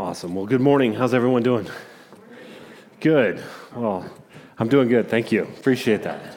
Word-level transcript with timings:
Awesome. 0.00 0.32
Well, 0.36 0.46
good 0.46 0.60
morning. 0.60 0.94
How's 0.94 1.12
everyone 1.12 1.42
doing? 1.42 1.66
Good. 3.00 3.42
Well, 3.74 4.08
I'm 4.56 4.68
doing 4.68 4.86
good. 4.88 5.08
Thank 5.08 5.32
you. 5.32 5.42
Appreciate 5.42 6.04
that. 6.04 6.36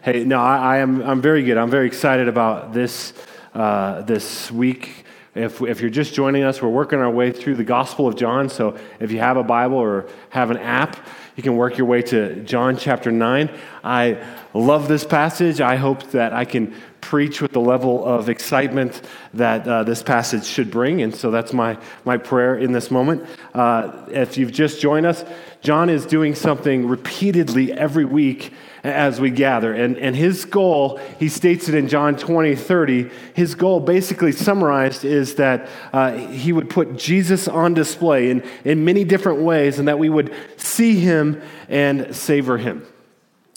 Hey, 0.00 0.24
no, 0.24 0.40
I, 0.40 0.56
I 0.56 0.76
am. 0.78 1.00
I'm 1.00 1.22
very 1.22 1.44
good. 1.44 1.58
I'm 1.58 1.70
very 1.70 1.86
excited 1.86 2.26
about 2.26 2.72
this 2.72 3.12
uh, 3.54 4.02
this 4.02 4.50
week. 4.50 5.04
If, 5.36 5.62
if 5.62 5.80
you're 5.80 5.90
just 5.90 6.12
joining 6.12 6.42
us, 6.42 6.60
we're 6.60 6.70
working 6.70 6.98
our 6.98 7.08
way 7.08 7.30
through 7.30 7.54
the 7.54 7.62
Gospel 7.62 8.08
of 8.08 8.16
John. 8.16 8.48
So 8.48 8.76
if 8.98 9.12
you 9.12 9.20
have 9.20 9.36
a 9.36 9.44
Bible 9.44 9.76
or 9.76 10.08
have 10.30 10.50
an 10.50 10.56
app, 10.56 10.96
you 11.36 11.44
can 11.44 11.56
work 11.56 11.78
your 11.78 11.86
way 11.86 12.02
to 12.02 12.42
John 12.42 12.76
chapter 12.76 13.12
9. 13.12 13.48
I 13.84 14.26
love 14.54 14.88
this 14.88 15.04
passage. 15.04 15.60
I 15.60 15.76
hope 15.76 16.02
that 16.10 16.32
I 16.32 16.44
can 16.44 16.74
preach 17.12 17.42
with 17.42 17.52
the 17.52 17.60
level 17.60 18.02
of 18.06 18.30
excitement 18.30 19.02
that 19.34 19.68
uh, 19.68 19.84
this 19.84 20.02
passage 20.02 20.46
should 20.46 20.70
bring. 20.70 21.02
And 21.02 21.14
so 21.14 21.30
that's 21.30 21.52
my, 21.52 21.76
my 22.06 22.16
prayer 22.16 22.56
in 22.56 22.72
this 22.72 22.90
moment. 22.90 23.28
Uh, 23.52 24.06
if 24.08 24.38
you've 24.38 24.50
just 24.50 24.80
joined 24.80 25.04
us, 25.04 25.22
John 25.60 25.90
is 25.90 26.06
doing 26.06 26.34
something 26.34 26.88
repeatedly 26.88 27.70
every 27.70 28.06
week 28.06 28.54
as 28.82 29.20
we 29.20 29.28
gather. 29.28 29.74
And, 29.74 29.98
and 29.98 30.16
his 30.16 30.46
goal, 30.46 30.96
he 31.18 31.28
states 31.28 31.68
it 31.68 31.74
in 31.74 31.86
John 31.86 32.16
20, 32.16 32.56
30, 32.56 33.10
his 33.34 33.54
goal, 33.56 33.80
basically 33.80 34.32
summarized, 34.32 35.04
is 35.04 35.34
that 35.34 35.68
uh, 35.92 36.12
he 36.12 36.50
would 36.50 36.70
put 36.70 36.96
Jesus 36.96 37.46
on 37.46 37.74
display 37.74 38.30
in, 38.30 38.42
in 38.64 38.86
many 38.86 39.04
different 39.04 39.42
ways 39.42 39.78
and 39.78 39.86
that 39.86 39.98
we 39.98 40.08
would 40.08 40.34
see 40.56 40.98
him 40.98 41.42
and 41.68 42.16
savor 42.16 42.56
him. 42.56 42.86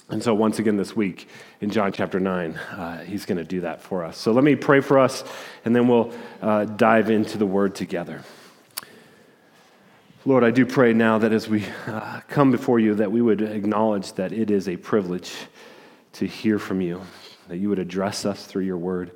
And 0.07 0.21
so, 0.21 0.35
once 0.35 0.59
again, 0.59 0.77
this 0.77 0.95
week 0.95 1.27
in 1.61 1.71
John 1.71 1.91
chapter 1.91 2.19
9, 2.19 2.53
uh, 2.53 3.03
he's 3.03 3.25
going 3.25 3.39
to 3.39 3.43
do 3.43 3.61
that 3.61 3.81
for 3.81 4.03
us. 4.03 4.17
So, 4.17 4.31
let 4.33 4.43
me 4.43 4.55
pray 4.55 4.79
for 4.79 4.99
us, 4.99 5.23
and 5.65 5.75
then 5.75 5.87
we'll 5.87 6.13
uh, 6.43 6.65
dive 6.65 7.09
into 7.09 7.39
the 7.39 7.45
word 7.45 7.73
together. 7.73 8.21
Lord, 10.23 10.43
I 10.43 10.51
do 10.51 10.63
pray 10.63 10.93
now 10.93 11.17
that 11.17 11.31
as 11.31 11.49
we 11.49 11.65
uh, 11.87 12.21
come 12.27 12.51
before 12.51 12.79
you, 12.79 12.93
that 12.95 13.11
we 13.11 13.21
would 13.21 13.41
acknowledge 13.41 14.13
that 14.13 14.31
it 14.31 14.51
is 14.51 14.69
a 14.69 14.77
privilege 14.77 15.33
to 16.13 16.27
hear 16.27 16.59
from 16.59 16.81
you, 16.81 17.01
that 17.47 17.57
you 17.57 17.69
would 17.69 17.79
address 17.79 18.25
us 18.25 18.45
through 18.45 18.63
your 18.63 18.77
word. 18.77 19.11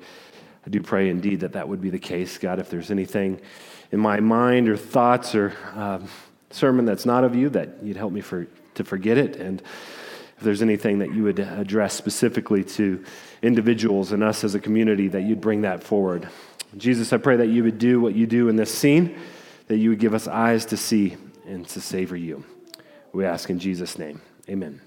I 0.66 0.70
do 0.70 0.80
pray 0.80 1.08
indeed 1.08 1.40
that 1.40 1.52
that 1.52 1.68
would 1.68 1.80
be 1.80 1.90
the 1.90 2.00
case. 2.00 2.36
God, 2.36 2.58
if 2.58 2.68
there's 2.68 2.90
anything 2.90 3.40
in 3.92 4.00
my 4.00 4.18
mind 4.18 4.68
or 4.68 4.76
thoughts 4.76 5.36
or 5.36 5.52
um, 5.74 6.08
sermon 6.50 6.84
that's 6.84 7.06
not 7.06 7.22
of 7.22 7.36
you, 7.36 7.48
that 7.50 7.82
you'd 7.82 7.96
help 7.96 8.12
me 8.12 8.20
for, 8.20 8.48
to 8.74 8.84
forget 8.84 9.18
it 9.18 9.36
and 9.36 9.62
if 10.40 10.44
there's 10.44 10.62
anything 10.62 11.00
that 11.00 11.12
you 11.12 11.24
would 11.24 11.38
address 11.38 11.92
specifically 11.92 12.64
to 12.64 13.04
individuals 13.42 14.10
and 14.10 14.24
us 14.24 14.42
as 14.42 14.54
a 14.54 14.58
community, 14.58 15.06
that 15.06 15.20
you'd 15.20 15.42
bring 15.42 15.60
that 15.60 15.84
forward. 15.84 16.26
Jesus, 16.78 17.12
I 17.12 17.18
pray 17.18 17.36
that 17.36 17.48
you 17.48 17.62
would 17.62 17.78
do 17.78 18.00
what 18.00 18.14
you 18.14 18.26
do 18.26 18.48
in 18.48 18.56
this 18.56 18.72
scene, 18.72 19.18
that 19.66 19.76
you 19.76 19.90
would 19.90 19.98
give 19.98 20.14
us 20.14 20.26
eyes 20.26 20.64
to 20.64 20.78
see 20.78 21.18
and 21.46 21.68
to 21.68 21.82
savor 21.82 22.16
you. 22.16 22.42
We 23.12 23.26
ask 23.26 23.50
in 23.50 23.58
Jesus' 23.58 23.98
name. 23.98 24.22
Amen. 24.48 24.80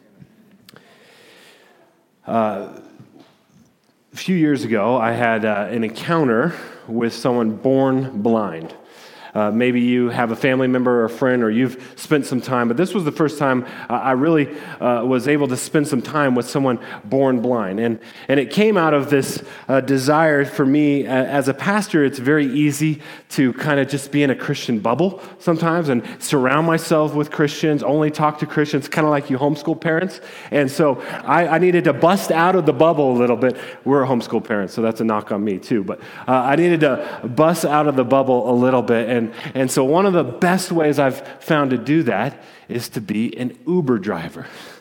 Uh, 2.25 2.79
a 4.11 4.15
few 4.15 4.35
years 4.35 4.63
ago, 4.63 4.97
I 4.97 5.11
had 5.11 5.45
uh, 5.45 5.67
an 5.69 5.83
encounter 5.83 6.55
with 6.87 7.13
someone 7.13 7.57
born 7.57 8.23
blind. 8.23 8.73
Uh, 9.33 9.51
maybe 9.51 9.81
you 9.81 10.09
have 10.09 10.31
a 10.31 10.35
family 10.35 10.67
member 10.67 11.01
or 11.01 11.05
a 11.05 11.09
friend, 11.09 11.43
or 11.43 11.49
you've 11.49 11.93
spent 11.95 12.25
some 12.25 12.39
time, 12.39 12.67
but 12.67 12.77
this 12.77 12.93
was 12.93 13.03
the 13.03 13.11
first 13.11 13.39
time 13.39 13.65
uh, 13.89 13.93
I 13.93 14.11
really 14.11 14.49
uh, 14.79 15.03
was 15.03 15.27
able 15.27 15.47
to 15.47 15.57
spend 15.57 15.87
some 15.87 16.01
time 16.01 16.35
with 16.35 16.49
someone 16.49 16.79
born 17.05 17.41
blind. 17.41 17.79
And, 17.79 17.99
and 18.27 18.39
it 18.39 18.51
came 18.51 18.77
out 18.77 18.93
of 18.93 19.09
this 19.09 19.43
uh, 19.67 19.81
desire 19.81 20.45
for 20.45 20.65
me 20.65 21.05
as 21.05 21.47
a 21.47 21.53
pastor. 21.53 22.03
It's 22.03 22.19
very 22.19 22.45
easy 22.45 23.01
to 23.29 23.53
kind 23.53 23.79
of 23.79 23.87
just 23.87 24.11
be 24.11 24.23
in 24.23 24.29
a 24.29 24.35
Christian 24.35 24.79
bubble 24.79 25.21
sometimes 25.39 25.89
and 25.89 26.05
surround 26.19 26.67
myself 26.67 27.15
with 27.15 27.31
Christians, 27.31 27.83
only 27.83 28.11
talk 28.11 28.39
to 28.39 28.45
Christians, 28.45 28.87
kind 28.87 29.05
of 29.05 29.11
like 29.11 29.29
you 29.29 29.37
homeschool 29.37 29.79
parents. 29.79 30.21
And 30.51 30.69
so 30.69 31.01
I, 31.23 31.47
I, 31.47 31.57
needed 31.57 31.85
to 31.85 31.93
bust 31.93 32.31
out 32.31 32.55
of 32.55 32.65
the 32.65 32.73
bubble 32.73 33.13
a 33.13 33.17
little 33.17 33.37
bit. 33.37 33.57
We're 33.85 34.03
homeschool 34.05 34.43
parents, 34.43 34.73
so 34.73 34.81
that's 34.81 35.01
a 35.01 35.03
knock 35.03 35.31
on 35.31 35.43
me 35.43 35.57
too. 35.59 35.83
But 35.83 35.99
uh, 36.27 36.33
I 36.33 36.55
needed 36.55 36.81
to 36.81 37.21
bust 37.35 37.65
out 37.65 37.87
of 37.87 37.95
the 37.95 38.03
bubble 38.03 38.49
a 38.49 38.53
little 38.53 38.81
bit 38.81 39.09
and 39.09 39.22
and, 39.23 39.55
and 39.55 39.71
so, 39.71 39.83
one 39.83 40.05
of 40.05 40.13
the 40.13 40.23
best 40.23 40.71
ways 40.71 40.99
I've 40.99 41.25
found 41.41 41.71
to 41.71 41.77
do 41.77 42.03
that 42.03 42.41
is 42.67 42.89
to 42.89 43.01
be 43.01 43.35
an 43.37 43.57
Uber 43.67 43.99
driver. 43.99 44.47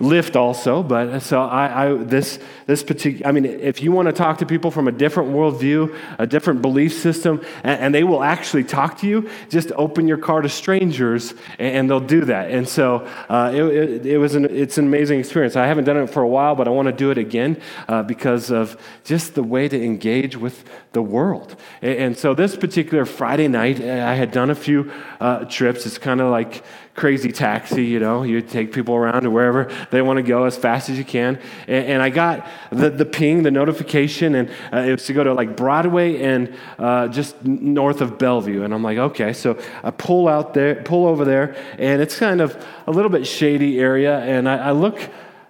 Lyft 0.00 0.34
also, 0.34 0.82
but 0.82 1.20
so 1.20 1.42
I, 1.42 1.88
I 1.88 1.94
this 1.94 2.38
this 2.66 2.82
particular. 2.82 3.28
I 3.28 3.32
mean, 3.32 3.44
if 3.44 3.82
you 3.82 3.92
want 3.92 4.06
to 4.06 4.12
talk 4.12 4.38
to 4.38 4.46
people 4.46 4.70
from 4.70 4.88
a 4.88 4.92
different 4.92 5.30
worldview, 5.30 5.94
a 6.18 6.26
different 6.26 6.62
belief 6.62 6.94
system, 6.94 7.44
and, 7.62 7.80
and, 7.80 7.94
they 7.94 8.02
will 8.02 8.22
actually 8.22 8.64
talk 8.64 8.96
to 9.00 9.06
you, 9.06 9.28
just 9.50 9.72
open 9.72 10.08
your 10.08 10.16
car 10.16 10.40
to 10.40 10.48
strangers, 10.48 11.34
and, 11.58 11.76
and 11.76 11.90
they'll 11.90 12.00
do 12.00 12.24
that. 12.24 12.50
And 12.50 12.66
so 12.66 13.06
uh, 13.28 13.52
it, 13.52 13.62
it, 13.62 14.06
it, 14.06 14.18
was 14.18 14.34
an 14.34 14.46
it's 14.46 14.78
an 14.78 14.86
amazing 14.86 15.20
experience. 15.20 15.54
I 15.54 15.66
haven't 15.66 15.84
done 15.84 15.98
it 15.98 16.08
for 16.08 16.22
a 16.22 16.28
while, 16.28 16.54
but 16.54 16.66
I 16.66 16.70
want 16.70 16.86
to 16.86 16.92
do 16.92 17.10
it 17.10 17.18
again 17.18 17.60
uh, 17.86 18.02
because 18.02 18.50
of 18.50 18.80
just 19.04 19.34
the 19.34 19.42
way 19.42 19.68
to 19.68 19.84
engage 19.84 20.34
with 20.34 20.64
the 20.92 21.02
world. 21.02 21.56
And, 21.82 21.98
and 21.98 22.18
so 22.18 22.32
this 22.32 22.56
particular 22.56 23.04
Friday 23.04 23.48
night, 23.48 23.82
I 23.82 24.14
had 24.14 24.32
done 24.32 24.48
a 24.48 24.54
few 24.54 24.90
uh, 25.20 25.44
trips. 25.44 25.84
It's 25.84 25.98
kind 25.98 26.22
of 26.22 26.30
like 26.30 26.64
crazy 27.00 27.32
taxi, 27.32 27.86
you 27.86 27.98
know, 27.98 28.22
you 28.22 28.42
take 28.42 28.72
people 28.72 28.94
around 28.94 29.22
to 29.22 29.30
wherever 29.30 29.72
they 29.90 30.02
want 30.02 30.18
to 30.18 30.22
go 30.22 30.44
as 30.44 30.54
fast 30.54 30.90
as 30.90 30.98
you 30.98 31.04
can. 31.04 31.40
And, 31.66 31.86
and 31.86 32.02
I 32.02 32.10
got 32.10 32.46
the, 32.70 32.90
the 32.90 33.06
ping, 33.06 33.42
the 33.42 33.50
notification, 33.50 34.34
and 34.34 34.50
uh, 34.70 34.80
it 34.80 34.92
was 34.92 35.06
to 35.06 35.14
go 35.14 35.24
to 35.24 35.32
like 35.32 35.56
Broadway 35.56 36.22
and 36.22 36.54
uh, 36.78 37.08
just 37.08 37.42
north 37.42 38.02
of 38.02 38.18
Bellevue. 38.18 38.62
And 38.62 38.74
I'm 38.74 38.82
like, 38.82 38.98
okay. 38.98 39.32
So 39.32 39.58
I 39.82 39.90
pull 39.90 40.28
out 40.28 40.52
there, 40.52 40.76
pull 40.82 41.06
over 41.06 41.24
there, 41.24 41.56
and 41.78 42.02
it's 42.02 42.18
kind 42.18 42.42
of 42.42 42.62
a 42.86 42.90
little 42.90 43.10
bit 43.10 43.26
shady 43.26 43.80
area. 43.80 44.18
And 44.20 44.46
I, 44.46 44.68
I 44.68 44.72
look 44.72 45.00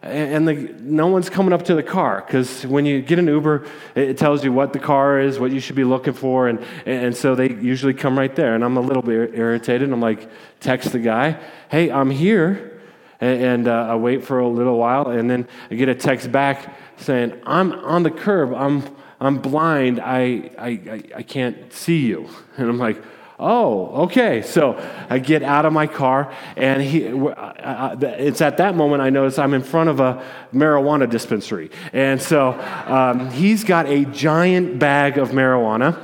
and 0.03 0.49
the, 0.49 0.55
no 0.81 1.09
one's 1.09 1.29
coming 1.29 1.53
up 1.53 1.65
to 1.65 1.75
the 1.75 1.83
car 1.83 2.25
because 2.27 2.67
when 2.67 2.87
you 2.87 3.03
get 3.03 3.19
an 3.19 3.27
Uber, 3.27 3.67
it 3.95 4.17
tells 4.17 4.43
you 4.43 4.53
what 4.53 4.73
the 4.73 4.79
car 4.79 5.21
is, 5.21 5.39
what 5.39 5.51
you 5.51 5.61
should 5.61 5.77
be 5.77 5.85
looking 5.85 6.15
for, 6.15 6.49
and, 6.49 6.65
and 6.87 7.15
so 7.15 7.35
they 7.35 7.51
usually 7.51 7.93
come 7.93 8.19
right 8.19 8.35
there. 8.35 8.55
And 8.55 8.65
I'm 8.65 8.79
a 8.79 8.81
little 8.81 9.03
bit 9.03 9.35
irritated. 9.35 9.93
I'm 9.93 10.01
like, 10.01 10.31
text 10.61 10.93
the 10.93 10.99
guy, 10.99 11.39
hey, 11.71 11.91
I'm 11.91 12.11
here. 12.11 12.81
And, 13.21 13.69
uh, 13.69 13.89
I 13.91 13.97
wait 13.97 14.25
for 14.25 14.39
a 14.39 14.49
little 14.49 14.79
while, 14.79 15.09
and 15.09 15.29
then 15.29 15.47
I 15.71 15.75
get 15.75 15.91
a 15.91 15.95
text 15.95 16.33
back 16.33 16.75
saying, 16.97 17.39
I'm 17.45 17.73
on 17.73 18.03
the 18.03 18.11
curb. 18.11 18.55
I'm, 18.55 18.83
I'm 19.21 19.37
blind. 19.39 20.01
I, 20.01 20.51
I, 20.57 20.69
I, 20.69 21.03
I 21.17 21.23
can't 21.23 21.71
see 21.71 22.07
you. 22.07 22.31
And 22.57 22.71
I'm 22.71 22.79
like, 22.79 23.03
Oh, 23.43 24.03
okay. 24.05 24.43
So 24.43 24.79
I 25.09 25.19
get 25.19 25.43
out 25.43 25.65
of 25.65 25.73
my 25.73 25.87
car, 25.87 26.31
and 26.57 26.83
he, 26.83 27.05
it's 27.07 28.43
at 28.43 28.59
that 28.59 28.77
moment 28.77 29.01
I 29.01 29.09
notice 29.09 29.39
I'm 29.39 29.55
in 29.55 29.63
front 29.63 29.89
of 29.89 29.99
a 29.99 30.23
marijuana 30.53 31.09
dispensary. 31.09 31.71
And 31.95 32.21
so 32.21 32.53
um, 32.87 33.31
he's 33.31 33.65
got 33.65 33.87
a 33.87 34.05
giant 34.05 34.79
bag 34.79 35.17
of 35.17 35.31
marijuana, 35.31 35.99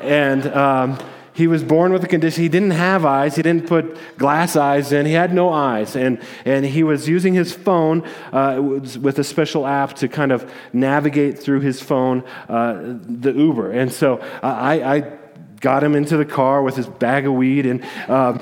and 0.00 0.46
um, 0.46 0.98
he 1.34 1.46
was 1.46 1.62
born 1.62 1.92
with 1.92 2.02
a 2.02 2.08
condition. 2.08 2.42
He 2.42 2.48
didn't 2.48 2.70
have 2.70 3.04
eyes. 3.04 3.36
He 3.36 3.42
didn't 3.42 3.68
put 3.68 3.96
glass 4.16 4.56
eyes 4.56 4.90
in. 4.90 5.04
He 5.04 5.12
had 5.12 5.32
no 5.32 5.50
eyes. 5.50 5.94
And, 5.94 6.20
and 6.44 6.64
he 6.64 6.82
was 6.82 7.06
using 7.06 7.34
his 7.34 7.52
phone 7.52 8.02
uh, 8.32 8.60
with 8.60 9.18
a 9.18 9.24
special 9.24 9.64
app 9.64 9.92
to 9.96 10.08
kind 10.08 10.32
of 10.32 10.50
navigate 10.72 11.38
through 11.38 11.60
his 11.60 11.80
phone, 11.80 12.24
uh, 12.48 12.96
the 13.06 13.32
Uber. 13.32 13.70
And 13.70 13.92
so 13.92 14.16
uh, 14.16 14.46
I, 14.46 14.96
I 14.96 15.18
got 15.60 15.82
him 15.82 15.94
into 15.94 16.16
the 16.16 16.24
car 16.24 16.62
with 16.62 16.76
his 16.76 16.86
bag 16.86 17.26
of 17.26 17.32
weed 17.32 17.66
and 17.66 17.84
um, 18.08 18.40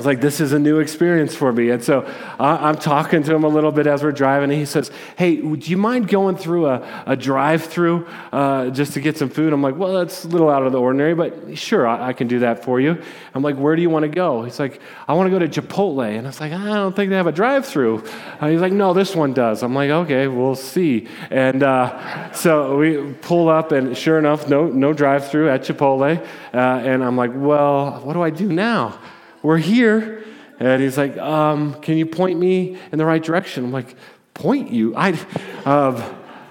was 0.00 0.06
like, 0.06 0.22
this 0.22 0.40
is 0.40 0.54
a 0.54 0.58
new 0.58 0.78
experience 0.78 1.34
for 1.34 1.52
me. 1.52 1.68
And 1.68 1.84
so 1.84 2.10
I'm 2.38 2.76
talking 2.76 3.22
to 3.22 3.34
him 3.34 3.44
a 3.44 3.48
little 3.48 3.70
bit 3.70 3.86
as 3.86 4.02
we're 4.02 4.12
driving, 4.12 4.50
and 4.50 4.58
he 4.58 4.64
says, 4.64 4.90
Hey, 5.18 5.36
do 5.36 5.70
you 5.70 5.76
mind 5.76 6.08
going 6.08 6.36
through 6.36 6.68
a, 6.68 7.04
a 7.06 7.16
drive 7.16 7.64
through 7.64 8.06
uh, 8.32 8.70
just 8.70 8.94
to 8.94 9.02
get 9.02 9.18
some 9.18 9.28
food? 9.28 9.52
I'm 9.52 9.60
like, 9.60 9.76
Well, 9.76 9.92
that's 9.92 10.24
a 10.24 10.28
little 10.28 10.48
out 10.48 10.62
of 10.62 10.72
the 10.72 10.80
ordinary, 10.80 11.14
but 11.14 11.58
sure, 11.58 11.86
I, 11.86 12.08
I 12.08 12.12
can 12.14 12.28
do 12.28 12.38
that 12.38 12.64
for 12.64 12.80
you. 12.80 13.02
I'm 13.34 13.42
like, 13.42 13.56
Where 13.56 13.76
do 13.76 13.82
you 13.82 13.90
want 13.90 14.04
to 14.04 14.08
go? 14.08 14.42
He's 14.42 14.58
like, 14.58 14.80
I 15.06 15.12
want 15.12 15.30
to 15.30 15.38
go 15.38 15.38
to 15.38 15.60
Chipotle. 15.60 16.16
And 16.16 16.26
I 16.26 16.30
was 16.30 16.40
like, 16.40 16.52
I 16.52 16.64
don't 16.64 16.96
think 16.96 17.10
they 17.10 17.16
have 17.16 17.26
a 17.26 17.32
drive 17.32 17.66
through. 17.66 18.02
Uh, 18.40 18.48
he's 18.48 18.62
like, 18.62 18.72
No, 18.72 18.94
this 18.94 19.14
one 19.14 19.34
does. 19.34 19.62
I'm 19.62 19.74
like, 19.74 19.90
Okay, 19.90 20.28
we'll 20.28 20.54
see. 20.54 21.08
And 21.28 21.62
uh, 21.62 22.32
so 22.32 22.78
we 22.78 23.12
pull 23.20 23.50
up, 23.50 23.72
and 23.72 23.94
sure 23.94 24.18
enough, 24.18 24.48
no, 24.48 24.66
no 24.66 24.94
drive 24.94 25.30
through 25.30 25.50
at 25.50 25.60
Chipotle. 25.60 26.26
Uh, 26.54 26.56
and 26.56 27.04
I'm 27.04 27.18
like, 27.18 27.32
Well, 27.34 28.00
what 28.00 28.14
do 28.14 28.22
I 28.22 28.30
do 28.30 28.50
now? 28.50 28.98
We're 29.42 29.58
here. 29.58 30.24
And 30.58 30.82
he's 30.82 30.98
like, 30.98 31.16
um, 31.16 31.74
Can 31.80 31.96
you 31.96 32.06
point 32.06 32.38
me 32.38 32.78
in 32.92 32.98
the 32.98 33.06
right 33.06 33.22
direction? 33.22 33.64
I'm 33.64 33.72
like, 33.72 33.96
Point 34.34 34.70
you? 34.70 34.94
I. 34.96 35.18
Um, 35.64 36.02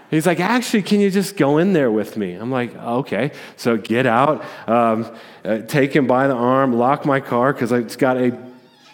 He's 0.10 0.26
like, 0.26 0.40
actually, 0.40 0.82
can 0.82 1.00
you 1.00 1.12
just 1.12 1.38
go 1.38 1.60
in 1.60 1.74
there 1.74 1.92
with 1.92 2.18
me? 2.18 2.34
I'm 2.34 2.50
like, 2.50 2.76
okay. 2.76 3.32
So 3.58 3.78
get 3.78 4.08
out, 4.08 4.44
um, 4.68 5.16
uh, 5.46 5.60
take 5.60 5.96
him 5.96 6.08
by 6.08 6.28
the 6.28 6.34
arm, 6.34 6.74
lock 6.74 7.06
my 7.06 7.20
car 7.20 7.54
because 7.54 7.72
it's 7.72 7.96
got 7.96 8.18
a 8.18 8.36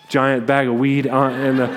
giant 0.10 0.46
bag 0.46 0.68
of 0.68 0.76
weed 0.76 1.08
on, 1.08 1.34
in 1.34 1.56
the, 1.56 1.68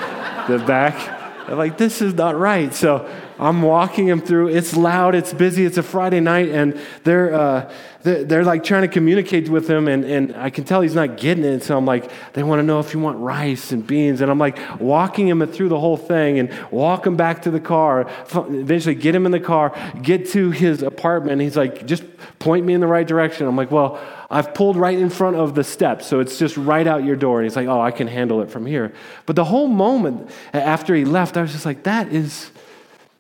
the 0.49 0.65
back. 0.67 1.49
I'm 1.49 1.57
like, 1.57 1.79
this 1.79 2.03
is 2.03 2.15
not 2.15 2.37
right. 2.37 2.75
So 2.75 3.09
I'm 3.39 3.63
walking 3.63 4.09
him 4.09 4.21
through. 4.21 4.49
It's 4.49 4.77
loud, 4.77 5.15
it's 5.15 5.33
busy, 5.33 5.65
it's 5.65 5.79
a 5.79 5.83
Friday 5.83 6.21
night, 6.21 6.49
and 6.49 6.81
they're, 7.05 7.33
uh, 7.35 7.73
they're, 8.03 8.25
they're, 8.25 8.45
like 8.45 8.65
trying 8.65 8.83
to 8.83 8.89
communicate 8.89 9.49
with 9.49 9.69
him, 9.69 9.87
and, 9.87 10.05
and 10.05 10.37
I 10.37 10.51
can 10.51 10.65
tell 10.65 10.81
he's 10.81 10.95
not 10.95 11.17
getting 11.17 11.45
it. 11.45 11.63
So 11.63 11.77
I'm 11.77 11.85
like, 11.85 12.11
they 12.33 12.43
want 12.43 12.61
to 12.61 12.63
know 12.65 12.81
if 12.81 12.95
you 12.95 13.01
want 13.01 13.19
rice 13.19 13.71
and 13.71 13.87
beans. 13.87 14.21
And 14.21 14.31
I'm 14.31 14.39
like 14.39 14.59
walking 14.81 15.29
him 15.29 15.47
through 15.47 15.69
the 15.69 15.79
whole 15.79 15.97
thing 15.97 16.39
and 16.39 16.53
walk 16.71 17.07
him 17.07 17.17
back 17.17 17.43
to 17.43 17.51
the 17.51 17.61
car. 17.61 18.11
Eventually, 18.33 18.95
get 18.95 19.15
him 19.15 19.27
in 19.27 19.33
the 19.33 19.41
car, 19.41 19.75
get 20.03 20.29
to 20.31 20.51
his 20.51 20.83
apartment. 20.83 21.41
He's 21.41 21.57
like, 21.57 21.87
just 21.87 22.05
point 22.39 22.65
me 22.67 22.75
in 22.75 22.81
the 22.81 22.87
right 22.87 23.07
direction. 23.07 23.47
I'm 23.47 23.57
like, 23.57 23.71
well, 23.71 24.01
I've 24.31 24.53
pulled 24.53 24.77
right 24.77 24.99
in 24.99 25.11
front 25.11 25.37
of 25.37 25.55
the 25.55 25.65
steps, 25.65 26.07
so 26.07 26.21
it's 26.21 26.39
just 26.39 26.57
right 26.57 26.87
out 26.87 27.05
your 27.05 27.17
door. 27.17 27.39
And 27.39 27.45
he's 27.45 27.57
like, 27.57 27.69
oh, 27.69 27.81
I 27.81 27.91
can 27.91 28.09
handle 28.09 28.43
it 28.43 28.51
from 28.51 28.67
here. 28.67 28.93
But 29.27 29.37
the 29.37 29.45
whole 29.45 29.69
moment 29.69 30.31
after 30.53 30.95
he 30.95 31.05
left, 31.05 31.37
I 31.37 31.43
was 31.43 31.53
just 31.53 31.65
like, 31.65 31.85
that 31.85 32.13
is 32.13 32.51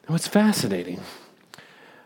what's 0.08 0.26
fascinating. 0.26 1.00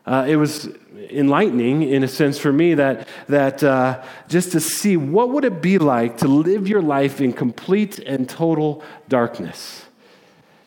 Uh, 0.05 0.27
it 0.29 0.37
was 0.37 0.69
enlightening 1.11 1.83
in 1.83 2.03
a 2.03 2.09
sense 2.09 2.37
for 2.39 2.53
me 2.53 2.75
that, 2.75 3.07
that 3.29 3.63
uh, 3.63 4.03
just 4.29 4.53
to 4.53 4.61
see 4.61 4.97
what 4.97 5.31
would 5.31 5.45
it 5.45 5.63
be 5.63 5.79
like 5.79 6.19
to 6.19 6.29
live 6.29 6.67
your 6.67 6.83
life 6.83 7.21
in 7.21 7.33
complete 7.33 8.01
and 8.01 8.29
total 8.29 8.83
darkness 9.09 9.85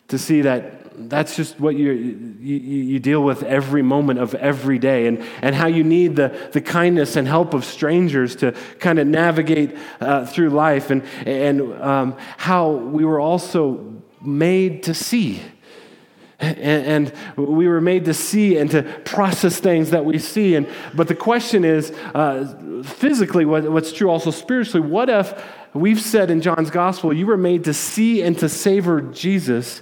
to 0.07 0.17
see 0.17 0.41
that 0.41 0.81
that's 1.09 1.35
just 1.35 1.59
what 1.59 1.75
you, 1.75 1.91
you, 2.39 2.55
you, 2.55 2.99
deal 2.99 3.21
with 3.21 3.43
every 3.43 3.81
moment 3.81 4.19
of 4.19 4.33
every 4.35 4.79
day, 4.79 5.07
and, 5.07 5.21
and 5.41 5.53
how 5.53 5.67
you 5.67 5.83
need 5.83 6.15
the, 6.15 6.49
the 6.53 6.61
kindness 6.61 7.17
and 7.17 7.27
help 7.27 7.53
of 7.53 7.65
strangers 7.65 8.37
to 8.37 8.53
kind 8.79 8.97
of 8.97 9.05
navigate 9.05 9.75
uh, 9.99 10.25
through 10.25 10.51
life, 10.51 10.91
and, 10.91 11.03
and 11.25 11.61
um, 11.81 12.15
how 12.37 12.71
we 12.71 13.03
were 13.03 13.19
also 13.19 14.01
made 14.21 14.83
to 14.83 14.93
see. 14.93 15.41
And, 16.39 16.57
and, 16.57 17.13
we 17.37 17.67
were 17.67 17.79
made 17.79 18.05
to 18.05 18.13
see 18.13 18.57
and 18.57 18.69
to 18.71 18.83
process 19.05 19.59
things 19.59 19.91
that 19.91 20.03
we 20.03 20.19
see. 20.19 20.55
And, 20.55 20.67
but 20.93 21.07
the 21.07 21.15
question 21.15 21.63
is 21.63 21.91
uh, 22.13 22.81
physically, 22.83 23.45
what, 23.45 23.71
what's 23.71 23.93
true 23.93 24.09
also 24.09 24.31
spiritually, 24.31 24.85
what 24.85 25.09
if 25.09 25.33
we've 25.73 25.99
said 25.99 26.29
in 26.29 26.41
John's 26.41 26.69
gospel, 26.69 27.13
you 27.13 27.25
were 27.25 27.37
made 27.37 27.63
to 27.65 27.73
see 27.73 28.21
and 28.21 28.37
to 28.39 28.49
savor 28.49 29.01
Jesus? 29.01 29.81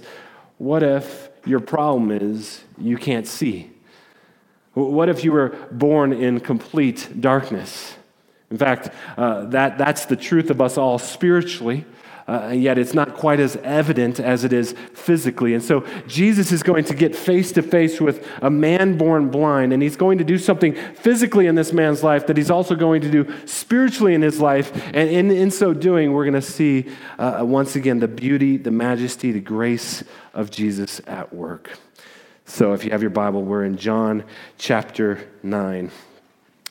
What 0.58 0.84
if 0.84 1.28
your 1.44 1.60
problem 1.60 2.12
is 2.12 2.62
you 2.78 2.98
can't 2.98 3.26
see? 3.26 3.70
What 4.74 5.08
if 5.08 5.24
you 5.24 5.32
were 5.32 5.50
born 5.70 6.12
in 6.12 6.40
complete 6.40 7.20
darkness? 7.20 7.94
In 8.50 8.58
fact, 8.58 8.90
uh, 9.16 9.46
that, 9.46 9.78
that's 9.78 10.06
the 10.06 10.16
truth 10.16 10.50
of 10.50 10.60
us 10.60 10.78
all 10.78 10.98
spiritually 10.98 11.84
uh, 12.26 12.52
yet 12.54 12.78
it's 12.78 12.94
not 12.94 13.14
quite 13.14 13.38
as 13.38 13.56
evident 13.56 14.18
as 14.18 14.44
it 14.44 14.52
is 14.52 14.74
physically. 14.94 15.54
And 15.54 15.62
so 15.62 15.86
Jesus 16.06 16.52
is 16.52 16.62
going 16.62 16.84
to 16.84 16.94
get 16.94 17.14
face 17.14 17.52
to 17.52 17.62
face 17.62 18.00
with 18.00 18.26
a 18.40 18.50
man 18.50 18.96
born 18.96 19.30
blind, 19.30 19.72
and 19.72 19.82
he's 19.82 19.96
going 19.96 20.18
to 20.18 20.24
do 20.24 20.38
something 20.38 20.74
physically 20.74 21.46
in 21.46 21.54
this 21.54 21.72
man's 21.72 22.02
life 22.02 22.26
that 22.26 22.36
he's 22.36 22.50
also 22.50 22.74
going 22.74 23.02
to 23.02 23.10
do 23.10 23.32
spiritually 23.46 24.14
in 24.14 24.22
his 24.22 24.40
life. 24.40 24.74
And 24.94 25.10
in, 25.10 25.30
in 25.30 25.50
so 25.50 25.74
doing, 25.74 26.12
we're 26.12 26.24
going 26.24 26.34
to 26.34 26.42
see 26.42 26.86
uh, 27.18 27.42
once 27.42 27.76
again 27.76 27.98
the 28.00 28.08
beauty, 28.08 28.56
the 28.56 28.70
majesty, 28.70 29.32
the 29.32 29.40
grace 29.40 30.02
of 30.32 30.50
Jesus 30.50 31.00
at 31.06 31.32
work. 31.32 31.78
So 32.46 32.72
if 32.72 32.84
you 32.84 32.90
have 32.90 33.02
your 33.02 33.10
Bible, 33.10 33.42
we're 33.42 33.64
in 33.64 33.76
John 33.76 34.24
chapter 34.58 35.28
9. 35.42 35.90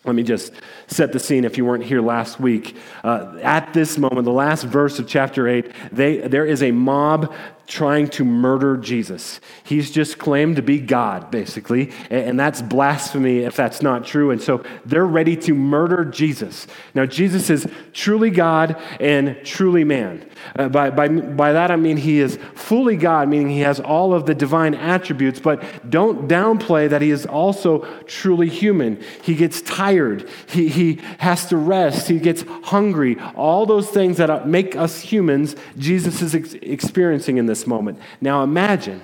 Let 0.05 0.15
me 0.15 0.23
just 0.23 0.51
set 0.87 1.13
the 1.13 1.19
scene 1.19 1.45
if 1.45 1.57
you 1.57 1.63
weren't 1.63 1.83
here 1.85 2.01
last 2.01 2.39
week. 2.39 2.75
Uh, 3.03 3.37
at 3.41 3.73
this 3.73 3.97
moment, 3.97 4.25
the 4.25 4.31
last 4.31 4.63
verse 4.63 4.99
of 4.99 5.07
chapter 5.07 5.47
8, 5.47 5.71
they, 5.93 6.17
there 6.17 6.45
is 6.45 6.61
a 6.61 6.71
mob 6.71 7.33
trying 7.65 8.07
to 8.07 8.25
murder 8.25 8.75
Jesus. 8.77 9.39
He's 9.63 9.89
just 9.89 10.17
claimed 10.17 10.57
to 10.57 10.61
be 10.61 10.79
God, 10.79 11.31
basically, 11.31 11.91
and 12.09 12.39
that's 12.39 12.61
blasphemy 12.61 13.39
if 13.39 13.55
that's 13.55 13.81
not 13.81 14.05
true. 14.05 14.31
And 14.31 14.41
so 14.41 14.63
they're 14.85 15.05
ready 15.05 15.37
to 15.37 15.53
murder 15.53 16.03
Jesus. 16.03 16.67
Now, 16.93 17.05
Jesus 17.05 17.49
is 17.49 17.67
truly 17.93 18.29
God 18.29 18.81
and 18.99 19.37
truly 19.45 19.83
man. 19.83 20.29
Uh, 20.57 20.67
by, 20.67 20.89
by, 20.89 21.07
by 21.07 21.53
that 21.53 21.71
I 21.71 21.75
mean 21.77 21.97
he 21.97 22.19
is 22.19 22.37
fully 22.53 22.97
God, 22.97 23.29
meaning 23.29 23.49
he 23.49 23.61
has 23.61 23.79
all 23.79 24.13
of 24.13 24.25
the 24.25 24.35
divine 24.35 24.73
attributes, 24.73 25.39
but 25.39 25.89
don't 25.89 26.27
downplay 26.27 26.89
that 26.89 27.01
he 27.01 27.11
is 27.11 27.25
also 27.25 27.85
truly 28.05 28.49
human. 28.49 29.01
He 29.21 29.35
gets 29.35 29.61
tired, 29.61 30.29
he, 30.47 30.67
he 30.67 30.95
has 31.19 31.45
to 31.47 31.57
rest, 31.57 32.07
he 32.09 32.19
gets 32.19 32.43
hungry. 32.63 33.17
All 33.35 33.65
those 33.65 33.89
things 33.89 34.17
that 34.17 34.47
make 34.47 34.75
us 34.75 34.99
humans, 34.99 35.55
Jesus 35.77 36.21
is 36.21 36.35
ex- 36.35 36.55
experiencing 36.55 37.37
in 37.37 37.45
this 37.45 37.52
this 37.53 37.67
moment. 37.67 37.99
Now 38.19 38.43
imagine 38.43 39.01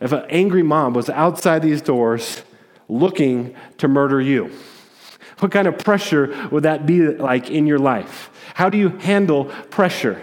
if 0.00 0.12
an 0.12 0.24
angry 0.30 0.62
mom 0.62 0.94
was 0.94 1.10
outside 1.10 1.62
these 1.62 1.82
doors 1.82 2.42
looking 2.88 3.56
to 3.78 3.88
murder 3.88 4.20
you. 4.20 4.52
What 5.40 5.50
kind 5.50 5.66
of 5.66 5.76
pressure 5.78 6.48
would 6.52 6.62
that 6.62 6.86
be 6.86 7.08
like 7.08 7.50
in 7.50 7.66
your 7.66 7.80
life? 7.80 8.30
How 8.54 8.70
do 8.70 8.78
you 8.78 8.90
handle 8.90 9.46
pressure? 9.70 10.22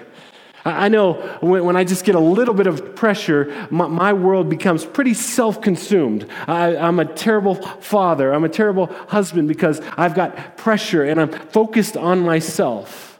I 0.64 0.88
know 0.90 1.14
when, 1.42 1.76
I 1.76 1.84
just 1.84 2.06
get 2.06 2.16
a 2.16 2.20
little 2.20 2.54
bit 2.54 2.68
of 2.68 2.96
pressure, 2.96 3.68
my, 3.70 4.12
world 4.14 4.50
becomes 4.50 4.86
pretty 4.86 5.14
self 5.14 5.62
consumed. 5.62 6.30
I'm 6.48 7.00
a 7.00 7.06
terrible 7.06 7.56
father. 7.56 8.34
I'm 8.34 8.44
a 8.44 8.50
terrible 8.50 8.88
husband 9.08 9.48
because 9.48 9.82
I've 9.98 10.14
got 10.14 10.58
pressure 10.58 11.04
and 11.04 11.22
I'm 11.22 11.32
focused 11.32 11.96
on 11.98 12.20
myself. 12.20 13.20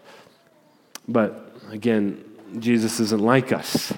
But 1.08 1.54
again, 1.72 2.24
Jesus 2.60 3.00
isn't 3.00 3.22
like 3.22 3.52
us. 3.52 3.94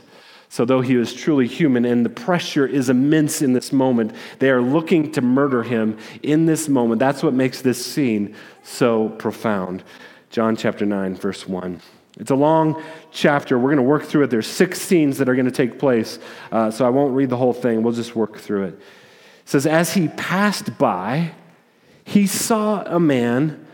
So, 0.51 0.66
though 0.66 0.81
he 0.81 0.96
was 0.96 1.13
truly 1.13 1.48
human 1.48 1.86
and 1.86 2.04
the 2.04 2.10
pressure 2.10 2.66
is 2.66 2.90
immense 2.90 3.44
in 3.44 3.54
this 3.54 3.72
moment, 3.72 4.13
they 4.40 4.50
are 4.50 4.62
looking 4.62 5.12
to 5.12 5.22
murder 5.22 5.62
him 5.62 6.00
in 6.24 6.48
this 6.48 6.68
moment. 6.68 6.98
That's 6.98 7.22
what 7.22 7.36
makes 7.36 7.62
this 7.62 7.86
scene 7.86 8.36
so 8.63 9.10
profound. 9.10 9.84
John 10.31 10.56
chapter 10.56 10.88
9, 10.88 11.16
verse 11.16 11.48
1. 11.48 11.81
It's 12.19 12.31
a 12.31 12.36
long 12.36 12.81
chapter. 13.12 13.57
We're 13.57 13.69
going 13.69 13.78
to 13.78 13.84
work 13.84 14.04
through 14.04 14.24
it. 14.24 14.30
There's 14.31 14.48
six 14.48 14.81
scenes 14.81 15.19
that 15.19 15.30
are 15.30 15.36
going 15.36 15.46
to 15.46 15.51
take 15.51 15.78
place, 15.78 16.19
uh, 16.51 16.72
so 16.72 16.86
I 16.86 16.90
won't 16.90 17.13
read 17.16 17.30
the 17.30 17.38
whole 17.38 17.54
thing. 17.54 17.84
We'll 17.84 17.94
just 17.94 18.16
work 18.16 18.38
through 18.38 18.66
it. 18.66 18.74
It 18.74 18.80
says, 19.46 19.66
As 19.68 19.94
he 19.94 20.07
passed 20.10 20.78
by, 20.78 21.31
he 22.04 22.25
saw 22.25 22.84
a 22.84 23.00
man 23.00 23.66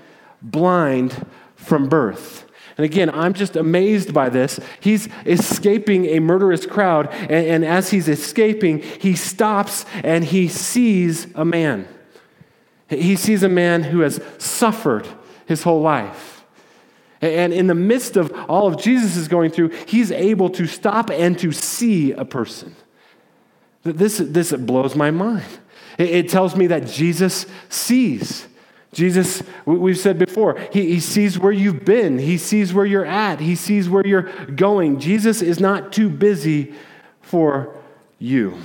blind 0.41 1.25
from 1.55 1.87
birth. 1.87 2.44
And 2.77 2.83
again, 2.85 3.09
I'm 3.09 3.33
just 3.33 3.55
amazed 3.55 4.13
by 4.13 4.29
this. 4.29 4.59
He's 4.81 5.07
escaping 5.25 6.05
a 6.07 6.19
murderous 6.19 6.65
crowd, 6.65 7.07
and, 7.13 7.31
and, 7.31 7.65
as 7.65 7.91
he's 7.91 8.09
escaping, 8.09 8.79
he 8.79 9.15
stops 9.15 9.85
and 10.03 10.25
he 10.25 10.49
sees 10.49 11.27
a 11.35 11.45
man. 11.45 11.87
He 12.89 13.15
sees 13.15 13.43
a 13.43 13.49
man 13.49 13.83
who 13.83 14.01
has 14.01 14.21
suffered 14.37 15.07
his 15.45 15.63
whole 15.63 15.81
life. 15.81 16.43
And 17.21 17.53
in 17.53 17.67
the 17.67 17.75
midst 17.75 18.17
of 18.17 18.31
all 18.49 18.67
of 18.67 18.79
Jesus 18.79 19.15
is 19.15 19.27
going 19.27 19.51
through, 19.51 19.69
he's 19.87 20.11
able 20.11 20.49
to 20.51 20.67
stop 20.67 21.09
and 21.09 21.39
to 21.39 21.51
see 21.51 22.11
a 22.11 22.25
person. 22.25 22.75
This, 23.83 24.17
this 24.17 24.51
blows 24.51 24.95
my 24.95 25.11
mind. 25.11 25.45
It 25.97 26.29
tells 26.29 26.55
me 26.55 26.67
that 26.67 26.87
Jesus 26.87 27.45
sees. 27.69 28.47
Jesus, 28.95 29.43
we've 29.65 29.97
said 29.97 30.17
before, 30.17 30.57
he, 30.71 30.93
he 30.93 30.99
sees 31.01 31.37
where 31.37 31.51
you've 31.51 31.83
been, 31.83 32.17
he 32.17 32.37
sees 32.37 32.73
where 32.73 32.85
you're 32.85 33.05
at, 33.05 33.41
he 33.41 33.53
sees 33.53 33.89
where 33.89 34.07
you're 34.07 34.31
going. 34.45 35.01
Jesus 35.01 35.41
is 35.41 35.59
not 35.59 35.91
too 35.91 36.09
busy 36.09 36.73
for 37.21 37.77
you. 38.19 38.57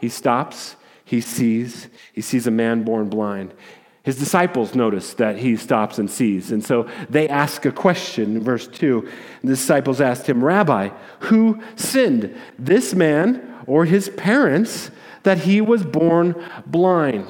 He 0.00 0.08
stops, 0.08 0.74
he 1.04 1.20
sees, 1.20 1.86
he 2.12 2.20
sees 2.20 2.48
a 2.48 2.50
man 2.50 2.82
born 2.82 3.08
blind. 3.08 3.54
His 4.02 4.18
disciples 4.18 4.74
notice 4.74 5.14
that 5.14 5.38
he 5.38 5.56
stops 5.56 5.98
and 5.98 6.10
sees. 6.10 6.50
And 6.50 6.64
so 6.64 6.88
they 7.08 7.28
ask 7.28 7.64
a 7.64 7.70
question, 7.70 8.42
verse 8.42 8.66
2. 8.66 9.08
The 9.42 9.48
disciples 9.48 10.00
asked 10.00 10.26
him, 10.26 10.42
Rabbi, 10.42 10.88
who 11.20 11.62
sinned, 11.76 12.36
this 12.58 12.92
man 12.92 13.62
or 13.68 13.84
his 13.84 14.08
parents, 14.08 14.90
that 15.22 15.38
he 15.38 15.60
was 15.60 15.84
born 15.84 16.34
blind? 16.66 17.28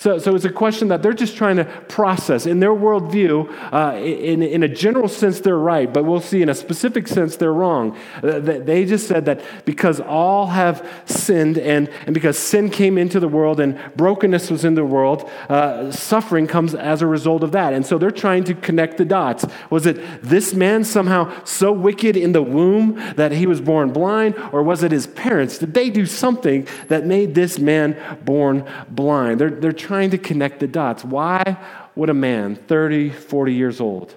So, 0.00 0.16
so 0.18 0.36
it's 0.36 0.44
a 0.44 0.52
question 0.52 0.86
that 0.88 1.02
they're 1.02 1.12
just 1.12 1.36
trying 1.36 1.56
to 1.56 1.64
process. 1.64 2.46
In 2.46 2.60
their 2.60 2.70
worldview, 2.70 3.52
uh, 3.72 3.96
in, 3.96 4.44
in 4.44 4.62
a 4.62 4.68
general 4.68 5.08
sense, 5.08 5.40
they're 5.40 5.58
right, 5.58 5.92
but 5.92 6.04
we'll 6.04 6.20
see 6.20 6.40
in 6.40 6.48
a 6.48 6.54
specific 6.54 7.08
sense, 7.08 7.34
they're 7.34 7.52
wrong. 7.52 7.98
Uh, 8.22 8.38
they 8.38 8.84
just 8.84 9.08
said 9.08 9.24
that 9.24 9.42
because 9.64 9.98
all 9.98 10.46
have 10.46 10.88
sinned 11.04 11.58
and, 11.58 11.88
and 12.06 12.14
because 12.14 12.38
sin 12.38 12.70
came 12.70 12.96
into 12.96 13.18
the 13.18 13.26
world 13.26 13.58
and 13.58 13.76
brokenness 13.96 14.52
was 14.52 14.64
in 14.64 14.76
the 14.76 14.84
world, 14.84 15.28
uh, 15.48 15.90
suffering 15.90 16.46
comes 16.46 16.76
as 16.76 17.02
a 17.02 17.06
result 17.08 17.42
of 17.42 17.50
that. 17.50 17.72
And 17.72 17.84
so 17.84 17.98
they're 17.98 18.12
trying 18.12 18.44
to 18.44 18.54
connect 18.54 18.98
the 18.98 19.04
dots. 19.04 19.46
Was 19.68 19.84
it 19.84 20.22
this 20.22 20.54
man 20.54 20.84
somehow 20.84 21.42
so 21.42 21.72
wicked 21.72 22.16
in 22.16 22.30
the 22.30 22.42
womb 22.42 22.94
that 23.16 23.32
he 23.32 23.48
was 23.48 23.60
born 23.60 23.92
blind, 23.92 24.36
or 24.52 24.62
was 24.62 24.84
it 24.84 24.92
his 24.92 25.08
parents? 25.08 25.58
Did 25.58 25.74
they 25.74 25.90
do 25.90 26.06
something 26.06 26.68
that 26.86 27.04
made 27.04 27.34
this 27.34 27.58
man 27.58 27.96
born 28.24 28.64
blind? 28.88 29.40
They're, 29.40 29.50
they're 29.50 29.72
trying 29.88 30.10
to 30.10 30.18
connect 30.18 30.60
the 30.60 30.68
dots. 30.68 31.04
Why 31.04 31.56
would 31.96 32.10
a 32.10 32.14
man, 32.14 32.54
30, 32.54 33.10
40 33.10 33.54
years 33.54 33.80
old, 33.80 34.14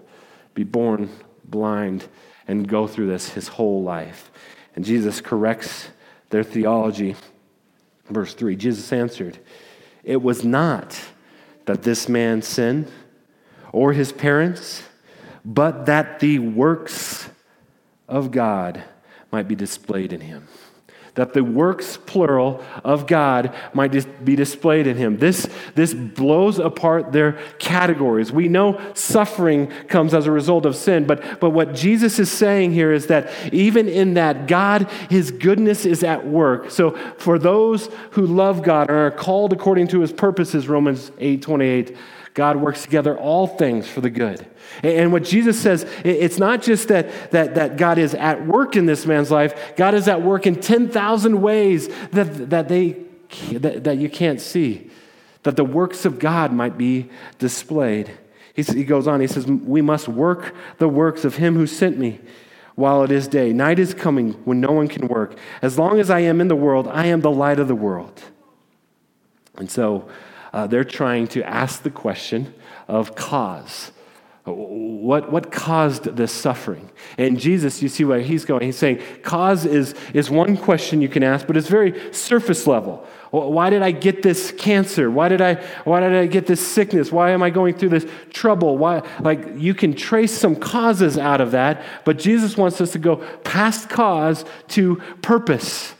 be 0.53 0.63
born 0.63 1.09
blind 1.45 2.07
and 2.47 2.67
go 2.67 2.87
through 2.87 3.07
this 3.07 3.29
his 3.29 3.47
whole 3.47 3.81
life? 3.81 4.31
And 4.75 4.85
Jesus 4.85 5.21
corrects 5.21 5.89
their 6.29 6.43
theology 6.43 7.15
Verse 8.11 8.33
3 8.33 8.55
Jesus 8.55 8.91
answered, 8.91 9.39
It 10.03 10.21
was 10.21 10.43
not 10.43 10.99
that 11.65 11.83
this 11.83 12.09
man 12.09 12.41
sinned 12.41 12.91
or 13.71 13.93
his 13.93 14.11
parents, 14.11 14.83
but 15.45 15.85
that 15.85 16.19
the 16.19 16.39
works 16.39 17.29
of 18.07 18.31
God 18.31 18.83
might 19.31 19.47
be 19.47 19.55
displayed 19.55 20.11
in 20.11 20.21
him 20.21 20.47
that 21.15 21.33
the 21.33 21.43
works, 21.43 21.97
plural, 21.97 22.63
of 22.83 23.05
God 23.05 23.53
might 23.73 23.91
be 24.23 24.35
displayed 24.35 24.87
in 24.87 24.95
him. 24.95 25.17
This, 25.17 25.47
this 25.75 25.93
blows 25.93 26.57
apart 26.57 27.11
their 27.11 27.33
categories. 27.59 28.31
We 28.31 28.47
know 28.47 28.79
suffering 28.93 29.67
comes 29.87 30.13
as 30.13 30.25
a 30.25 30.31
result 30.31 30.65
of 30.65 30.75
sin, 30.75 31.05
but, 31.05 31.39
but 31.41 31.49
what 31.49 31.75
Jesus 31.75 32.17
is 32.17 32.31
saying 32.31 32.71
here 32.71 32.93
is 32.93 33.07
that 33.07 33.29
even 33.53 33.89
in 33.89 34.13
that, 34.13 34.47
God, 34.47 34.89
his 35.09 35.31
goodness 35.31 35.85
is 35.85 36.03
at 36.03 36.25
work. 36.25 36.71
So 36.71 36.91
for 37.17 37.37
those 37.37 37.89
who 38.11 38.25
love 38.25 38.63
God 38.63 38.89
and 38.89 38.97
are 38.97 39.11
called 39.11 39.51
according 39.51 39.89
to 39.89 39.99
his 39.99 40.13
purposes, 40.13 40.67
Romans 40.67 41.11
8 41.19 41.41
28, 41.41 41.97
God 42.33 42.57
works 42.57 42.83
together 42.83 43.17
all 43.17 43.45
things 43.45 43.87
for 43.87 44.01
the 44.01 44.09
good. 44.09 44.45
And 44.83 45.11
what 45.11 45.23
Jesus 45.23 45.59
says, 45.59 45.85
it's 46.03 46.37
not 46.37 46.61
just 46.61 46.87
that, 46.87 47.31
that, 47.31 47.55
that 47.55 47.77
God 47.77 47.97
is 47.97 48.13
at 48.13 48.45
work 48.45 48.75
in 48.75 48.85
this 48.85 49.05
man's 49.05 49.29
life, 49.29 49.75
God 49.75 49.93
is 49.93 50.07
at 50.07 50.21
work 50.21 50.47
in 50.47 50.55
10,000 50.55 51.41
ways 51.41 51.89
that, 52.11 52.49
that, 52.49 52.69
they, 52.69 52.97
that, 53.51 53.83
that 53.83 53.97
you 53.97 54.09
can't 54.09 54.39
see, 54.39 54.89
that 55.43 55.57
the 55.57 55.65
works 55.65 56.05
of 56.05 56.19
God 56.19 56.53
might 56.53 56.77
be 56.77 57.09
displayed. 57.37 58.17
He, 58.53 58.63
he 58.63 58.83
goes 58.83 59.07
on, 59.07 59.19
he 59.19 59.27
says, 59.27 59.45
We 59.45 59.81
must 59.81 60.07
work 60.07 60.55
the 60.77 60.89
works 60.89 61.25
of 61.25 61.35
him 61.35 61.55
who 61.55 61.67
sent 61.67 61.97
me 61.97 62.19
while 62.75 63.03
it 63.03 63.11
is 63.11 63.27
day. 63.27 63.51
Night 63.51 63.79
is 63.79 63.93
coming 63.93 64.33
when 64.45 64.61
no 64.61 64.71
one 64.71 64.87
can 64.87 65.07
work. 65.07 65.37
As 65.61 65.77
long 65.77 65.99
as 65.99 66.09
I 66.09 66.21
am 66.21 66.39
in 66.39 66.47
the 66.47 66.55
world, 66.55 66.87
I 66.87 67.07
am 67.07 67.21
the 67.21 67.31
light 67.31 67.59
of 67.59 67.67
the 67.67 67.75
world. 67.75 68.21
And 69.57 69.69
so, 69.69 70.09
uh, 70.53 70.67
they're 70.67 70.83
trying 70.83 71.27
to 71.27 71.43
ask 71.43 71.83
the 71.83 71.89
question 71.89 72.53
of 72.87 73.15
cause. 73.15 73.91
What, 74.43 75.31
what 75.31 75.51
caused 75.51 76.05
this 76.15 76.31
suffering? 76.31 76.89
And 77.17 77.39
Jesus, 77.39 77.83
you 77.83 77.89
see 77.89 78.03
where 78.03 78.21
he's 78.21 78.43
going. 78.43 78.63
He's 78.63 78.77
saying 78.77 78.99
cause 79.21 79.65
is, 79.65 79.93
is 80.15 80.31
one 80.31 80.57
question 80.57 80.99
you 80.99 81.09
can 81.09 81.21
ask, 81.21 81.45
but 81.45 81.55
it's 81.57 81.67
very 81.67 82.11
surface 82.11 82.65
level. 82.65 83.05
Why 83.29 83.69
did 83.69 83.83
I 83.83 83.91
get 83.91 84.23
this 84.23 84.51
cancer? 84.51 85.11
Why 85.11 85.29
did 85.29 85.41
I, 85.41 85.55
why 85.83 85.99
did 85.99 86.13
I 86.13 86.25
get 86.25 86.47
this 86.47 86.65
sickness? 86.65 87.11
Why 87.11 87.29
am 87.31 87.43
I 87.43 87.51
going 87.51 87.75
through 87.75 87.89
this 87.89 88.05
trouble? 88.33 88.79
Why, 88.79 89.07
like, 89.19 89.47
you 89.57 89.75
can 89.75 89.93
trace 89.93 90.35
some 90.35 90.55
causes 90.55 91.19
out 91.19 91.39
of 91.39 91.51
that, 91.51 91.83
but 92.03 92.17
Jesus 92.17 92.57
wants 92.57 92.81
us 92.81 92.91
to 92.93 92.99
go 92.99 93.17
past 93.43 93.89
cause 93.89 94.43
to 94.69 94.95
purpose. 95.21 95.93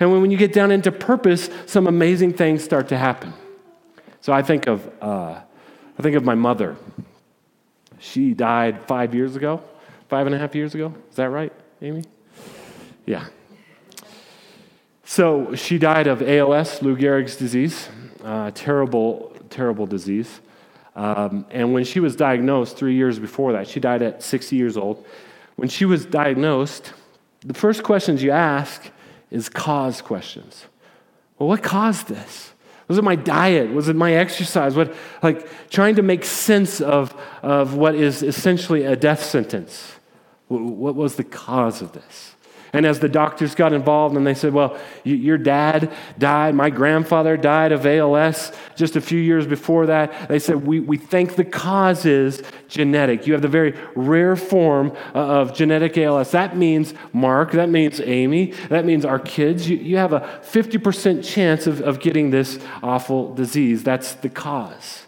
And 0.00 0.10
when, 0.10 0.20
when 0.20 0.30
you 0.32 0.36
get 0.36 0.52
down 0.52 0.72
into 0.72 0.90
purpose, 0.90 1.48
some 1.66 1.86
amazing 1.86 2.34
things 2.34 2.64
start 2.64 2.88
to 2.88 2.98
happen. 2.98 3.32
So 4.24 4.32
I 4.32 4.40
think 4.40 4.66
of, 4.68 4.90
uh, 5.02 5.38
I 5.98 6.02
think 6.02 6.16
of 6.16 6.24
my 6.24 6.34
mother. 6.34 6.78
She 7.98 8.32
died 8.32 8.80
five 8.86 9.14
years 9.14 9.36
ago, 9.36 9.62
five 10.08 10.24
and 10.24 10.34
a 10.34 10.38
half 10.38 10.54
years 10.54 10.74
ago. 10.74 10.94
Is 11.10 11.16
that 11.16 11.28
right, 11.28 11.52
Amy? 11.82 12.04
Yeah. 13.04 13.26
So 15.04 15.54
she 15.54 15.76
died 15.76 16.06
of 16.06 16.22
ALS, 16.22 16.80
Lou 16.80 16.96
Gehrig's 16.96 17.36
disease, 17.36 17.90
uh, 18.24 18.50
terrible, 18.54 19.36
terrible 19.50 19.84
disease. 19.84 20.40
Um, 20.96 21.44
and 21.50 21.74
when 21.74 21.84
she 21.84 22.00
was 22.00 22.16
diagnosed 22.16 22.78
three 22.78 22.94
years 22.94 23.18
before 23.18 23.52
that, 23.52 23.68
she 23.68 23.78
died 23.78 24.00
at 24.00 24.22
60 24.22 24.56
years 24.56 24.78
old. 24.78 25.04
When 25.56 25.68
she 25.68 25.84
was 25.84 26.06
diagnosed, 26.06 26.94
the 27.40 27.52
first 27.52 27.82
questions 27.82 28.22
you 28.22 28.30
ask 28.30 28.90
is 29.30 29.50
cause 29.50 30.00
questions. 30.00 30.64
Well, 31.38 31.50
what 31.50 31.62
caused 31.62 32.08
this? 32.08 32.53
Was 32.88 32.98
it 32.98 33.04
my 33.04 33.16
diet? 33.16 33.72
Was 33.72 33.88
it 33.88 33.96
my 33.96 34.12
exercise? 34.12 34.76
What, 34.76 34.94
like 35.22 35.48
trying 35.70 35.94
to 35.96 36.02
make 36.02 36.24
sense 36.24 36.80
of, 36.80 37.14
of 37.42 37.74
what 37.74 37.94
is 37.94 38.22
essentially 38.22 38.84
a 38.84 38.96
death 38.96 39.22
sentence. 39.22 39.94
What 40.48 40.94
was 40.94 41.16
the 41.16 41.24
cause 41.24 41.80
of 41.80 41.92
this? 41.92 42.34
And 42.74 42.84
as 42.84 42.98
the 42.98 43.08
doctors 43.08 43.54
got 43.54 43.72
involved 43.72 44.16
and 44.16 44.26
they 44.26 44.34
said, 44.34 44.52
Well, 44.52 44.76
your 45.04 45.38
dad 45.38 45.92
died, 46.18 46.56
my 46.56 46.70
grandfather 46.70 47.36
died 47.36 47.70
of 47.70 47.86
ALS 47.86 48.50
just 48.74 48.96
a 48.96 49.00
few 49.00 49.20
years 49.20 49.46
before 49.46 49.86
that, 49.86 50.28
they 50.28 50.40
said, 50.40 50.66
We, 50.66 50.80
we 50.80 50.96
think 50.96 51.36
the 51.36 51.44
cause 51.44 52.04
is 52.04 52.42
genetic. 52.66 53.28
You 53.28 53.32
have 53.32 53.42
the 53.42 53.48
very 53.48 53.78
rare 53.94 54.34
form 54.34 54.90
uh, 55.14 55.18
of 55.18 55.54
genetic 55.54 55.96
ALS. 55.96 56.32
That 56.32 56.56
means 56.56 56.94
Mark, 57.12 57.52
that 57.52 57.70
means 57.70 58.00
Amy, 58.00 58.46
that 58.68 58.84
means 58.84 59.04
our 59.04 59.20
kids. 59.20 59.68
You, 59.70 59.76
you 59.76 59.96
have 59.96 60.12
a 60.12 60.40
50% 60.42 61.24
chance 61.24 61.68
of, 61.68 61.80
of 61.80 62.00
getting 62.00 62.30
this 62.30 62.58
awful 62.82 63.32
disease. 63.34 63.84
That's 63.84 64.14
the 64.14 64.28
cause. 64.28 65.06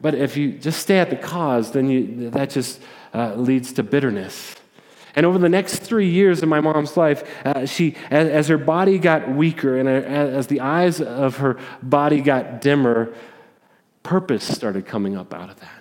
But 0.00 0.14
if 0.14 0.38
you 0.38 0.52
just 0.52 0.80
stay 0.80 1.00
at 1.00 1.10
the 1.10 1.16
cause, 1.16 1.72
then 1.72 1.90
you, 1.90 2.30
that 2.30 2.48
just 2.48 2.80
uh, 3.12 3.34
leads 3.34 3.74
to 3.74 3.82
bitterness 3.82 4.54
and 5.14 5.26
over 5.26 5.38
the 5.38 5.48
next 5.48 5.78
three 5.78 6.08
years 6.08 6.42
of 6.42 6.48
my 6.48 6.60
mom's 6.60 6.96
life, 6.96 7.24
uh, 7.44 7.66
she, 7.66 7.96
as, 8.10 8.28
as, 8.28 8.48
her 8.48 8.58
body 8.58 8.98
got 8.98 9.28
weaker 9.28 9.76
and 9.76 9.88
as 9.88 10.46
the 10.46 10.60
eyes 10.60 11.00
of 11.00 11.38
her 11.38 11.58
body 11.82 12.20
got 12.20 12.60
dimmer, 12.60 13.12
purpose 14.02 14.44
started 14.44 14.86
coming 14.86 15.16
up 15.16 15.34
out 15.34 15.50
of 15.50 15.58
that. 15.60 15.80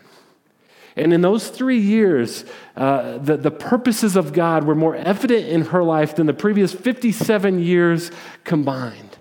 And 0.96 1.14
in 1.14 1.22
those 1.22 1.50
three 1.50 1.80
years, 1.80 2.44
uh, 2.76 3.20
the, 3.20 3.38
the 3.38 3.52
purposes 3.52 4.16
of 4.16 4.34
God 4.34 4.66
were 4.66 4.76
more 4.76 4.96
evident 4.96 5.48
in 5.48 5.62
her 5.66 5.84
life 5.84 6.16
than 6.16 6.28
the 6.28 6.34
previous 6.34 6.74
57 6.74 7.60
years 7.60 8.12
combined. 8.44 9.18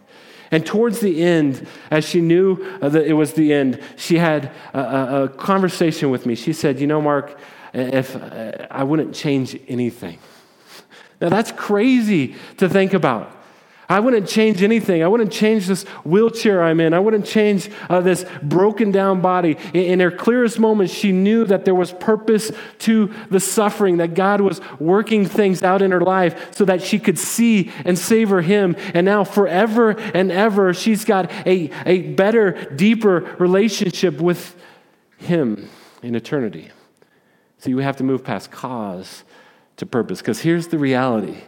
And 0.51 0.65
towards 0.65 1.01
the 1.01 1.23
end, 1.23 1.67
as 1.91 2.05
she 2.05 2.21
knew 2.21 2.65
uh, 2.81 2.89
that 2.89 3.07
it 3.07 3.13
was 3.13 3.35
the 3.35 3.53
end, 3.53 3.81
she 3.97 4.17
had 4.17 4.51
a, 4.73 4.81
a, 4.81 5.25
a 5.25 5.29
conversation 5.29 6.11
with 6.11 6.27
me. 6.27 6.35
She 6.35 6.53
said, 6.53 6.81
You 6.81 6.87
know, 6.87 7.03
Mark, 7.03 7.39
if 7.73 8.17
uh, 8.17 8.67
I 8.71 8.85
wouldn't 8.85 9.15
change 9.15 9.59
anything. 9.69 10.19
Now, 11.21 11.29
that's 11.29 11.53
crazy 11.53 12.37
to 12.59 12.69
think 12.69 12.95
about. 12.95 13.35
I 13.91 14.01
wouldn't 14.01 14.29
change 14.29 14.63
anything. 14.63 15.03
I 15.03 15.09
wouldn't 15.09 15.33
change 15.33 15.67
this 15.67 15.85
wheelchair 16.05 16.63
I'm 16.63 16.79
in. 16.79 16.93
I 16.93 16.99
wouldn't 16.99 17.25
change 17.25 17.71
uh, 17.89 18.03
this 18.03 18.27
broken 18.43 18.91
down 18.91 19.23
body. 19.23 19.57
In, 19.73 19.85
in 19.85 20.01
her 20.01 20.11
clearest 20.11 20.59
moments, 20.59 20.93
she 20.93 21.11
knew 21.11 21.47
that 21.47 21.65
there 21.65 21.75
was 21.75 21.93
purpose 21.93 22.53
to 22.81 23.11
the 23.31 23.41
suffering, 23.41 23.97
that 23.97 24.13
God 24.13 24.43
was 24.43 24.61
working 24.79 25.25
things 25.25 25.63
out 25.63 25.81
in 25.81 25.91
her 25.91 26.03
life 26.03 26.55
so 26.55 26.67
that 26.67 26.83
she 26.83 26.99
could 26.99 27.19
see 27.19 27.73
and 27.87 27.99
savor 27.99 28.43
Him. 28.43 28.77
And 28.93 29.07
now, 29.07 29.25
forever 29.25 29.93
and 29.99 30.31
ever, 30.31 30.75
she's 30.75 31.07
got 31.07 31.31
a, 31.47 31.71
a 31.87 32.03
better, 32.13 32.53
deeper 32.75 33.35
relationship 33.39 34.21
with 34.21 34.55
Him 35.17 35.71
in 36.03 36.15
eternity. 36.15 36.71
See, 37.59 37.75
we 37.75 37.83
have 37.83 37.97
to 37.97 38.05
move 38.05 38.25
past 38.25 38.51
cause 38.51 39.25
to 39.77 39.87
purpose. 39.87 40.21
Because 40.21 40.41
here's 40.41 40.69
the 40.69 40.79
reality 40.79 41.39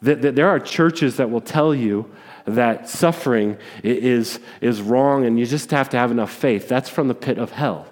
that, 0.00 0.22
that, 0.22 0.34
there 0.34 0.48
are 0.48 0.58
churches 0.58 1.16
that 1.16 1.30
will 1.30 1.40
tell 1.40 1.74
you 1.74 2.10
that 2.44 2.88
suffering 2.88 3.56
is, 3.84 4.40
is 4.60 4.80
wrong 4.80 5.24
and 5.24 5.38
you 5.38 5.46
just 5.46 5.70
have 5.70 5.88
to 5.90 5.98
have 5.98 6.10
enough 6.10 6.32
faith. 6.32 6.68
That's 6.68 6.88
from 6.88 7.08
the 7.08 7.14
pit 7.14 7.38
of 7.38 7.52
hell. 7.52 7.86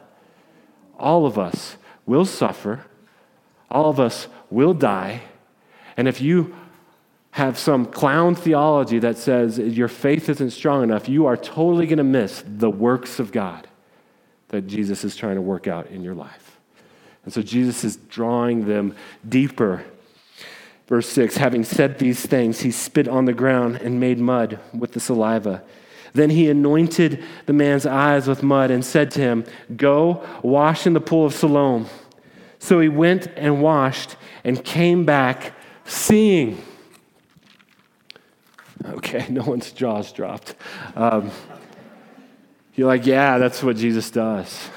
All 0.98 1.24
of 1.24 1.38
us 1.38 1.76
will 2.06 2.24
suffer, 2.24 2.84
all 3.70 3.88
of 3.88 4.00
us 4.00 4.26
will 4.50 4.74
die. 4.74 5.22
And 5.96 6.08
if 6.08 6.20
you 6.20 6.54
have 7.32 7.58
some 7.58 7.86
clown 7.86 8.34
theology 8.34 8.98
that 8.98 9.16
says 9.16 9.58
your 9.58 9.86
faith 9.86 10.28
isn't 10.28 10.50
strong 10.50 10.82
enough, 10.82 11.08
you 11.08 11.26
are 11.26 11.36
totally 11.36 11.86
going 11.86 11.98
to 11.98 12.04
miss 12.04 12.42
the 12.44 12.70
works 12.70 13.20
of 13.20 13.30
God 13.30 13.68
that 14.48 14.66
Jesus 14.66 15.04
is 15.04 15.14
trying 15.14 15.36
to 15.36 15.42
work 15.42 15.68
out 15.68 15.86
in 15.88 16.02
your 16.02 16.14
life. 16.14 16.49
And 17.30 17.34
so 17.36 17.42
Jesus 17.42 17.84
is 17.84 17.94
drawing 18.08 18.66
them 18.66 18.92
deeper. 19.28 19.84
Verse 20.88 21.08
6 21.10 21.36
Having 21.36 21.62
said 21.62 22.00
these 22.00 22.26
things, 22.26 22.62
he 22.62 22.72
spit 22.72 23.06
on 23.06 23.26
the 23.26 23.32
ground 23.32 23.76
and 23.76 24.00
made 24.00 24.18
mud 24.18 24.58
with 24.76 24.94
the 24.94 24.98
saliva. 24.98 25.62
Then 26.12 26.30
he 26.30 26.50
anointed 26.50 27.22
the 27.46 27.52
man's 27.52 27.86
eyes 27.86 28.26
with 28.26 28.42
mud 28.42 28.72
and 28.72 28.84
said 28.84 29.12
to 29.12 29.20
him, 29.20 29.44
Go 29.76 30.26
wash 30.42 30.88
in 30.88 30.92
the 30.92 31.00
pool 31.00 31.26
of 31.26 31.32
Siloam. 31.32 31.86
So 32.58 32.80
he 32.80 32.88
went 32.88 33.28
and 33.36 33.62
washed 33.62 34.16
and 34.42 34.64
came 34.64 35.04
back 35.04 35.52
seeing. 35.84 36.60
Okay, 38.84 39.24
no 39.30 39.44
one's 39.44 39.70
jaws 39.70 40.10
dropped. 40.10 40.56
Um, 40.96 41.30
you're 42.74 42.88
like, 42.88 43.06
yeah, 43.06 43.38
that's 43.38 43.62
what 43.62 43.76
Jesus 43.76 44.10
does. 44.10 44.68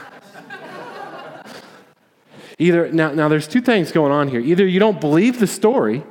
Either 2.64 2.90
now, 2.94 3.12
now 3.12 3.28
there's 3.28 3.48
two 3.48 3.60
things 3.60 3.92
going 3.92 4.14
on 4.14 4.30
here. 4.30 4.40
Either 4.40 4.66
you 4.66 4.80
don't 4.80 5.02
believe 5.02 5.38
the 5.38 5.48
story, 5.48 6.02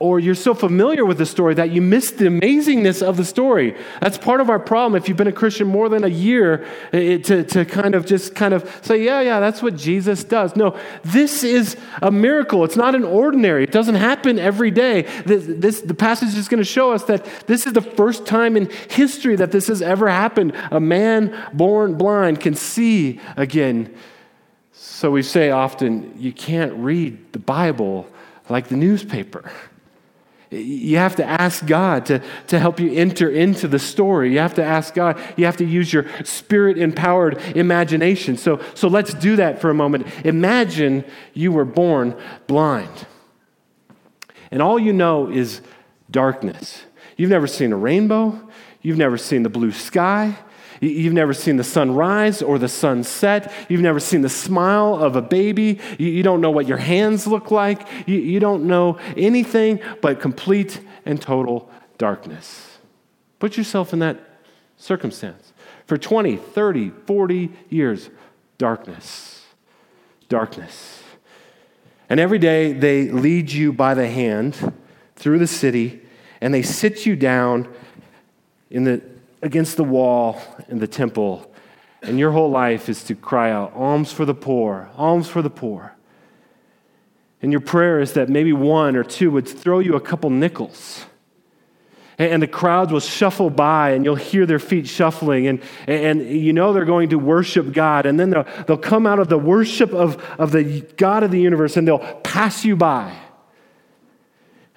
or 0.00 0.18
you're 0.18 0.34
so 0.34 0.54
familiar 0.54 1.04
with 1.04 1.18
the 1.18 1.26
story 1.26 1.54
that 1.54 1.70
you 1.70 1.80
miss 1.80 2.10
the 2.10 2.24
amazingness 2.24 3.00
of 3.00 3.16
the 3.16 3.24
story. 3.24 3.76
That's 4.00 4.18
part 4.18 4.40
of 4.40 4.50
our 4.50 4.58
problem 4.58 5.00
if 5.00 5.08
you've 5.08 5.16
been 5.16 5.28
a 5.28 5.32
Christian 5.32 5.68
more 5.68 5.88
than 5.88 6.02
a 6.02 6.08
year 6.08 6.66
it, 6.90 7.22
to, 7.24 7.44
to 7.44 7.64
kind 7.64 7.94
of 7.94 8.06
just 8.06 8.34
kind 8.34 8.54
of 8.54 8.80
say, 8.82 9.04
yeah, 9.04 9.20
yeah, 9.20 9.38
that's 9.38 9.62
what 9.62 9.76
Jesus 9.76 10.24
does. 10.24 10.56
No, 10.56 10.76
this 11.04 11.44
is 11.44 11.76
a 12.02 12.10
miracle. 12.10 12.64
It's 12.64 12.76
not 12.76 12.96
an 12.96 13.04
ordinary. 13.04 13.62
It 13.62 13.70
doesn't 13.70 13.96
happen 13.96 14.36
every 14.36 14.72
day. 14.72 15.02
This, 15.26 15.44
this 15.46 15.80
the 15.82 15.94
passage 15.94 16.34
is 16.34 16.48
going 16.48 16.58
to 16.58 16.64
show 16.64 16.90
us 16.92 17.04
that 17.04 17.24
this 17.46 17.68
is 17.68 17.74
the 17.74 17.82
first 17.82 18.26
time 18.26 18.56
in 18.56 18.68
history 18.88 19.36
that 19.36 19.52
this 19.52 19.68
has 19.68 19.80
ever 19.80 20.08
happened. 20.08 20.56
A 20.72 20.80
man 20.80 21.38
born 21.52 21.96
blind 21.96 22.40
can 22.40 22.56
see 22.56 23.20
again. 23.36 23.94
So 24.82 25.10
we 25.10 25.22
say 25.22 25.50
often, 25.50 26.14
you 26.16 26.32
can't 26.32 26.72
read 26.72 27.34
the 27.34 27.38
Bible 27.38 28.08
like 28.48 28.68
the 28.68 28.76
newspaper. 28.76 29.52
You 30.48 30.96
have 30.96 31.16
to 31.16 31.24
ask 31.24 31.66
God 31.66 32.06
to, 32.06 32.22
to 32.46 32.58
help 32.58 32.80
you 32.80 32.90
enter 32.94 33.28
into 33.28 33.68
the 33.68 33.78
story. 33.78 34.32
You 34.32 34.38
have 34.38 34.54
to 34.54 34.64
ask 34.64 34.94
God. 34.94 35.20
You 35.36 35.44
have 35.44 35.58
to 35.58 35.66
use 35.66 35.92
your 35.92 36.06
spirit 36.24 36.78
empowered 36.78 37.36
imagination. 37.54 38.38
So, 38.38 38.58
so 38.74 38.88
let's 38.88 39.12
do 39.12 39.36
that 39.36 39.60
for 39.60 39.68
a 39.68 39.74
moment. 39.74 40.06
Imagine 40.24 41.04
you 41.34 41.52
were 41.52 41.66
born 41.66 42.16
blind, 42.46 43.06
and 44.50 44.62
all 44.62 44.78
you 44.78 44.94
know 44.94 45.30
is 45.30 45.60
darkness. 46.10 46.84
You've 47.18 47.28
never 47.28 47.46
seen 47.46 47.74
a 47.74 47.76
rainbow, 47.76 48.48
you've 48.80 48.96
never 48.96 49.18
seen 49.18 49.42
the 49.42 49.50
blue 49.50 49.72
sky, 49.72 50.38
You've 50.80 51.12
never 51.12 51.34
seen 51.34 51.58
the 51.58 51.64
sun 51.64 51.94
rise 51.94 52.40
or 52.40 52.58
the 52.58 52.68
sun 52.68 53.04
set. 53.04 53.52
You've 53.68 53.82
never 53.82 54.00
seen 54.00 54.22
the 54.22 54.30
smile 54.30 54.94
of 54.94 55.14
a 55.14 55.20
baby. 55.20 55.78
You 55.98 56.22
don't 56.22 56.40
know 56.40 56.50
what 56.50 56.66
your 56.66 56.78
hands 56.78 57.26
look 57.26 57.50
like. 57.50 57.86
You 58.06 58.40
don't 58.40 58.64
know 58.64 58.98
anything 59.16 59.80
but 60.00 60.20
complete 60.20 60.80
and 61.04 61.20
total 61.20 61.70
darkness. 61.98 62.78
Put 63.38 63.58
yourself 63.58 63.92
in 63.92 63.98
that 63.98 64.20
circumstance. 64.78 65.52
For 65.86 65.98
20, 65.98 66.36
30, 66.36 66.90
40 67.06 67.50
years, 67.68 68.08
darkness. 68.56 69.44
Darkness. 70.28 71.02
And 72.08 72.18
every 72.18 72.38
day 72.38 72.72
they 72.72 73.10
lead 73.10 73.52
you 73.52 73.72
by 73.72 73.94
the 73.94 74.08
hand 74.08 74.72
through 75.16 75.38
the 75.38 75.46
city 75.46 76.00
and 76.40 76.54
they 76.54 76.62
sit 76.62 77.04
you 77.04 77.16
down 77.16 77.68
in 78.70 78.84
the 78.84 79.02
against 79.42 79.76
the 79.76 79.84
wall 79.84 80.40
in 80.68 80.78
the 80.78 80.86
temple, 80.86 81.52
and 82.02 82.18
your 82.18 82.32
whole 82.32 82.50
life 82.50 82.88
is 82.88 83.04
to 83.04 83.14
cry 83.14 83.50
out, 83.50 83.72
alms 83.74 84.12
for 84.12 84.24
the 84.24 84.34
poor, 84.34 84.90
alms 84.96 85.28
for 85.28 85.42
the 85.42 85.50
poor. 85.50 85.94
And 87.42 87.52
your 87.52 87.60
prayer 87.60 88.00
is 88.00 88.12
that 88.14 88.28
maybe 88.28 88.52
one 88.52 88.96
or 88.96 89.04
two 89.04 89.30
would 89.30 89.48
throw 89.48 89.78
you 89.78 89.96
a 89.96 90.00
couple 90.00 90.30
nickels. 90.30 91.06
And 92.18 92.42
the 92.42 92.46
crowds 92.46 92.92
will 92.92 93.00
shuffle 93.00 93.48
by, 93.48 93.92
and 93.92 94.04
you'll 94.04 94.14
hear 94.14 94.44
their 94.44 94.58
feet 94.58 94.86
shuffling, 94.86 95.46
and, 95.46 95.62
and 95.86 96.20
you 96.20 96.52
know 96.52 96.74
they're 96.74 96.84
going 96.84 97.08
to 97.10 97.18
worship 97.18 97.72
God. 97.72 98.04
And 98.04 98.20
then 98.20 98.28
they'll, 98.28 98.46
they'll 98.66 98.76
come 98.76 99.06
out 99.06 99.18
of 99.18 99.30
the 99.30 99.38
worship 99.38 99.94
of, 99.94 100.22
of 100.38 100.52
the 100.52 100.82
God 100.98 101.22
of 101.22 101.30
the 101.30 101.40
universe, 101.40 101.78
and 101.78 101.88
they'll 101.88 102.20
pass 102.20 102.62
you 102.62 102.76
by. 102.76 103.16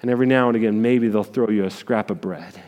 And 0.00 0.10
every 0.10 0.26
now 0.26 0.48
and 0.48 0.56
again, 0.56 0.80
maybe 0.80 1.08
they'll 1.08 1.22
throw 1.22 1.50
you 1.50 1.66
a 1.66 1.70
scrap 1.70 2.10
of 2.10 2.22
bread. 2.22 2.62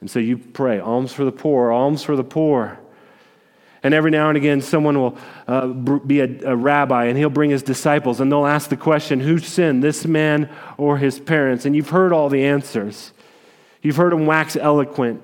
And 0.00 0.10
so 0.10 0.18
you 0.18 0.38
pray, 0.38 0.80
alms 0.80 1.12
for 1.12 1.24
the 1.24 1.32
poor, 1.32 1.70
alms 1.70 2.02
for 2.02 2.16
the 2.16 2.24
poor. 2.24 2.78
And 3.82 3.94
every 3.94 4.10
now 4.10 4.28
and 4.28 4.36
again, 4.36 4.60
someone 4.60 4.98
will 4.98 5.18
uh, 5.46 5.68
be 5.68 6.20
a, 6.20 6.50
a, 6.50 6.56
rabbi 6.56 7.06
and 7.06 7.16
he'll 7.16 7.30
bring 7.30 7.50
his 7.50 7.62
disciples 7.62 8.20
and 8.20 8.30
they'll 8.30 8.46
ask 8.46 8.68
the 8.68 8.76
question 8.76 9.20
who 9.20 9.38
sinned, 9.38 9.82
this 9.82 10.06
man 10.06 10.50
or 10.76 10.98
his 10.98 11.18
parents? 11.18 11.64
And 11.64 11.74
you've 11.74 11.88
heard 11.88 12.12
all 12.12 12.28
the 12.28 12.44
answers. 12.44 13.12
You've 13.80 13.96
heard 13.96 14.12
them 14.12 14.26
wax 14.26 14.56
eloquent. 14.56 15.22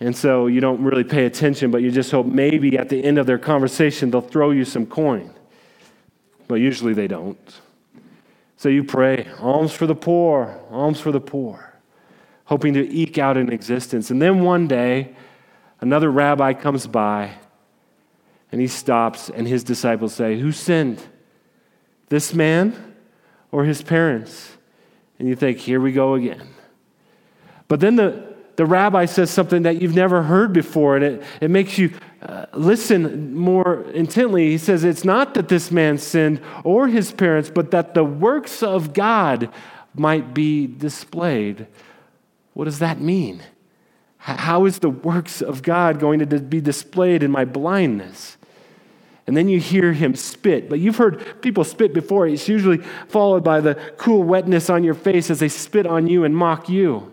And 0.00 0.16
so 0.16 0.46
you 0.46 0.60
don't 0.60 0.80
really 0.82 1.02
pay 1.02 1.26
attention, 1.26 1.72
but 1.72 1.82
you 1.82 1.90
just 1.90 2.12
hope 2.12 2.26
maybe 2.26 2.78
at 2.78 2.88
the 2.88 3.02
end 3.02 3.18
of 3.18 3.26
their 3.26 3.38
conversation 3.38 4.12
they'll 4.12 4.20
throw 4.20 4.50
you 4.50 4.64
some 4.64 4.86
coin. 4.86 5.34
But 6.46 6.56
usually 6.56 6.94
they 6.94 7.08
don't. 7.08 7.60
So 8.56 8.68
you 8.68 8.84
pray, 8.84 9.28
alms 9.38 9.72
for 9.72 9.86
the 9.86 9.94
poor, 9.96 10.60
alms 10.70 11.00
for 11.00 11.10
the 11.10 11.20
poor 11.20 11.67
hoping 12.48 12.72
to 12.72 12.90
eke 12.90 13.18
out 13.18 13.36
an 13.36 13.52
existence. 13.52 14.10
And 14.10 14.22
then 14.22 14.40
one 14.40 14.66
day, 14.66 15.14
another 15.82 16.10
rabbi 16.10 16.54
comes 16.54 16.86
by 16.86 17.32
and 18.50 18.58
he 18.58 18.66
stops, 18.66 19.28
and 19.28 19.46
his 19.46 19.62
disciples 19.62 20.14
say, 20.14 20.40
Who 20.40 20.50
sinned? 20.50 21.02
This 22.08 22.32
man 22.32 22.94
or 23.52 23.64
his 23.64 23.82
parents? 23.82 24.56
And 25.18 25.28
you 25.28 25.36
think, 25.36 25.58
Here 25.58 25.78
we 25.78 25.92
go 25.92 26.14
again. 26.14 26.48
But 27.68 27.80
then 27.80 27.96
the, 27.96 28.34
the 28.56 28.64
rabbi 28.64 29.04
says 29.04 29.30
something 29.30 29.64
that 29.64 29.82
you've 29.82 29.94
never 29.94 30.22
heard 30.22 30.54
before, 30.54 30.96
and 30.96 31.04
it, 31.04 31.22
it 31.42 31.50
makes 31.50 31.76
you 31.76 31.92
uh, 32.22 32.46
listen 32.54 33.36
more 33.36 33.82
intently. 33.90 34.48
He 34.48 34.56
says, 34.56 34.84
It's 34.84 35.04
not 35.04 35.34
that 35.34 35.48
this 35.48 35.70
man 35.70 35.98
sinned 35.98 36.40
or 36.64 36.88
his 36.88 37.12
parents, 37.12 37.50
but 37.54 37.72
that 37.72 37.92
the 37.92 38.04
works 38.04 38.62
of 38.62 38.94
God 38.94 39.50
might 39.94 40.32
be 40.32 40.66
displayed 40.66 41.66
what 42.58 42.64
does 42.64 42.80
that 42.80 43.00
mean? 43.00 43.40
How 44.16 44.64
is 44.64 44.80
the 44.80 44.90
works 44.90 45.40
of 45.40 45.62
God 45.62 46.00
going 46.00 46.18
to 46.18 46.40
be 46.40 46.60
displayed 46.60 47.22
in 47.22 47.30
my 47.30 47.44
blindness? 47.44 48.36
And 49.28 49.36
then 49.36 49.48
you 49.48 49.60
hear 49.60 49.92
him 49.92 50.16
spit. 50.16 50.68
But 50.68 50.80
you've 50.80 50.96
heard 50.96 51.40
people 51.40 51.62
spit 51.62 51.94
before. 51.94 52.26
It's 52.26 52.48
usually 52.48 52.78
followed 53.06 53.44
by 53.44 53.60
the 53.60 53.76
cool 53.96 54.24
wetness 54.24 54.68
on 54.70 54.82
your 54.82 54.94
face 54.94 55.30
as 55.30 55.38
they 55.38 55.48
spit 55.48 55.86
on 55.86 56.08
you 56.08 56.24
and 56.24 56.36
mock 56.36 56.68
you. 56.68 57.12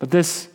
But 0.00 0.10
this 0.10 0.48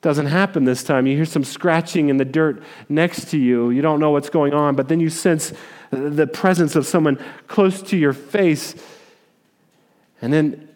doesn't 0.00 0.28
happen 0.28 0.64
this 0.64 0.82
time. 0.82 1.06
You 1.06 1.14
hear 1.14 1.26
some 1.26 1.44
scratching 1.44 2.08
in 2.08 2.16
the 2.16 2.24
dirt 2.24 2.62
next 2.88 3.28
to 3.32 3.36
you. 3.36 3.68
You 3.68 3.82
don't 3.82 4.00
know 4.00 4.12
what's 4.12 4.30
going 4.30 4.54
on, 4.54 4.76
but 4.76 4.88
then 4.88 4.98
you 4.98 5.10
sense 5.10 5.52
the 5.90 6.26
presence 6.26 6.74
of 6.74 6.86
someone 6.86 7.22
close 7.48 7.82
to 7.82 7.98
your 7.98 8.14
face. 8.14 8.74
And 10.22 10.32
then 10.32 10.70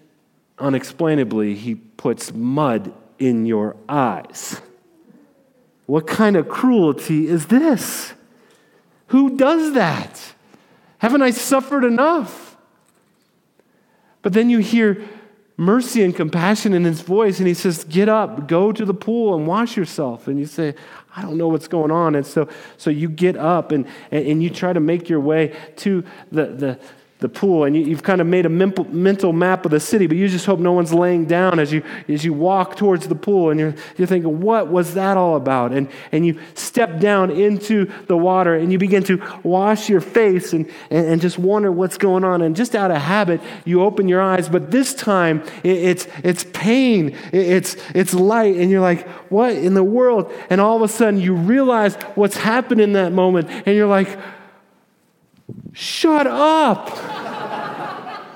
unexplainably, 0.60 1.54
he 1.54 1.74
puts 1.74 2.32
mud 2.32 2.92
in 3.18 3.46
your 3.46 3.76
eyes. 3.88 4.60
What 5.86 6.06
kind 6.06 6.36
of 6.36 6.48
cruelty 6.48 7.28
is 7.28 7.46
this? 7.46 8.12
Who 9.08 9.36
does 9.36 9.72
that? 9.74 10.34
Haven't 10.98 11.22
I 11.22 11.30
suffered 11.30 11.84
enough? 11.84 12.56
But 14.22 14.32
then 14.32 14.50
you 14.50 14.58
hear 14.58 15.08
mercy 15.56 16.02
and 16.02 16.14
compassion 16.14 16.74
in 16.74 16.84
his 16.84 17.00
voice, 17.00 17.38
and 17.38 17.48
he 17.48 17.54
says, 17.54 17.84
Get 17.84 18.08
up, 18.08 18.46
go 18.48 18.72
to 18.72 18.84
the 18.84 18.94
pool 18.94 19.34
and 19.34 19.46
wash 19.46 19.76
yourself. 19.76 20.28
And 20.28 20.38
you 20.38 20.46
say, 20.46 20.74
I 21.16 21.22
don't 21.22 21.36
know 21.36 21.48
what's 21.48 21.68
going 21.68 21.90
on. 21.90 22.14
And 22.14 22.26
so, 22.26 22.48
so 22.76 22.90
you 22.90 23.08
get 23.08 23.36
up 23.36 23.72
and, 23.72 23.86
and, 24.10 24.42
you 24.42 24.50
try 24.50 24.72
to 24.72 24.80
make 24.80 25.08
your 25.08 25.20
way 25.20 25.56
to 25.76 26.04
the, 26.30 26.46
the, 26.46 26.80
the 27.20 27.28
pool 27.28 27.64
and 27.64 27.76
you, 27.76 27.90
have 27.90 28.04
kind 28.04 28.20
of 28.20 28.28
made 28.28 28.46
a 28.46 28.48
mental 28.48 29.32
map 29.32 29.64
of 29.64 29.72
the 29.72 29.80
city 29.80 30.06
but 30.06 30.16
you 30.16 30.28
just 30.28 30.46
hope 30.46 30.60
no 30.60 30.70
one's 30.72 30.94
laying 30.94 31.24
down 31.24 31.58
as 31.58 31.72
you 31.72 31.82
as 32.08 32.24
you 32.24 32.32
walk 32.32 32.76
towards 32.76 33.08
the 33.08 33.14
pool 33.14 33.50
and 33.50 33.58
you're, 33.58 33.74
you're 33.96 34.06
thinking 34.06 34.40
what 34.40 34.68
was 34.68 34.94
that 34.94 35.16
all 35.16 35.34
about? 35.34 35.72
And, 35.72 35.88
and 36.12 36.24
you 36.24 36.38
step 36.54 37.00
down 37.00 37.30
into 37.30 37.90
the 38.06 38.16
water 38.16 38.54
and 38.54 38.70
you 38.70 38.78
begin 38.78 39.02
to 39.04 39.20
wash 39.42 39.88
your 39.88 40.00
face 40.00 40.52
and, 40.52 40.70
and, 40.90 41.06
and 41.06 41.20
just 41.20 41.38
wonder 41.38 41.72
what's 41.72 41.98
going 41.98 42.22
on. 42.22 42.40
And 42.40 42.54
just 42.54 42.76
out 42.76 42.92
of 42.92 42.98
habit 42.98 43.40
you 43.64 43.82
open 43.82 44.06
your 44.06 44.22
eyes 44.22 44.48
but 44.48 44.70
this 44.70 44.94
time 44.94 45.42
it, 45.64 45.76
it's 45.76 46.08
it's 46.22 46.44
pain. 46.52 47.08
It, 47.32 47.34
it's 47.34 47.76
it's 47.94 48.14
light 48.14 48.56
and 48.56 48.70
you're 48.70 48.80
like 48.80 49.08
what 49.28 49.56
in 49.56 49.74
the 49.74 49.84
world? 49.84 50.32
And 50.50 50.60
all 50.60 50.76
of 50.76 50.82
a 50.82 50.88
sudden 50.88 51.20
you 51.20 51.34
realize 51.34 51.96
what's 52.14 52.36
happened 52.36 52.80
in 52.80 52.92
that 52.92 53.12
moment 53.12 53.50
and 53.50 53.74
you're 53.74 53.88
like 53.88 54.16
Shut 55.72 56.26
up. 56.26 56.90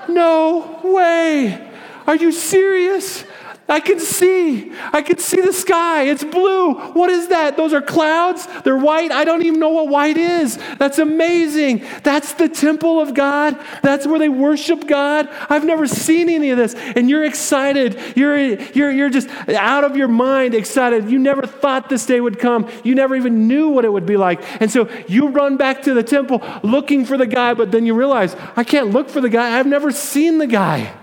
no 0.09 0.79
way. 0.83 1.71
Are 2.07 2.15
you 2.15 2.31
serious? 2.31 3.23
I 3.67 3.79
can 3.79 3.97
see. 3.97 4.73
I 4.91 5.01
can 5.01 5.17
see 5.19 5.39
the 5.39 5.53
sky. 5.53 6.03
It's 6.03 6.23
blue. 6.23 6.73
What 6.73 7.09
is 7.09 7.29
that? 7.29 7.55
Those 7.55 7.71
are 7.71 7.81
clouds. 7.81 8.45
They're 8.63 8.77
white. 8.77 9.11
I 9.11 9.23
don't 9.23 9.41
even 9.41 9.59
know 9.59 9.69
what 9.69 9.87
white 9.87 10.17
is. 10.17 10.59
That's 10.77 10.99
amazing. 10.99 11.85
That's 12.03 12.33
the 12.33 12.49
temple 12.49 12.99
of 12.99 13.13
God. 13.13 13.57
That's 13.81 14.05
where 14.05 14.19
they 14.19 14.27
worship 14.27 14.85
God. 14.85 15.29
I've 15.49 15.63
never 15.63 15.87
seen 15.87 16.27
any 16.27 16.49
of 16.49 16.57
this. 16.57 16.75
And 16.75 17.09
you're 17.09 17.23
excited. 17.23 17.97
You're, 18.17 18.37
you're, 18.37 18.91
you're 18.91 19.09
just 19.09 19.29
out 19.49 19.85
of 19.85 19.95
your 19.95 20.09
mind 20.09 20.55
excited. 20.55 21.09
You 21.09 21.17
never 21.17 21.47
thought 21.47 21.87
this 21.87 22.05
day 22.05 22.19
would 22.19 22.39
come. 22.39 22.69
You 22.83 22.95
never 22.95 23.15
even 23.15 23.47
knew 23.47 23.69
what 23.69 23.85
it 23.85 23.93
would 23.93 24.05
be 24.05 24.17
like. 24.17 24.43
And 24.61 24.69
so 24.69 24.89
you 25.07 25.29
run 25.29 25.55
back 25.55 25.83
to 25.83 25.93
the 25.93 26.03
temple 26.03 26.43
looking 26.63 27.05
for 27.05 27.17
the 27.17 27.27
guy, 27.27 27.53
but 27.53 27.71
then 27.71 27.85
you 27.85 27.93
realize, 27.93 28.35
I 28.57 28.65
can't 28.65 28.91
look 28.91 29.09
for 29.09 29.21
the 29.21 29.29
guy. 29.29 29.57
I've 29.57 29.67
never 29.67 29.89
seen 29.89 30.37
the 30.37 30.47
guy. 30.47 30.93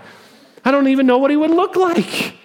I 0.63 0.69
don't 0.69 0.89
even 0.89 1.07
know 1.07 1.17
what 1.17 1.31
he 1.31 1.37
would 1.37 1.49
look 1.49 1.75
like. 1.75 2.35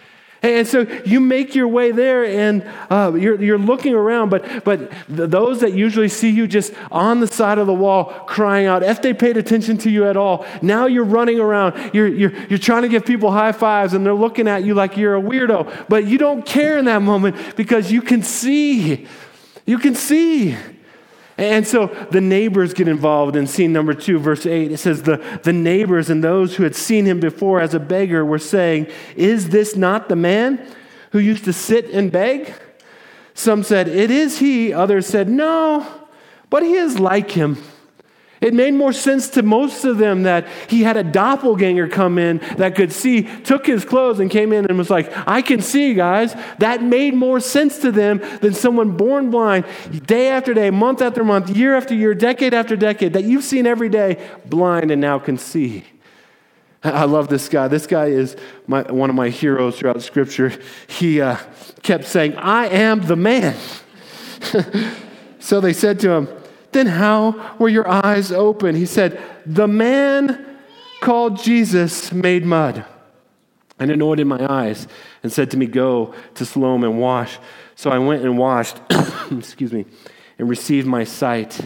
And 0.55 0.67
so 0.67 0.81
you 1.05 1.21
make 1.21 1.55
your 1.55 1.69
way 1.69 1.93
there 1.93 2.25
and 2.25 2.63
uh, 2.91 3.13
you're, 3.15 3.41
you're 3.43 3.59
looking 3.59 3.95
around, 3.95 4.31
but, 4.31 4.65
but 4.65 4.91
those 5.09 5.61
that 5.61 5.73
usually 5.73 6.09
see 6.09 6.31
you 6.31 6.47
just 6.47 6.73
on 6.91 7.21
the 7.21 7.27
side 7.27 7.59
of 7.59 7.67
the 7.67 7.75
wall 7.75 8.05
crying 8.27 8.67
out, 8.67 8.83
if 8.83 9.03
they 9.03 9.13
paid 9.13 9.37
attention 9.37 9.79
to 9.79 9.91
you 9.91 10.07
at 10.07 10.17
all, 10.17 10.47
now 10.63 10.87
you're 10.87 11.05
running 11.05 11.41
around. 11.41 11.95
You're, 11.95 12.09
you're, 12.09 12.33
you're 12.49 12.59
trying 12.59 12.83
to 12.83 12.89
give 12.89 13.05
people 13.05 13.31
high 13.31 13.53
fives 13.53 13.95
and 13.95 14.05
they're 14.05 14.15
looking 14.15 14.49
at 14.49 14.65
you 14.65 14.75
like 14.75 14.97
you're 14.97 15.17
a 15.17 15.23
weirdo. 15.23 15.89
But 15.89 16.07
you 16.07 16.19
don't 16.19 16.45
care 16.45 16.79
in 16.79 16.85
that 16.87 17.03
moment 17.03 17.57
because 17.57 17.91
you 17.91 18.03
can 18.03 18.23
see. 18.23 19.07
You 19.65 19.79
can 19.79 19.95
see. 19.95 20.57
And 21.39 21.67
so 21.67 21.87
the 22.11 22.21
neighbors 22.21 22.73
get 22.73 22.89
involved 22.89 23.37
in 23.37 23.47
scene 23.47 23.73
number 23.73 23.93
two, 23.93 24.19
verse 24.19 24.47
8. 24.47 24.73
It 24.73 24.79
says, 24.79 25.03
the, 25.03 25.19
the 25.43 25.53
neighbors 25.53 26.09
and 26.09 26.25
those 26.25 26.57
who 26.57 26.63
had 26.63 26.75
seen 26.75 27.05
him 27.05 27.21
before 27.21 27.61
as 27.61 27.75
a 27.75 27.81
beggar 27.81 28.25
were 28.25 28.39
saying, 28.39 28.87
Is 29.17 29.51
this 29.51 29.77
not 29.77 30.09
the 30.09 30.17
man 30.17 30.67
who 31.13 31.19
used 31.19 31.45
to 31.45 31.53
sit 31.53 31.91
and 31.91 32.11
beg? 32.11 32.55
Some 33.35 33.63
said, 33.63 33.87
It 33.87 34.11
is 34.11 34.39
he. 34.39 34.73
Others 34.73 35.07
said, 35.07 35.29
No, 35.29 35.87
but 36.49 36.63
he 36.63 36.73
is 36.73 36.99
like 36.99 37.33
him. 37.33 37.59
It 38.41 38.53
made 38.53 38.75
more 38.75 38.93
sense 38.93 39.31
to 39.31 39.43
most 39.43 39.85
of 39.85 39.97
them 39.97 40.25
that 40.25 40.47
he 40.69 40.83
had 40.83 40.97
a 40.97 41.03
doppelganger 41.03 41.89
come 41.89 42.19
in 42.19 42.39
that 42.59 42.75
could 42.75 42.93
see, 42.93 43.23
took 43.23 43.67
his 43.67 43.85
clothes 43.85 44.21
and 44.21 44.31
came 44.31 44.53
in 44.53 44.67
and 44.67 44.77
was 44.77 44.91
like, 44.91 45.11
I 45.27 45.41
can 45.41 45.63
see, 45.63 45.95
guys. 45.95 46.35
That 46.59 46.83
made 46.83 47.15
more 47.15 47.41
sense 47.41 47.79
to 47.79 47.91
them 47.91 48.19
than 48.41 48.53
someone 48.53 48.97
born 48.97 49.31
blind, 49.31 49.65
day 50.05 50.29
after 50.29 50.53
day, 50.53 50.71
month 50.71 51.01
after 51.01 51.25
month, 51.25 51.49
year 51.49 51.75
after 51.75 51.95
year, 51.95 52.15
decade 52.15 52.53
after 52.53 52.77
decade, 52.77 53.15
that 53.15 53.25
you've 53.25 53.45
seen 53.45 53.67
every 53.67 53.89
day, 53.89 54.23
blind 54.45 54.91
and 54.91 55.01
now 55.01 55.19
can 55.19 55.39
see. 55.39 55.85
I 56.85 57.05
love 57.05 57.29
this 57.29 57.49
guy. 57.49 57.69
This 57.69 57.87
guy 57.87 58.07
is 58.07 58.37
my, 58.67 58.83
one 58.83 59.11
of 59.11 59.17
my 59.17 59.31
heroes 59.31 59.79
throughout 59.79 60.03
Scripture. 60.03 60.53
He 60.87 61.21
uh, 61.21 61.39
kept 61.83 62.05
saying, 62.05 62.37
I 62.37 62.67
am 62.67 63.01
the 63.01 63.17
man. 63.17 63.57
so 65.39 65.61
they 65.61 65.73
said 65.73 65.99
to 66.01 66.11
him, 66.11 66.29
then 66.77 66.87
how 66.87 67.57
were 67.59 67.69
your 67.69 67.89
eyes 67.89 68.31
open? 68.31 68.75
He 68.75 68.87
said, 68.87 69.21
The 69.45 69.67
man 69.67 70.59
called 71.01 71.43
Jesus 71.43 72.13
made 72.13 72.45
mud 72.45 72.85
and 73.79 73.91
anointed 73.91 74.27
my 74.27 74.47
eyes 74.51 74.87
and 75.23 75.33
said 75.33 75.51
to 75.53 75.57
me, 75.57 75.67
Go 75.67 76.15
to 76.35 76.45
Siloam 76.45 76.85
and 76.85 77.01
wash. 77.01 77.39
So 77.75 77.91
I 77.91 77.99
went 77.99 78.23
and 78.23 78.39
washed, 78.39 78.81
excuse 79.31 79.73
me, 79.73 79.87
and 80.39 80.49
received 80.49 80.87
my 80.87 81.05
sight. 81.05 81.61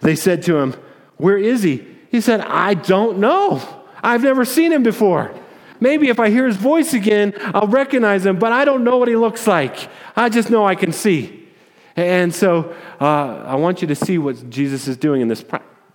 They 0.00 0.16
said 0.16 0.42
to 0.44 0.56
him, 0.58 0.74
Where 1.16 1.38
is 1.38 1.62
he? 1.62 1.86
He 2.10 2.20
said, 2.20 2.40
I 2.40 2.74
don't 2.74 3.18
know. 3.18 3.62
I've 4.02 4.22
never 4.22 4.44
seen 4.44 4.72
him 4.72 4.82
before. 4.82 5.34
Maybe 5.78 6.08
if 6.08 6.20
I 6.20 6.30
hear 6.30 6.46
his 6.46 6.56
voice 6.56 6.92
again, 6.92 7.32
I'll 7.54 7.66
recognize 7.66 8.26
him, 8.26 8.38
but 8.38 8.52
I 8.52 8.64
don't 8.64 8.84
know 8.84 8.98
what 8.98 9.08
he 9.08 9.16
looks 9.16 9.46
like. 9.46 9.88
I 10.14 10.28
just 10.28 10.50
know 10.50 10.66
I 10.66 10.74
can 10.74 10.92
see. 10.92 11.39
And 12.00 12.34
so 12.34 12.74
uh, 13.00 13.44
I 13.46 13.54
want 13.56 13.82
you 13.82 13.88
to 13.88 13.94
see 13.94 14.16
what 14.16 14.48
Jesus 14.48 14.88
is 14.88 14.96
doing 14.96 15.20
in, 15.20 15.28
this, 15.28 15.44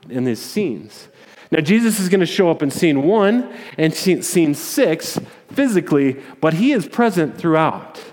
in 0.09 0.23
these 0.23 0.39
scenes. 0.39 1.07
Now, 1.51 1.61
Jesus 1.61 1.99
is 1.99 2.09
going 2.09 2.19
to 2.19 2.25
show 2.25 2.49
up 2.49 2.61
in 2.61 2.69
scene 2.69 3.03
one 3.03 3.53
and 3.77 3.93
scene 3.93 4.53
six 4.53 5.19
physically, 5.49 6.21
but 6.41 6.55
he 6.55 6.71
is 6.71 6.87
present 6.87 7.37
throughout. 7.37 8.03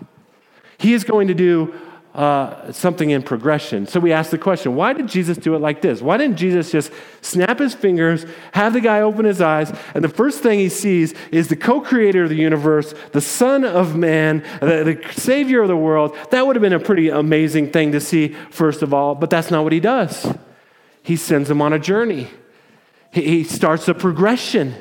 He 0.78 0.94
is 0.94 1.04
going 1.04 1.28
to 1.28 1.34
do 1.34 1.74
uh, 2.14 2.70
something 2.72 3.08
in 3.08 3.22
progression. 3.22 3.86
So 3.86 3.98
we 3.98 4.12
ask 4.12 4.30
the 4.30 4.38
question 4.38 4.74
why 4.74 4.92
did 4.92 5.08
Jesus 5.08 5.38
do 5.38 5.54
it 5.54 5.60
like 5.60 5.80
this? 5.80 6.02
Why 6.02 6.18
didn't 6.18 6.36
Jesus 6.36 6.70
just 6.70 6.92
snap 7.22 7.58
his 7.58 7.74
fingers, 7.74 8.26
have 8.52 8.74
the 8.74 8.80
guy 8.80 9.00
open 9.00 9.24
his 9.24 9.40
eyes, 9.40 9.74
and 9.94 10.04
the 10.04 10.10
first 10.10 10.42
thing 10.42 10.58
he 10.58 10.68
sees 10.68 11.14
is 11.30 11.48
the 11.48 11.56
co 11.56 11.80
creator 11.80 12.24
of 12.24 12.28
the 12.28 12.36
universe, 12.36 12.94
the 13.12 13.22
Son 13.22 13.64
of 13.64 13.96
Man, 13.96 14.44
the, 14.60 15.00
the 15.02 15.12
Savior 15.12 15.62
of 15.62 15.68
the 15.68 15.76
world? 15.76 16.14
That 16.30 16.46
would 16.46 16.54
have 16.54 16.62
been 16.62 16.74
a 16.74 16.80
pretty 16.80 17.08
amazing 17.08 17.70
thing 17.70 17.92
to 17.92 18.00
see, 18.00 18.28
first 18.50 18.82
of 18.82 18.92
all, 18.92 19.14
but 19.14 19.30
that's 19.30 19.50
not 19.50 19.64
what 19.64 19.72
he 19.72 19.80
does. 19.80 20.34
He 21.02 21.16
sends 21.16 21.50
him 21.50 21.62
on 21.62 21.72
a 21.72 21.78
journey, 21.78 22.28
he, 23.10 23.22
he 23.22 23.44
starts 23.44 23.88
a 23.88 23.94
progression. 23.94 24.74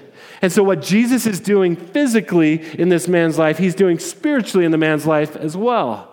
And 0.43 0.51
so, 0.51 0.63
what 0.63 0.81
Jesus 0.81 1.27
is 1.27 1.39
doing 1.39 1.75
physically 1.75 2.65
in 2.77 2.89
this 2.89 3.07
man's 3.07 3.37
life, 3.37 3.59
he's 3.59 3.75
doing 3.75 3.99
spiritually 3.99 4.65
in 4.65 4.71
the 4.71 4.77
man's 4.77 5.05
life 5.05 5.35
as 5.35 5.55
well. 5.55 6.10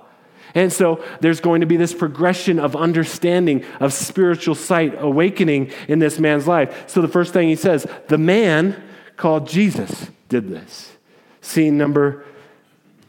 And 0.54 0.72
so 0.72 1.04
there's 1.20 1.40
going 1.40 1.61
to 1.61 1.66
be 1.66 1.76
this 1.76 1.94
progression 1.94 2.58
of 2.58 2.74
understanding, 2.74 3.64
of 3.80 3.92
spiritual 3.92 4.54
sight 4.54 4.94
awakening 4.98 5.72
in 5.88 5.98
this 5.98 6.18
man's 6.18 6.46
life. 6.46 6.88
So 6.88 7.00
the 7.00 7.08
first 7.08 7.32
thing 7.32 7.48
he 7.48 7.56
says, 7.56 7.87
the 8.08 8.18
man 8.18 8.82
called 9.16 9.48
Jesus 9.48 10.08
did 10.28 10.48
this. 10.48 10.92
Scene 11.40 11.78
number 11.78 12.24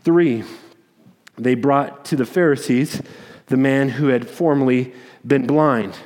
three, 0.04 0.43
they 1.38 1.56
brought 1.56 2.06
to 2.06 2.15
the 2.15 2.25
Pharisees 2.25 3.02
the 3.47 3.58
man 3.58 3.89
who 3.89 4.08
had 4.08 4.30
formerly 4.30 4.93
been 5.25 5.47
blind. 5.47 5.97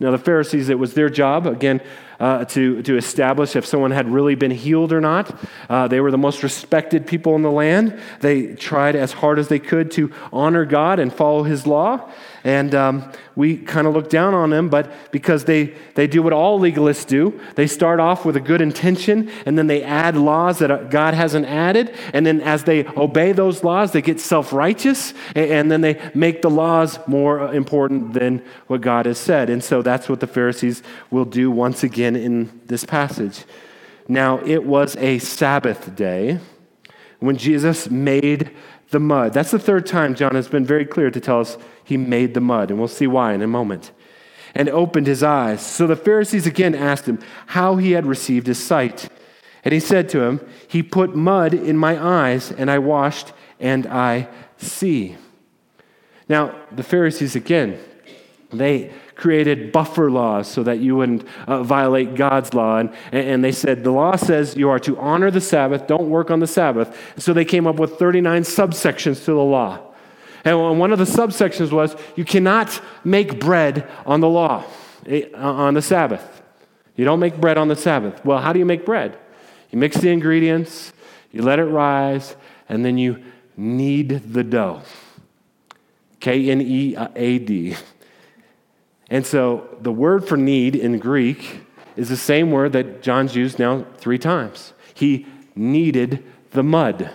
Now, 0.00 0.10
the 0.12 0.18
Pharisees, 0.18 0.68
it 0.68 0.78
was 0.78 0.94
their 0.94 1.08
job, 1.08 1.46
again, 1.46 1.82
uh, 2.20 2.44
to, 2.46 2.82
to 2.82 2.96
establish 2.96 3.56
if 3.56 3.64
someone 3.64 3.90
had 3.90 4.08
really 4.08 4.34
been 4.34 4.50
healed 4.50 4.92
or 4.92 5.00
not. 5.00 5.34
Uh, 5.68 5.88
they 5.88 6.00
were 6.00 6.10
the 6.10 6.18
most 6.18 6.42
respected 6.42 7.06
people 7.06 7.36
in 7.36 7.42
the 7.42 7.50
land. 7.50 7.98
They 8.20 8.54
tried 8.54 8.96
as 8.96 9.12
hard 9.12 9.38
as 9.38 9.48
they 9.48 9.58
could 9.58 9.90
to 9.92 10.12
honor 10.32 10.64
God 10.64 10.98
and 10.98 11.12
follow 11.12 11.42
his 11.42 11.66
law. 11.66 12.10
And 12.48 12.74
um, 12.74 13.12
we 13.36 13.58
kind 13.58 13.86
of 13.86 13.92
look 13.92 14.08
down 14.08 14.32
on 14.32 14.48
them, 14.48 14.70
but 14.70 14.90
because 15.12 15.44
they, 15.44 15.74
they 15.96 16.06
do 16.06 16.22
what 16.22 16.32
all 16.32 16.58
legalists 16.58 17.06
do, 17.06 17.38
they 17.56 17.66
start 17.66 18.00
off 18.00 18.24
with 18.24 18.36
a 18.36 18.40
good 18.40 18.62
intention 18.62 19.30
and 19.44 19.58
then 19.58 19.66
they 19.66 19.82
add 19.82 20.16
laws 20.16 20.58
that 20.60 20.70
uh, 20.70 20.78
God 20.84 21.12
hasn't 21.12 21.44
added. 21.44 21.94
And 22.14 22.24
then 22.24 22.40
as 22.40 22.64
they 22.64 22.86
obey 22.96 23.32
those 23.32 23.62
laws, 23.62 23.92
they 23.92 24.00
get 24.00 24.18
self 24.18 24.50
righteous 24.50 25.12
and 25.34 25.70
then 25.70 25.82
they 25.82 26.10
make 26.14 26.40
the 26.40 26.48
laws 26.48 26.98
more 27.06 27.52
important 27.52 28.14
than 28.14 28.42
what 28.66 28.80
God 28.80 29.04
has 29.04 29.18
said. 29.18 29.50
And 29.50 29.62
so 29.62 29.82
that's 29.82 30.08
what 30.08 30.20
the 30.20 30.26
Pharisees 30.26 30.82
will 31.10 31.26
do 31.26 31.50
once 31.50 31.84
again 31.84 32.16
in 32.16 32.62
this 32.64 32.86
passage. 32.86 33.44
Now, 34.08 34.38
it 34.38 34.64
was 34.64 34.96
a 34.96 35.18
Sabbath 35.18 35.94
day 35.94 36.38
when 37.20 37.36
Jesus 37.36 37.90
made 37.90 38.52
the 38.90 39.00
mud. 39.00 39.32
That's 39.32 39.50
the 39.50 39.58
third 39.58 39.86
time 39.86 40.14
John 40.14 40.34
has 40.34 40.48
been 40.48 40.64
very 40.64 40.84
clear 40.84 41.10
to 41.10 41.20
tell 41.20 41.40
us 41.40 41.58
he 41.84 41.96
made 41.96 42.34
the 42.34 42.40
mud, 42.40 42.70
and 42.70 42.78
we'll 42.78 42.88
see 42.88 43.06
why 43.06 43.32
in 43.32 43.42
a 43.42 43.46
moment. 43.46 43.92
And 44.54 44.68
opened 44.68 45.06
his 45.06 45.22
eyes. 45.22 45.64
So 45.64 45.86
the 45.86 45.96
Pharisees 45.96 46.46
again 46.46 46.74
asked 46.74 47.06
him 47.06 47.20
how 47.46 47.76
he 47.76 47.92
had 47.92 48.06
received 48.06 48.46
his 48.46 48.62
sight. 48.62 49.08
And 49.62 49.74
he 49.74 49.80
said 49.80 50.08
to 50.10 50.22
him, 50.22 50.40
He 50.66 50.82
put 50.82 51.14
mud 51.14 51.52
in 51.52 51.76
my 51.76 52.02
eyes, 52.02 52.50
and 52.50 52.70
I 52.70 52.78
washed, 52.78 53.32
and 53.60 53.86
I 53.86 54.28
see. 54.56 55.16
Now, 56.28 56.54
the 56.72 56.82
Pharisees 56.82 57.36
again, 57.36 57.78
they 58.50 58.92
created 59.18 59.72
buffer 59.72 60.10
laws 60.10 60.48
so 60.48 60.62
that 60.62 60.78
you 60.78 60.96
wouldn't 60.96 61.26
uh, 61.46 61.62
violate 61.62 62.14
God's 62.14 62.54
law. 62.54 62.78
And, 62.78 62.90
and 63.12 63.44
they 63.44 63.52
said, 63.52 63.84
the 63.84 63.90
law 63.90 64.16
says 64.16 64.56
you 64.56 64.70
are 64.70 64.78
to 64.78 64.96
honor 64.96 65.30
the 65.30 65.40
Sabbath, 65.40 65.86
don't 65.86 66.08
work 66.08 66.30
on 66.30 66.40
the 66.40 66.46
Sabbath. 66.46 66.96
So 67.18 67.34
they 67.34 67.44
came 67.44 67.66
up 67.66 67.76
with 67.76 67.98
39 67.98 68.42
subsections 68.42 69.24
to 69.24 69.32
the 69.32 69.36
law. 69.36 69.80
And 70.44 70.78
one 70.78 70.92
of 70.92 70.98
the 70.98 71.04
subsections 71.04 71.72
was 71.72 71.96
you 72.16 72.24
cannot 72.24 72.80
make 73.04 73.40
bread 73.40 73.90
on 74.06 74.20
the 74.20 74.28
law, 74.28 74.64
eh, 75.04 75.24
on 75.34 75.74
the 75.74 75.82
Sabbath. 75.82 76.40
You 76.94 77.04
don't 77.04 77.20
make 77.20 77.40
bread 77.40 77.58
on 77.58 77.68
the 77.68 77.76
Sabbath. 77.76 78.24
Well, 78.24 78.38
how 78.38 78.52
do 78.52 78.60
you 78.60 78.64
make 78.64 78.86
bread? 78.86 79.18
You 79.70 79.78
mix 79.78 79.96
the 79.96 80.10
ingredients, 80.10 80.92
you 81.32 81.42
let 81.42 81.58
it 81.58 81.64
rise, 81.64 82.36
and 82.68 82.84
then 82.84 82.96
you 82.96 83.22
knead 83.56 84.32
the 84.32 84.44
dough. 84.44 84.82
K 86.20 86.50
N 86.50 86.60
E 86.60 86.96
A 86.96 87.38
D. 87.38 87.76
And 89.10 89.26
so 89.26 89.68
the 89.80 89.92
word 89.92 90.28
for 90.28 90.36
knead 90.36 90.76
in 90.76 90.98
Greek 90.98 91.62
is 91.96 92.08
the 92.08 92.16
same 92.16 92.50
word 92.50 92.72
that 92.72 93.02
John's 93.02 93.34
used 93.34 93.58
now 93.58 93.84
three 93.96 94.18
times. 94.18 94.72
He 94.94 95.26
kneaded 95.54 96.24
the 96.50 96.62
mud. 96.62 97.10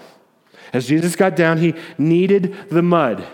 As 0.73 0.87
Jesus 0.87 1.15
got 1.15 1.35
down, 1.35 1.59
he 1.59 1.75
kneaded 1.97 2.69
the 2.69 2.81
mud. 2.81 3.25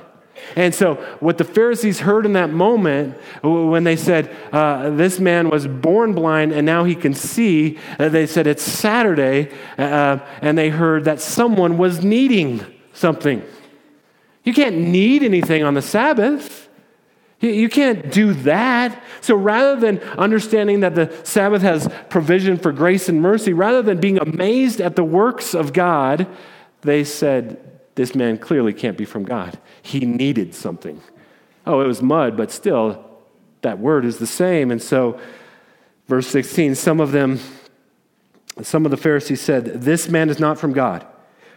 And 0.55 0.73
so, 0.73 0.95
what 1.19 1.37
the 1.37 1.43
Pharisees 1.43 1.99
heard 1.99 2.25
in 2.25 2.33
that 2.33 2.49
moment 2.49 3.17
when 3.43 3.83
they 3.83 3.95
said, 3.95 4.35
uh, 4.53 4.89
This 4.91 5.19
man 5.19 5.49
was 5.49 5.67
born 5.67 6.13
blind 6.13 6.53
and 6.53 6.65
now 6.65 6.85
he 6.85 6.95
can 6.95 7.13
see, 7.13 7.77
uh, 7.99 8.09
they 8.09 8.25
said, 8.25 8.47
It's 8.47 8.63
Saturday, 8.63 9.51
uh, 9.77 10.19
and 10.41 10.57
they 10.57 10.69
heard 10.69 11.05
that 11.05 11.19
someone 11.19 11.77
was 11.77 12.03
kneading 12.03 12.65
something. 12.93 13.43
You 14.43 14.53
can't 14.53 14.77
knead 14.77 15.23
anything 15.23 15.63
on 15.63 15.73
the 15.73 15.81
Sabbath. 15.81 16.68
You 17.41 17.69
can't 17.69 18.11
do 18.11 18.33
that. 18.33 19.01
So 19.21 19.35
rather 19.35 19.79
than 19.79 19.99
understanding 20.17 20.81
that 20.81 20.95
the 20.95 21.15
Sabbath 21.23 21.61
has 21.61 21.89
provision 22.09 22.57
for 22.57 22.73
grace 22.73 23.07
and 23.07 23.21
mercy, 23.21 23.53
rather 23.53 23.81
than 23.81 23.99
being 23.99 24.17
amazed 24.17 24.81
at 24.81 24.97
the 24.97 25.05
works 25.05 25.53
of 25.53 25.71
God, 25.71 26.27
they 26.81 27.03
said, 27.05 27.79
This 27.95 28.13
man 28.13 28.37
clearly 28.37 28.73
can't 28.73 28.97
be 28.97 29.05
from 29.05 29.23
God. 29.23 29.57
He 29.81 30.01
kneaded 30.01 30.53
something. 30.53 31.01
Oh, 31.65 31.79
it 31.81 31.87
was 31.87 32.01
mud, 32.01 32.35
but 32.35 32.51
still, 32.51 33.05
that 33.61 33.79
word 33.79 34.03
is 34.03 34.17
the 34.17 34.27
same. 34.27 34.71
And 34.71 34.81
so, 34.81 35.19
verse 36.07 36.27
16, 36.27 36.75
some 36.75 36.99
of 36.99 37.11
them, 37.11 37.39
some 38.61 38.83
of 38.83 38.91
the 38.91 38.97
Pharisees 38.97 39.39
said, 39.39 39.65
This 39.65 40.09
man 40.09 40.29
is 40.29 40.39
not 40.39 40.59
from 40.59 40.73
God, 40.73 41.05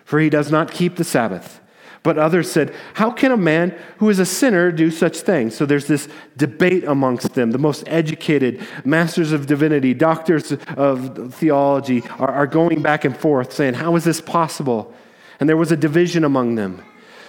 for 0.04 0.20
he 0.20 0.30
does 0.30 0.50
not 0.50 0.70
keep 0.70 0.94
the 0.94 1.04
Sabbath. 1.04 1.60
But 2.02 2.18
others 2.18 2.50
said, 2.50 2.74
How 2.94 3.10
can 3.10 3.30
a 3.30 3.36
man 3.36 3.76
who 3.98 4.10
is 4.10 4.18
a 4.18 4.26
sinner 4.26 4.72
do 4.72 4.90
such 4.90 5.18
things? 5.18 5.54
So 5.54 5.66
there's 5.66 5.86
this 5.86 6.08
debate 6.36 6.84
amongst 6.84 7.34
them. 7.34 7.52
The 7.52 7.58
most 7.58 7.84
educated, 7.86 8.60
masters 8.84 9.32
of 9.32 9.46
divinity, 9.46 9.94
doctors 9.94 10.52
of 10.76 11.34
theology 11.34 12.02
are, 12.18 12.30
are 12.30 12.46
going 12.46 12.82
back 12.82 13.04
and 13.04 13.16
forth 13.16 13.52
saying, 13.52 13.74
How 13.74 13.94
is 13.94 14.04
this 14.04 14.20
possible? 14.20 14.92
And 15.38 15.48
there 15.48 15.56
was 15.56 15.70
a 15.70 15.76
division 15.76 16.24
among 16.24 16.56
them. 16.56 16.82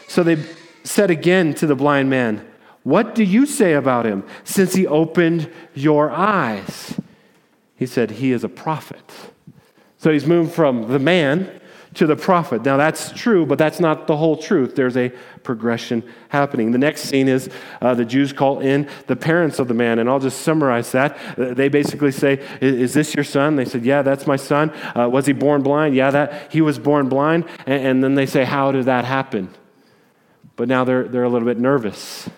So 0.08 0.24
they 0.24 0.44
said 0.84 1.12
again 1.12 1.54
to 1.56 1.68
the 1.68 1.76
blind 1.76 2.10
man, 2.10 2.46
What 2.82 3.14
do 3.14 3.24
you 3.24 3.46
say 3.46 3.74
about 3.74 4.08
him 4.08 4.24
since 4.44 4.74
he 4.74 4.88
opened 4.88 5.52
your 5.76 6.10
eyes? 6.10 7.00
He 7.76 7.86
said, 7.86 8.12
He 8.12 8.32
is 8.32 8.44
a 8.44 8.50
prophet. 8.50 9.12
So 10.00 10.12
he's 10.12 10.26
moved 10.26 10.52
from 10.54 10.92
the 10.92 11.00
man 11.00 11.62
to 11.96 12.08
the 12.08 12.16
prophet. 12.16 12.64
Now, 12.64 12.78
that's 12.78 13.12
true, 13.12 13.46
but 13.46 13.58
that's 13.58 13.80
not 13.80 14.08
the 14.08 14.18
whole 14.18 14.36
truth. 14.36 14.76
There's 14.76 14.98
a 14.98 15.10
progression 15.44 16.04
happening. 16.30 16.72
The 16.72 16.78
next 16.78 17.02
scene 17.02 17.28
is 17.28 17.50
uh, 17.82 17.94
the 17.94 18.06
Jews 18.06 18.34
call 18.34 18.60
in 18.60 18.90
the 19.08 19.16
parents 19.16 19.60
of 19.60 19.68
the 19.68 19.74
man, 19.74 20.00
and 20.00 20.10
I'll 20.10 20.20
just 20.20 20.42
summarize 20.42 20.92
that. 20.94 21.18
They 21.38 21.70
basically 21.70 22.12
say, 22.12 22.46
Is 22.62 22.94
this 22.94 23.14
your 23.14 23.24
son? 23.24 23.56
They 23.56 23.66
said, 23.66 23.86
Yeah, 23.86 24.02
that's 24.02 24.26
my 24.26 24.38
son. 24.38 24.72
Uh, 24.96 25.08
was 25.10 25.26
he 25.26 25.34
born 25.34 25.62
blind? 25.62 25.96
Yeah, 25.96 26.12
that 26.12 26.52
he 26.52 26.62
was 26.62 26.80
born 26.80 27.10
blind. 27.10 27.46
And, 27.66 27.86
and 27.86 28.04
then 28.04 28.16
they 28.16 28.26
say, 28.26 28.44
How 28.44 28.72
did 28.72 28.86
that 28.86 29.06
happen? 29.06 29.54
But 30.56 30.68
now 30.68 30.84
they're, 30.84 31.08
they're 31.08 31.24
a 31.24 31.30
little 31.30 31.48
bit 31.48 31.60
nervous. 31.60 32.30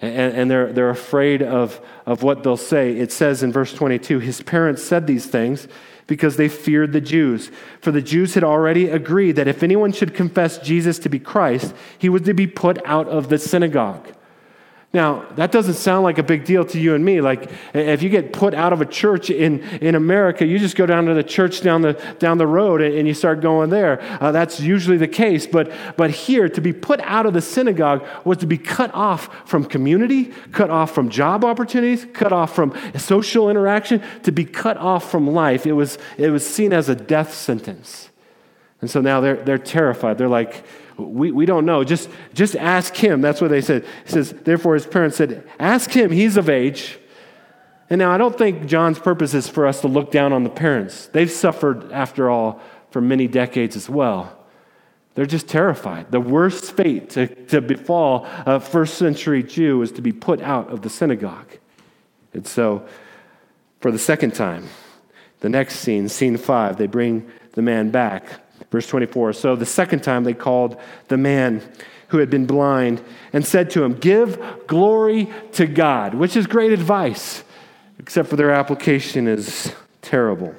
And, 0.00 0.34
and, 0.34 0.50
they're, 0.50 0.72
they're 0.72 0.90
afraid 0.90 1.42
of, 1.42 1.80
of 2.04 2.22
what 2.22 2.42
they'll 2.42 2.56
say. 2.56 2.96
It 2.96 3.12
says 3.12 3.42
in 3.42 3.52
verse 3.52 3.72
22 3.72 4.18
His 4.18 4.42
parents 4.42 4.82
said 4.82 5.06
these 5.06 5.26
things 5.26 5.68
because 6.06 6.36
they 6.36 6.48
feared 6.48 6.92
the 6.92 7.00
Jews. 7.00 7.50
For 7.80 7.90
the 7.90 8.02
Jews 8.02 8.34
had 8.34 8.44
already 8.44 8.88
agreed 8.88 9.36
that 9.36 9.48
if 9.48 9.62
anyone 9.62 9.92
should 9.92 10.14
confess 10.14 10.58
Jesus 10.58 10.98
to 11.00 11.08
be 11.08 11.18
Christ, 11.18 11.74
he 11.98 12.08
was 12.08 12.22
to 12.22 12.34
be 12.34 12.46
put 12.46 12.84
out 12.84 13.08
of 13.08 13.28
the 13.28 13.38
synagogue. 13.38 14.08
Now, 14.94 15.26
that 15.34 15.50
doesn't 15.50 15.74
sound 15.74 16.04
like 16.04 16.18
a 16.18 16.22
big 16.22 16.44
deal 16.44 16.64
to 16.66 16.78
you 16.78 16.94
and 16.94 17.04
me. 17.04 17.20
Like, 17.20 17.50
if 17.74 18.00
you 18.00 18.08
get 18.08 18.32
put 18.32 18.54
out 18.54 18.72
of 18.72 18.80
a 18.80 18.86
church 18.86 19.28
in, 19.28 19.60
in 19.80 19.96
America, 19.96 20.46
you 20.46 20.56
just 20.56 20.76
go 20.76 20.86
down 20.86 21.06
to 21.06 21.14
the 21.14 21.24
church 21.24 21.62
down 21.62 21.82
the, 21.82 21.94
down 22.20 22.38
the 22.38 22.46
road 22.46 22.80
and, 22.80 23.08
you 23.08 23.12
start 23.12 23.40
going 23.40 23.70
there. 23.70 24.00
Uh, 24.22 24.30
that's 24.30 24.60
usually 24.60 24.96
the 24.96 25.08
case. 25.08 25.48
But, 25.48 25.72
but 25.96 26.10
here, 26.10 26.48
to 26.48 26.60
be 26.60 26.72
put 26.72 27.00
out 27.00 27.26
of 27.26 27.34
the 27.34 27.40
synagogue 27.42 28.06
was 28.24 28.38
to 28.38 28.46
be 28.46 28.56
cut 28.56 28.94
off 28.94 29.48
from 29.48 29.64
community, 29.64 30.26
cut 30.52 30.70
off 30.70 30.94
from 30.94 31.10
job 31.10 31.44
opportunities, 31.44 32.06
cut 32.12 32.32
off 32.32 32.54
from 32.54 32.72
social 32.96 33.50
interaction, 33.50 34.00
to 34.22 34.30
be 34.30 34.44
cut 34.44 34.76
off 34.76 35.10
from 35.10 35.28
life. 35.28 35.66
It 35.66 35.72
was, 35.72 35.98
it 36.16 36.30
was 36.30 36.48
seen 36.48 36.72
as 36.72 36.88
a 36.88 36.94
death 36.94 37.34
sentence. 37.34 38.10
And 38.80 38.88
so 38.88 39.00
now 39.00 39.20
they're, 39.20 39.42
they're 39.42 39.58
terrified. 39.58 40.18
They're 40.18 40.28
like, 40.28 40.64
we, 40.96 41.32
we 41.32 41.46
don't 41.46 41.66
know. 41.66 41.84
Just, 41.84 42.08
just 42.34 42.56
ask 42.56 42.94
him. 42.94 43.20
That's 43.20 43.40
what 43.40 43.50
they 43.50 43.60
said. 43.60 43.84
He 44.04 44.12
says, 44.12 44.32
therefore, 44.32 44.74
his 44.74 44.86
parents 44.86 45.16
said, 45.16 45.48
Ask 45.58 45.90
him. 45.90 46.10
He's 46.10 46.36
of 46.36 46.48
age. 46.48 46.98
And 47.90 47.98
now 47.98 48.10
I 48.10 48.18
don't 48.18 48.36
think 48.36 48.66
John's 48.66 48.98
purpose 48.98 49.34
is 49.34 49.48
for 49.48 49.66
us 49.66 49.80
to 49.82 49.88
look 49.88 50.10
down 50.10 50.32
on 50.32 50.42
the 50.42 50.50
parents. 50.50 51.06
They've 51.08 51.30
suffered, 51.30 51.92
after 51.92 52.30
all, 52.30 52.60
for 52.90 53.00
many 53.00 53.26
decades 53.26 53.76
as 53.76 53.88
well. 53.88 54.36
They're 55.14 55.26
just 55.26 55.48
terrified. 55.48 56.10
The 56.10 56.20
worst 56.20 56.72
fate 56.72 57.10
to, 57.10 57.26
to 57.46 57.60
befall 57.60 58.26
a 58.46 58.58
first 58.58 58.94
century 58.94 59.42
Jew 59.42 59.82
is 59.82 59.92
to 59.92 60.02
be 60.02 60.12
put 60.12 60.40
out 60.40 60.70
of 60.70 60.82
the 60.82 60.90
synagogue. 60.90 61.58
And 62.32 62.46
so, 62.46 62.86
for 63.80 63.92
the 63.92 63.98
second 63.98 64.34
time, 64.34 64.68
the 65.40 65.48
next 65.48 65.76
scene, 65.76 66.08
scene 66.08 66.36
five, 66.36 66.78
they 66.78 66.86
bring 66.86 67.30
the 67.52 67.62
man 67.62 67.90
back 67.90 68.43
Verse 68.70 68.86
24 68.86 69.32
So 69.32 69.56
the 69.56 69.66
second 69.66 70.02
time 70.02 70.24
they 70.24 70.34
called 70.34 70.80
the 71.08 71.16
man 71.16 71.62
who 72.08 72.18
had 72.18 72.30
been 72.30 72.46
blind 72.46 73.02
and 73.32 73.44
said 73.44 73.70
to 73.70 73.82
him, 73.82 73.94
Give 73.94 74.38
glory 74.66 75.32
to 75.52 75.66
God, 75.66 76.14
which 76.14 76.36
is 76.36 76.46
great 76.46 76.72
advice, 76.72 77.42
except 77.98 78.28
for 78.28 78.36
their 78.36 78.50
application 78.50 79.26
is 79.26 79.72
terrible. 80.02 80.54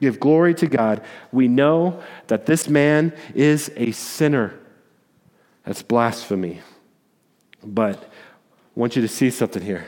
Give 0.00 0.18
glory 0.18 0.54
to 0.54 0.66
God. 0.66 1.02
We 1.30 1.48
know 1.48 2.02
that 2.28 2.46
this 2.46 2.68
man 2.68 3.12
is 3.34 3.70
a 3.76 3.92
sinner. 3.92 4.58
That's 5.64 5.82
blasphemy. 5.82 6.60
But 7.62 8.02
I 8.02 8.80
want 8.80 8.96
you 8.96 9.02
to 9.02 9.08
see 9.08 9.30
something 9.30 9.62
here 9.62 9.86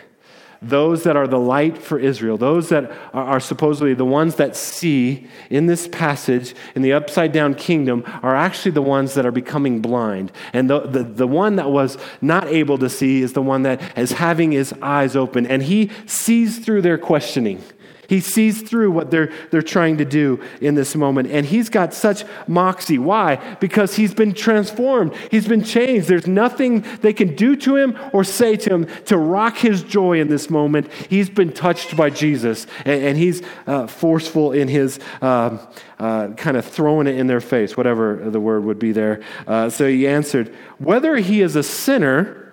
those 0.62 1.02
that 1.02 1.16
are 1.16 1.26
the 1.26 1.38
light 1.38 1.76
for 1.76 1.98
Israel, 1.98 2.38
those 2.38 2.68
that 2.68 2.90
are, 3.12 3.40
supposedly 3.40 3.94
the 3.94 4.04
ones 4.04 4.36
that 4.36 4.54
see 4.54 5.26
in 5.50 5.66
this 5.66 5.88
passage 5.88 6.54
in 6.74 6.82
the 6.82 6.92
upside 6.92 7.32
down 7.32 7.54
kingdom, 7.54 8.04
are 8.22 8.36
actually 8.36 8.70
the 8.70 8.82
ones 8.82 9.14
that 9.14 9.26
are 9.26 9.32
becoming 9.32 9.82
blind. 9.82 10.30
And 10.52 10.70
the, 10.70 10.80
the, 10.80 11.02
the 11.02 11.26
one 11.26 11.56
that 11.56 11.70
was 11.70 11.98
not 12.20 12.46
able 12.46 12.78
to 12.78 12.88
see 12.88 13.22
is 13.22 13.32
the 13.32 13.42
one 13.42 13.62
that 13.62 13.98
is 13.98 14.12
having 14.12 14.52
his 14.52 14.72
eyes 14.80 15.16
open. 15.16 15.46
And 15.46 15.64
he 15.64 15.90
sees 16.06 16.60
through 16.60 16.82
their 16.82 16.98
questioning. 16.98 17.62
He 18.08 18.20
sees 18.20 18.62
through 18.62 18.90
what 18.90 19.10
they're, 19.10 19.32
they're 19.50 19.62
trying 19.62 19.98
to 19.98 20.04
do 20.04 20.42
in 20.60 20.74
this 20.74 20.96
moment. 20.96 21.30
And 21.30 21.46
he's 21.46 21.68
got 21.68 21.94
such 21.94 22.24
moxie. 22.48 22.98
Why? 22.98 23.36
Because 23.60 23.94
he's 23.94 24.12
been 24.12 24.34
transformed, 24.34 25.14
he's 25.30 25.46
been 25.46 25.62
changed. 25.62 26.08
There's 26.08 26.26
nothing 26.26 26.84
they 27.00 27.12
can 27.12 27.36
do 27.36 27.54
to 27.56 27.76
him 27.76 27.96
or 28.12 28.24
say 28.24 28.56
to 28.56 28.70
him 28.70 28.86
to 29.06 29.16
rock 29.16 29.56
his 29.56 29.82
joy 29.82 30.20
in 30.20 30.28
this 30.28 30.50
moment. 30.50 30.90
He's 30.92 31.30
been 31.30 31.52
touched 31.52 31.96
by 31.96 32.10
Jesus, 32.10 32.66
and, 32.84 33.02
and 33.02 33.18
he's 33.18 33.42
uh, 33.66 33.86
forceful 33.86 34.52
in 34.52 34.68
his. 34.68 34.98
Uh, 35.20 35.58
uh, 35.98 36.32
kind 36.32 36.56
of 36.56 36.64
throwing 36.64 37.06
it 37.06 37.16
in 37.16 37.28
their 37.28 37.40
face, 37.40 37.76
whatever 37.76 38.16
the 38.28 38.40
word 38.40 38.64
would 38.64 38.80
be 38.80 38.90
there. 38.90 39.22
Uh, 39.46 39.70
so 39.70 39.86
he 39.86 40.08
answered, 40.08 40.52
Whether 40.78 41.18
he 41.18 41.42
is 41.42 41.54
a 41.54 41.62
sinner, 41.62 42.52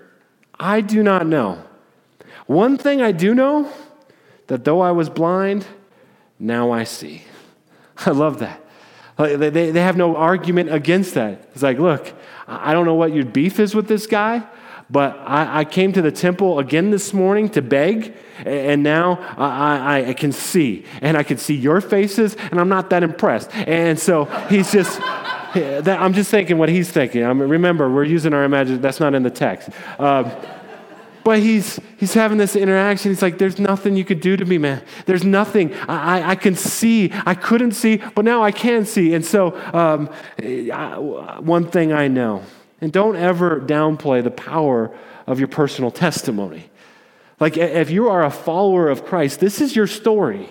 I 0.59 0.81
do 0.81 1.01
not 1.01 1.25
know. 1.25 1.63
One 2.45 2.77
thing 2.77 3.01
I 3.01 3.11
do 3.11 3.33
know 3.33 3.71
that 4.49 4.65
though 4.65 4.81
I 4.81 4.91
was 4.91 5.09
blind, 5.09 5.65
now 6.37 6.71
I 6.71 6.83
see. 6.83 7.23
I 8.05 8.11
love 8.11 8.39
that. 8.39 8.61
They, 9.17 9.49
they 9.49 9.81
have 9.81 9.97
no 9.97 10.15
argument 10.15 10.73
against 10.73 11.13
that. 11.15 11.49
It's 11.53 11.61
like, 11.61 11.77
look, 11.77 12.13
I 12.47 12.73
don't 12.73 12.85
know 12.85 12.95
what 12.95 13.13
your 13.13 13.25
beef 13.25 13.59
is 13.59 13.75
with 13.75 13.87
this 13.87 14.07
guy, 14.07 14.43
but 14.89 15.21
I, 15.25 15.65
came 15.65 15.91
to 15.93 16.01
the 16.01 16.11
temple 16.11 16.57
again 16.57 16.89
this 16.89 17.13
morning 17.13 17.49
to 17.49 17.61
beg, 17.61 18.15
and 18.45 18.81
now 18.81 19.19
I, 19.37 20.05
I, 20.07 20.13
can 20.13 20.31
see. 20.31 20.85
And 21.01 21.17
I 21.17 21.23
can 21.23 21.37
see 21.37 21.53
your 21.53 21.81
faces, 21.81 22.35
and 22.49 22.59
I'm 22.59 22.69
not 22.69 22.89
that 22.91 23.03
impressed. 23.03 23.53
And 23.53 23.99
so 23.99 24.25
he's 24.49 24.71
just. 24.71 24.99
I'm 25.51 26.13
just 26.13 26.29
thinking 26.29 26.59
what 26.59 26.69
he's 26.69 26.91
thinking. 26.91 27.25
I 27.25 27.33
mean, 27.33 27.49
remember, 27.49 27.89
we're 27.89 28.03
using 28.03 28.35
our 28.35 28.43
imagination. 28.43 28.83
That's 28.83 28.99
not 28.99 29.15
in 29.15 29.23
the 29.23 29.31
text. 29.31 29.69
Um, 29.97 30.31
but 31.29 31.41
he's, 31.41 31.79
he's 31.97 32.15
having 32.15 32.39
this 32.39 32.55
interaction. 32.55 33.11
He's 33.11 33.21
like, 33.21 33.37
There's 33.37 33.59
nothing 33.59 33.95
you 33.95 34.03
could 34.03 34.19
do 34.19 34.35
to 34.35 34.45
me, 34.45 34.57
man. 34.57 34.81
There's 35.05 35.23
nothing. 35.23 35.75
I, 35.87 36.21
I, 36.21 36.29
I 36.31 36.35
can 36.35 36.55
see. 36.55 37.11
I 37.23 37.35
couldn't 37.35 37.73
see, 37.73 37.97
but 37.97 38.25
now 38.25 38.41
I 38.41 38.51
can 38.51 38.83
see. 38.83 39.13
And 39.13 39.23
so, 39.23 39.55
um, 39.71 40.09
I, 40.41 40.97
one 40.97 41.69
thing 41.69 41.93
I 41.93 42.07
know, 42.07 42.41
and 42.81 42.91
don't 42.91 43.15
ever 43.15 43.61
downplay 43.61 44.23
the 44.23 44.31
power 44.31 44.89
of 45.27 45.37
your 45.37 45.49
personal 45.49 45.91
testimony. 45.91 46.71
Like, 47.39 47.57
if 47.57 47.91
you 47.91 48.09
are 48.09 48.25
a 48.25 48.31
follower 48.31 48.89
of 48.89 49.05
Christ, 49.05 49.39
this 49.39 49.61
is 49.61 49.75
your 49.75 49.85
story. 49.85 50.49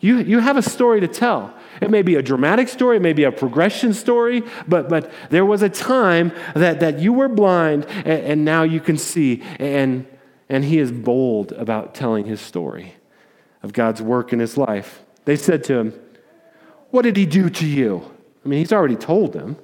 You, 0.00 0.20
you 0.20 0.38
have 0.38 0.56
a 0.56 0.62
story 0.62 1.02
to 1.02 1.06
tell. 1.06 1.52
It 1.80 1.90
may 1.90 2.02
be 2.02 2.16
a 2.16 2.22
dramatic 2.22 2.68
story, 2.68 2.96
it 2.96 3.02
may 3.02 3.12
be 3.12 3.24
a 3.24 3.32
progression 3.32 3.94
story, 3.94 4.42
but, 4.68 4.88
but 4.88 5.10
there 5.30 5.46
was 5.46 5.62
a 5.62 5.68
time 5.68 6.32
that, 6.54 6.80
that 6.80 6.98
you 6.98 7.12
were 7.12 7.28
blind 7.28 7.86
and, 7.86 8.06
and 8.06 8.44
now 8.44 8.62
you 8.62 8.80
can 8.80 8.98
see. 8.98 9.42
And, 9.58 10.06
and 10.48 10.64
he 10.64 10.78
is 10.78 10.92
bold 10.92 11.52
about 11.52 11.94
telling 11.94 12.26
his 12.26 12.40
story 12.40 12.94
of 13.62 13.72
God's 13.72 14.02
work 14.02 14.32
in 14.32 14.38
his 14.38 14.56
life. 14.56 15.02
They 15.24 15.36
said 15.36 15.64
to 15.64 15.74
him, 15.78 16.00
What 16.90 17.02
did 17.02 17.16
he 17.16 17.26
do 17.26 17.48
to 17.48 17.66
you? 17.66 18.02
I 18.44 18.48
mean, 18.48 18.58
he's 18.58 18.72
already 18.72 18.96
told 18.96 19.32
them. 19.32 19.56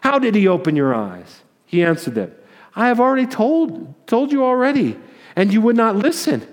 How 0.00 0.18
did 0.18 0.34
he 0.34 0.48
open 0.48 0.74
your 0.74 0.94
eyes? 0.94 1.42
He 1.64 1.82
answered 1.82 2.14
them, 2.14 2.32
I 2.74 2.88
have 2.88 3.00
already 3.00 3.26
told, 3.26 3.94
told 4.06 4.32
you 4.32 4.44
already, 4.44 4.98
and 5.36 5.52
you 5.52 5.60
would 5.60 5.76
not 5.76 5.96
listen. 5.96 6.46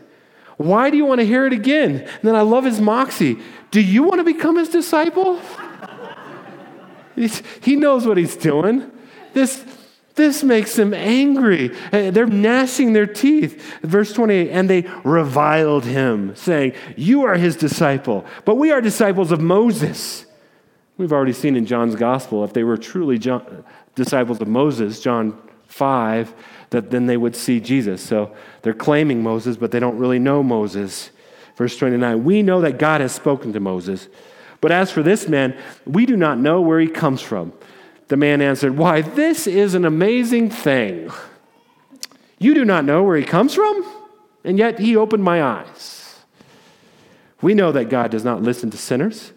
Why 0.60 0.89
do 0.89 0.98
you 0.98 1.06
want 1.06 1.22
to 1.22 1.26
hear 1.26 1.45
it 1.45 1.54
again? 1.54 2.02
And 2.02 2.22
then 2.22 2.36
I 2.36 2.41
love 2.41 2.65
his 2.65 2.82
moxie. 2.82 3.39
Do 3.72 3.80
you 3.80 4.04
want 4.04 4.19
to 4.19 4.26
become 4.26 4.58
his 4.58 4.67
disciple? 4.67 5.39
he 7.15 7.78
knows 7.78 8.06
what 8.06 8.17
he's 8.17 8.36
doing. 8.36 8.91
This, 9.34 9.63
this 10.15 10.43
makes 10.43 10.76
them 10.76 10.93
angry. 10.93 11.74
Uh, 11.93 12.12
they're 12.12 12.28
gnashing 12.28 12.91
their 12.91 13.08
teeth. 13.08 13.80
Verse 13.84 14.12
28 14.12 14.50
and 14.50 14.69
they 14.69 14.82
reviled 15.06 15.86
him, 15.86 16.36
saying, 16.36 16.74
You 16.98 17.24
are 17.24 17.36
his 17.36 17.56
disciple, 17.56 18.26
but 18.43 18.56
we 18.56 18.74
are 18.74 18.82
disciples 18.82 19.32
of 19.32 19.39
Moses. 19.39 20.26
We've 20.98 21.13
already 21.13 21.32
seen 21.32 21.56
in 21.56 21.67
John's 21.67 21.95
gospel, 21.95 22.43
if 22.43 22.52
they 22.52 22.65
were 22.65 22.76
truly 22.76 23.17
John, 23.17 23.63
disciples 23.95 24.41
of 24.41 24.50
Moses, 24.50 25.00
John 25.00 25.41
5, 25.67 26.34
that 26.70 26.92
then 26.92 27.08
they 27.08 27.18
would 27.18 27.36
see 27.36 27.60
Jesus. 27.60 28.02
So 28.02 28.36
they're 28.62 28.74
claiming 28.74 29.24
Moses, 29.24 29.58
but 29.58 29.72
they 29.72 29.80
don't 29.80 29.98
really 29.98 30.20
know 30.20 30.44
Moses. 30.44 31.12
Verse 31.56 31.76
29 31.78 32.24
We 32.24 32.42
know 32.42 32.62
that 32.62 32.80
God 32.80 33.02
has 33.02 33.12
spoken 33.14 33.54
to 33.54 33.60
Moses, 33.60 34.08
but 34.62 34.72
as 34.72 34.92
for 34.92 35.04
this 35.04 35.28
man, 35.28 35.58
we 35.86 36.06
do 36.06 36.18
not 36.18 36.38
know 36.38 36.62
where 36.62 36.80
he 36.80 36.88
comes 36.88 37.22
from. 37.22 37.54
The 38.08 38.18
man 38.18 38.42
answered, 38.42 38.78
Why, 38.78 39.02
this 39.02 39.48
is 39.48 39.74
an 39.74 39.86
amazing 39.86 40.50
thing. 40.50 41.12
You 42.40 42.54
do 42.54 42.66
not 42.66 42.86
know 42.86 43.04
where 43.04 43.18
he 43.18 43.26
comes 43.26 43.54
from, 43.54 43.86
and 44.44 44.58
yet 44.58 44.80
he 44.80 44.96
opened 44.96 45.24
my 45.24 45.44
eyes. 45.44 46.20
We 47.42 47.54
know 47.54 47.72
that 47.72 47.90
God 47.90 48.12
does 48.12 48.24
not 48.24 48.42
listen 48.42 48.70
to 48.72 48.78
sinners, 48.78 49.32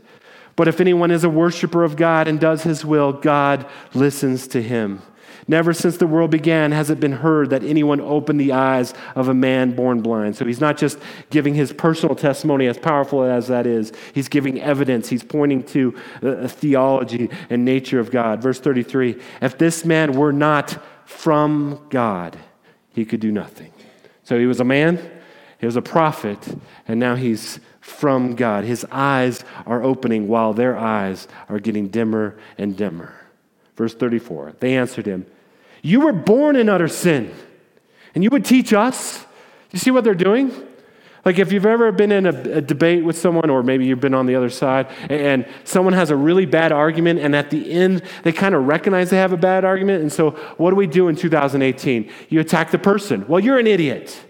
but 0.57 0.69
if 0.69 0.81
anyone 0.81 1.11
is 1.11 1.25
a 1.25 1.31
worshiper 1.31 1.85
of 1.85 1.97
God 1.97 2.29
and 2.29 2.39
does 2.39 2.63
his 2.63 2.85
will, 2.85 3.13
God 3.13 3.67
listens 3.95 4.47
to 4.49 4.63
him. 4.63 5.03
Never 5.49 5.73
since 5.73 5.97
the 5.97 6.07
world 6.07 6.31
began 6.31 6.71
has 6.73 6.89
it 6.89 7.01
been 7.01 7.13
heard 7.13 7.51
that 7.51 7.65
anyone 7.65 8.01
opened 8.01 8.41
the 8.41 8.53
eyes 8.53 8.95
of 9.17 9.29
a 9.29 9.35
man 9.35 9.75
born 9.75 10.01
blind. 10.01 10.37
So 10.37 10.45
he's 10.45 10.61
not 10.61 10.77
just 10.77 10.99
giving 11.31 11.55
his 11.55 11.73
personal 11.73 12.15
testimony, 12.15 12.67
as 12.69 12.79
powerful 12.79 13.25
as 13.25 13.49
that 13.49 13.67
is, 13.67 13.93
he's 14.15 14.29
giving 14.29 14.61
evidence. 14.61 15.09
He's 15.09 15.25
pointing 15.25 15.65
to 15.65 15.97
the 16.21 16.49
theology 16.49 17.29
and 17.51 17.65
nature 17.65 17.99
of 17.99 18.11
God. 18.11 18.41
Verse 18.41 18.61
33 18.61 19.21
If 19.41 19.59
this 19.59 19.85
man 19.85 20.13
were 20.13 20.33
not 20.33 20.79
from 21.05 21.87
God, 21.91 22.39
he 22.91 23.05
could 23.05 23.21
do 23.21 23.33
nothing. 23.33 23.73
So 24.23 24.39
he 24.39 24.47
was 24.47 24.61
a 24.61 24.65
man, 24.65 25.01
he 25.59 25.67
was 25.67 25.77
a 25.77 25.83
prophet, 25.83 26.39
and 26.87 27.01
now 27.01 27.17
he's 27.17 27.59
from 27.81 28.37
God. 28.37 28.63
His 28.63 28.87
eyes 28.93 29.45
are 29.67 29.83
opening 29.83 30.29
while 30.29 30.53
their 30.53 30.79
eyes 30.79 31.27
are 31.49 31.59
getting 31.59 31.89
dimmer 31.89 32.39
and 32.57 32.77
dimmer. 32.77 33.22
Verse 33.77 33.95
34 33.95 34.55
They 34.61 34.77
answered 34.77 35.07
him, 35.07 35.27
You 35.83 36.01
were 36.01 36.13
born 36.13 36.57
in 36.57 36.69
utter 36.69 36.89
sin, 36.89 37.35
and 38.15 38.23
you 38.23 38.31
would 38.31 38.45
teach 38.45 38.73
us? 38.73 39.25
You 39.71 39.79
see 39.79 39.91
what 39.91 40.05
they're 40.05 40.15
doing? 40.15 40.53
Like, 41.25 41.39
if 41.39 41.53
you've 41.53 41.67
ever 41.67 41.93
been 41.93 42.11
in 42.11 42.27
a, 42.27 42.57
a, 42.57 42.61
debate 42.61 43.05
with 43.05 43.17
someone, 43.17 43.49
or 43.49 43.63
maybe 43.63 43.87
you've 43.87 44.01
been 44.01 44.15
on 44.15 44.27
the 44.27 44.35
other 44.35 44.51
side, 44.51 44.89
and 45.09 45.47
someone 45.63 45.93
has 45.93 46.11
a 46.11 46.17
really 46.17 46.47
bad 46.47 46.73
argument, 46.73 47.21
and 47.21 47.37
at 47.37 47.49
the 47.49 47.71
end, 47.71 48.03
they 48.25 48.33
kind 48.33 48.57
of 48.57 48.67
recognize 48.67 49.11
they 49.11 49.19
have 49.19 49.33
a 49.33 49.37
bad 49.37 49.65
argument. 49.65 50.03
And 50.03 50.13
so, 50.13 50.31
what 50.57 50.71
do 50.71 50.77
we 50.77 50.89
do 50.89 51.07
in 51.07 51.15
2018? 51.15 52.11
You 52.29 52.41
attack 52.41 52.73
the 52.73 52.79
person. 52.79 53.25
Well, 53.29 53.39
you're 53.39 53.59
an 53.59 53.69
idiot. 53.69 54.21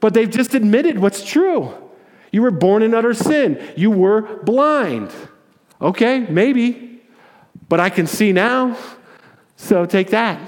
But 0.00 0.12
they've 0.12 0.30
just 0.30 0.54
admitted 0.54 0.98
what's 0.98 1.24
true. 1.24 1.72
You 2.32 2.42
were 2.42 2.50
born 2.50 2.82
in 2.82 2.94
utter 2.94 3.14
sin, 3.14 3.60
you 3.76 3.90
were 3.90 4.42
blind. 4.42 5.10
Okay, 5.80 6.20
maybe, 6.20 6.89
but 7.70 7.78
I 7.78 7.88
can 7.88 8.08
see 8.08 8.32
now, 8.32 8.76
so 9.54 9.86
take 9.86 10.10
that. 10.10 10.40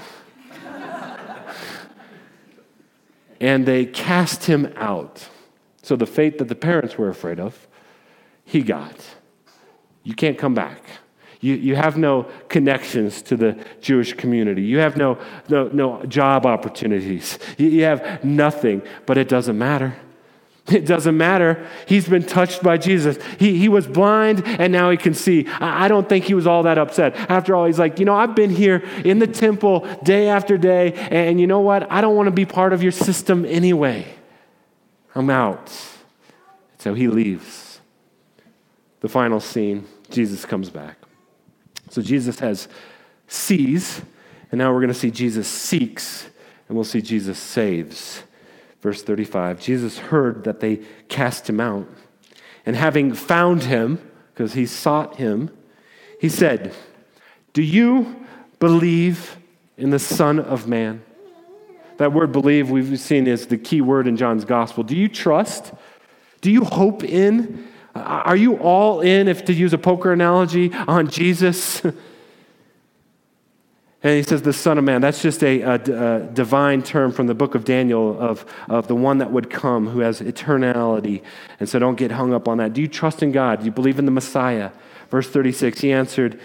and 3.39 3.65
they 3.65 3.85
cast 3.85 4.43
him 4.43 4.73
out. 4.75 5.29
So 5.81 5.95
the 5.95 6.05
fate 6.05 6.37
that 6.39 6.49
the 6.49 6.55
parents 6.55 6.97
were 6.97 7.07
afraid 7.07 7.39
of, 7.39 7.65
he 8.43 8.61
got. 8.61 8.93
You 10.03 10.13
can't 10.15 10.37
come 10.37 10.53
back. 10.53 10.83
You, 11.39 11.55
you 11.55 11.77
have 11.77 11.97
no 11.97 12.23
connections 12.49 13.21
to 13.23 13.37
the 13.37 13.57
Jewish 13.79 14.13
community. 14.13 14.63
You 14.63 14.79
have 14.79 14.97
no, 14.97 15.17
no, 15.47 15.69
no 15.69 16.03
job 16.05 16.45
opportunities. 16.45 17.39
You, 17.57 17.69
you 17.69 17.83
have 17.83 18.23
nothing, 18.25 18.81
but 19.05 19.17
it 19.17 19.29
doesn't 19.29 19.57
matter. 19.57 19.95
It 20.71 20.85
doesn't 20.85 21.17
matter. 21.17 21.67
He's 21.87 22.07
been 22.07 22.23
touched 22.23 22.63
by 22.63 22.77
Jesus. 22.77 23.17
He, 23.37 23.57
he 23.57 23.67
was 23.67 23.85
blind 23.85 24.43
and 24.45 24.71
now 24.71 24.91
he 24.91 24.97
can 24.97 25.13
see. 25.13 25.45
I, 25.47 25.85
I 25.85 25.87
don't 25.87 26.07
think 26.07 26.25
he 26.25 26.33
was 26.33 26.47
all 26.47 26.63
that 26.63 26.77
upset. 26.77 27.15
After 27.29 27.53
all, 27.53 27.65
he's 27.65 27.79
like, 27.79 27.99
you 27.99 28.05
know, 28.05 28.15
I've 28.15 28.35
been 28.35 28.49
here 28.49 28.77
in 29.03 29.19
the 29.19 29.27
temple 29.27 29.81
day 30.03 30.29
after 30.29 30.57
day, 30.57 30.93
and 30.93 31.39
you 31.39 31.47
know 31.47 31.59
what? 31.59 31.91
I 31.91 32.01
don't 32.01 32.15
want 32.15 32.27
to 32.27 32.31
be 32.31 32.45
part 32.45 32.71
of 32.73 32.81
your 32.81 32.91
system 32.91 33.45
anyway. 33.45 34.05
I'm 35.15 35.29
out. 35.29 35.71
So 36.79 36.93
he 36.93 37.07
leaves. 37.07 37.81
The 39.01 39.09
final 39.09 39.39
scene 39.39 39.85
Jesus 40.09 40.45
comes 40.45 40.69
back. 40.69 40.97
So 41.89 42.01
Jesus 42.01 42.39
has 42.39 42.67
sees, 43.27 44.01
and 44.51 44.59
now 44.59 44.71
we're 44.71 44.79
going 44.79 44.87
to 44.87 44.93
see 44.93 45.11
Jesus 45.11 45.47
seeks, 45.47 46.29
and 46.67 46.75
we'll 46.75 46.85
see 46.85 47.01
Jesus 47.01 47.37
saves. 47.37 48.23
Verse 48.83 49.01
35 49.01 49.61
Jesus 49.61 49.97
heard 49.97 50.43
that 50.43 50.59
they 50.59 50.81
cast 51.07 51.49
him 51.49 51.61
out, 51.61 51.87
and 52.65 52.75
having 52.75 53.13
found 53.13 53.63
him, 53.63 54.11
because 54.33 54.55
he 54.55 54.65
sought 54.65 55.15
him, 55.15 55.49
he 56.19 56.27
said, 56.27 56.75
Do 57.53 57.61
you 57.61 58.25
believe 58.59 59.37
in 59.77 59.91
the 59.91 59.99
Son 59.99 60.37
of 60.37 60.67
Man? 60.67 61.01
That 61.95 62.11
word 62.11 62.33
believe 62.33 62.69
we've 62.69 62.99
seen 62.99 63.25
is 63.25 63.47
the 63.47 63.57
key 63.57 63.79
word 63.79 64.05
in 64.05 64.17
John's 64.17 64.43
gospel. 64.43 64.83
Do 64.83 64.97
you 64.97 65.07
trust? 65.07 65.71
Do 66.41 66.51
you 66.51 66.65
hope 66.65 67.05
in? 67.05 67.65
Are 67.95 68.35
you 68.35 68.57
all 68.57 68.99
in, 68.99 69.29
if 69.29 69.45
to 69.45 69.53
use 69.53 69.71
a 69.71 69.77
poker 69.77 70.11
analogy, 70.11 70.73
on 70.73 71.09
Jesus? 71.09 71.81
and 74.03 74.17
he 74.17 74.23
says, 74.23 74.41
the 74.41 74.51
Son 74.51 74.77
of 74.77 74.83
Man. 74.83 74.99
That's 74.99 75.21
just 75.21 75.41
a, 75.43 75.61
a, 75.61 75.75
a, 75.75 76.19
divine 76.25 76.83
term 76.83 77.13
from 77.13 77.27
the 77.27 77.33
book 77.33 77.55
of 77.55 77.63
Daniel 77.63 78.19
of, 78.19 78.45
of 78.67 78.87
the 78.89 78.95
one 78.95 79.19
that 79.19 79.31
would 79.31 79.49
come 79.49 79.87
who 79.87 79.99
has 79.99 80.19
eternality. 80.19 81.23
And 81.61 81.69
so 81.69 81.79
don't 81.79 81.95
get 81.95 82.11
hung 82.11 82.33
up 82.33 82.49
on 82.49 82.57
that. 82.57 82.73
Do 82.73 82.81
you 82.81 82.89
trust 82.89 83.23
in 83.23 83.31
God? 83.31 83.59
Do 83.59 83.65
you 83.65 83.71
believe 83.71 83.99
in 83.99 84.05
the 84.05 84.11
Messiah? 84.11 84.71
Verse 85.09 85.29
36, 85.29 85.79
he 85.79 85.93
answered, 85.93 86.37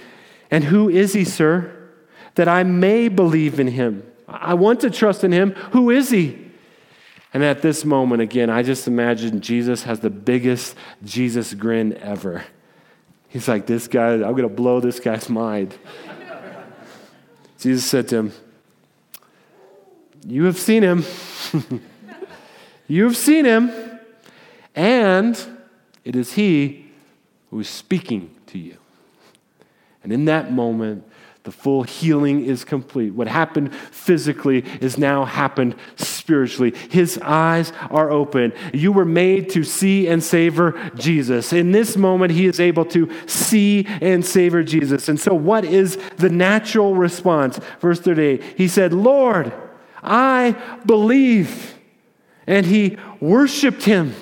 And 0.53 0.65
who 0.65 0.89
is 0.89 1.15
he, 1.15 1.25
sir, 1.25 1.75
that 2.37 2.47
I 2.47 2.63
may 2.63 3.09
believe 3.09 3.59
in 3.59 3.67
him? 3.67 4.09
I 4.29 4.55
want 4.55 4.81
to 4.81 4.91
trust 4.91 5.25
in 5.25 5.33
him. 5.33 5.51
Who 5.73 5.91
is 5.91 6.11
he? 6.11 6.47
And 7.35 7.43
at 7.43 7.61
this 7.61 7.85
moment, 7.85 8.23
again, 8.23 8.51
I 8.51 8.63
just 8.63 8.87
imagine 8.87 9.41
Jesus 9.41 9.83
has 9.83 9.99
the 9.99 10.11
biggest 10.11 10.77
Jesus 11.05 11.55
grin 11.55 11.97
ever. 11.97 12.45
He's 13.29 13.49
like, 13.49 13.67
This 13.67 13.89
guy, 13.89 14.13
I'm 14.13 14.21
going 14.21 14.43
to 14.43 14.49
blow 14.49 14.79
this 14.79 15.01
guy's 15.01 15.29
mind. 15.29 15.77
Jesus 17.59 17.85
said 17.85 18.09
to 18.09 18.17
him, 18.17 18.33
You 20.27 20.45
have 20.45 20.59
seen 20.59 20.83
him. 20.83 21.05
you 22.89 23.05
have 23.05 23.17
seen 23.17 23.45
him. 23.45 23.73
And 24.75 25.39
it 26.05 26.15
is 26.15 26.35
he 26.35 26.87
who 27.51 27.61
is 27.61 27.69
speaking 27.69 28.35
to 28.47 28.59
you. 28.59 28.77
And 30.03 30.13
in 30.13 30.27
that 30.27 30.53
moment, 30.53 31.05
the 31.49 31.53
full 31.53 31.83
healing 31.83 32.45
is 32.45 32.63
complete. 32.63 33.15
What 33.15 33.27
happened 33.27 33.75
physically 33.75 34.67
is 34.83 34.99
now 34.99 35.25
happened 35.25 35.77
spiritually. 35.97 36.75
His 36.91 37.19
eyes 37.23 37.73
are 37.89 38.11
open. 38.11 38.53
You 38.75 38.93
were 38.93 39.07
made 39.07 39.49
to 39.53 39.65
see 39.65 40.09
and 40.09 40.23
savor 40.23 40.73
Jesus. 40.95 41.55
In 41.55 41.73
this 41.73 41.97
moment, 41.97 42.33
he 42.33 42.45
is 42.45 42.61
able 42.61 42.85
to 42.85 43.11
see 43.27 43.87
and 44.03 44.23
savor 44.27 44.63
Jesus. 44.63 45.09
And 45.09 45.19
so, 45.19 45.33
what 45.33 45.65
is 45.65 45.97
the 46.19 46.29
natural 46.29 46.95
response? 46.95 47.59
Verse 47.81 47.99
38 48.01 48.43
He 48.59 48.69
said, 48.69 48.93
Lord, 48.93 49.51
I 50.03 50.55
believe. 50.85 51.79
And 52.47 52.67
he 52.67 52.99
worshiped 53.21 53.85
him. 53.85 54.15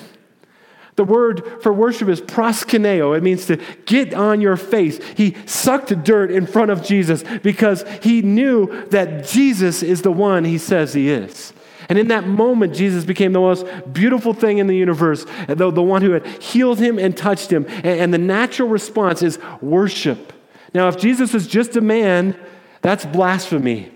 The 0.97 1.05
word 1.05 1.63
for 1.63 1.73
worship 1.73 2.09
is 2.09 2.23
proskuneo. 2.23 3.17
It 3.17 3.23
means 3.23 3.47
to 3.47 3.59
get 3.85 4.15
on 4.15 4.41
your 4.41 4.57
face. 4.57 4.99
He 5.15 5.37
sucked 5.45 6.03
dirt 6.05 6.31
in 6.31 6.47
front 6.47 6.71
of 6.71 6.83
Jesus 6.83 7.23
because 7.43 7.85
he 8.03 8.23
knew 8.23 8.87
that 8.89 9.27
Jesus 9.27 9.83
is 9.83 10.03
the 10.03 10.11
one 10.11 10.45
he 10.45 10.57
says 10.59 10.95
he 10.95 11.11
is. 11.11 11.53
And 11.89 11.99
in 11.99 12.09
that 12.09 12.27
moment, 12.27 12.75
Jesus 12.75 13.05
became 13.05 13.33
the 13.33 13.41
most 13.41 13.67
beautiful 13.93 14.33
thing 14.33 14.59
in 14.59 14.67
the 14.67 14.77
universe, 14.77 15.25
the, 15.47 15.71
the 15.71 15.83
one 15.83 16.03
who 16.03 16.13
had 16.13 16.27
healed 16.43 16.81
him 16.81 16.99
and 16.99 17.17
touched 17.17 17.53
him. 17.53 17.67
And, 17.69 17.87
and 17.87 18.15
the 18.15 18.19
natural 18.19 18.69
response 18.69 19.23
is 19.23 19.39
worship. 19.61 20.33
Now, 20.75 20.89
if 20.89 20.99
Jesus 20.99 21.35
is 21.35 21.47
just 21.47 21.77
a 21.77 21.81
man, 21.81 22.37
that's 22.81 23.05
blasphemy. 23.07 23.93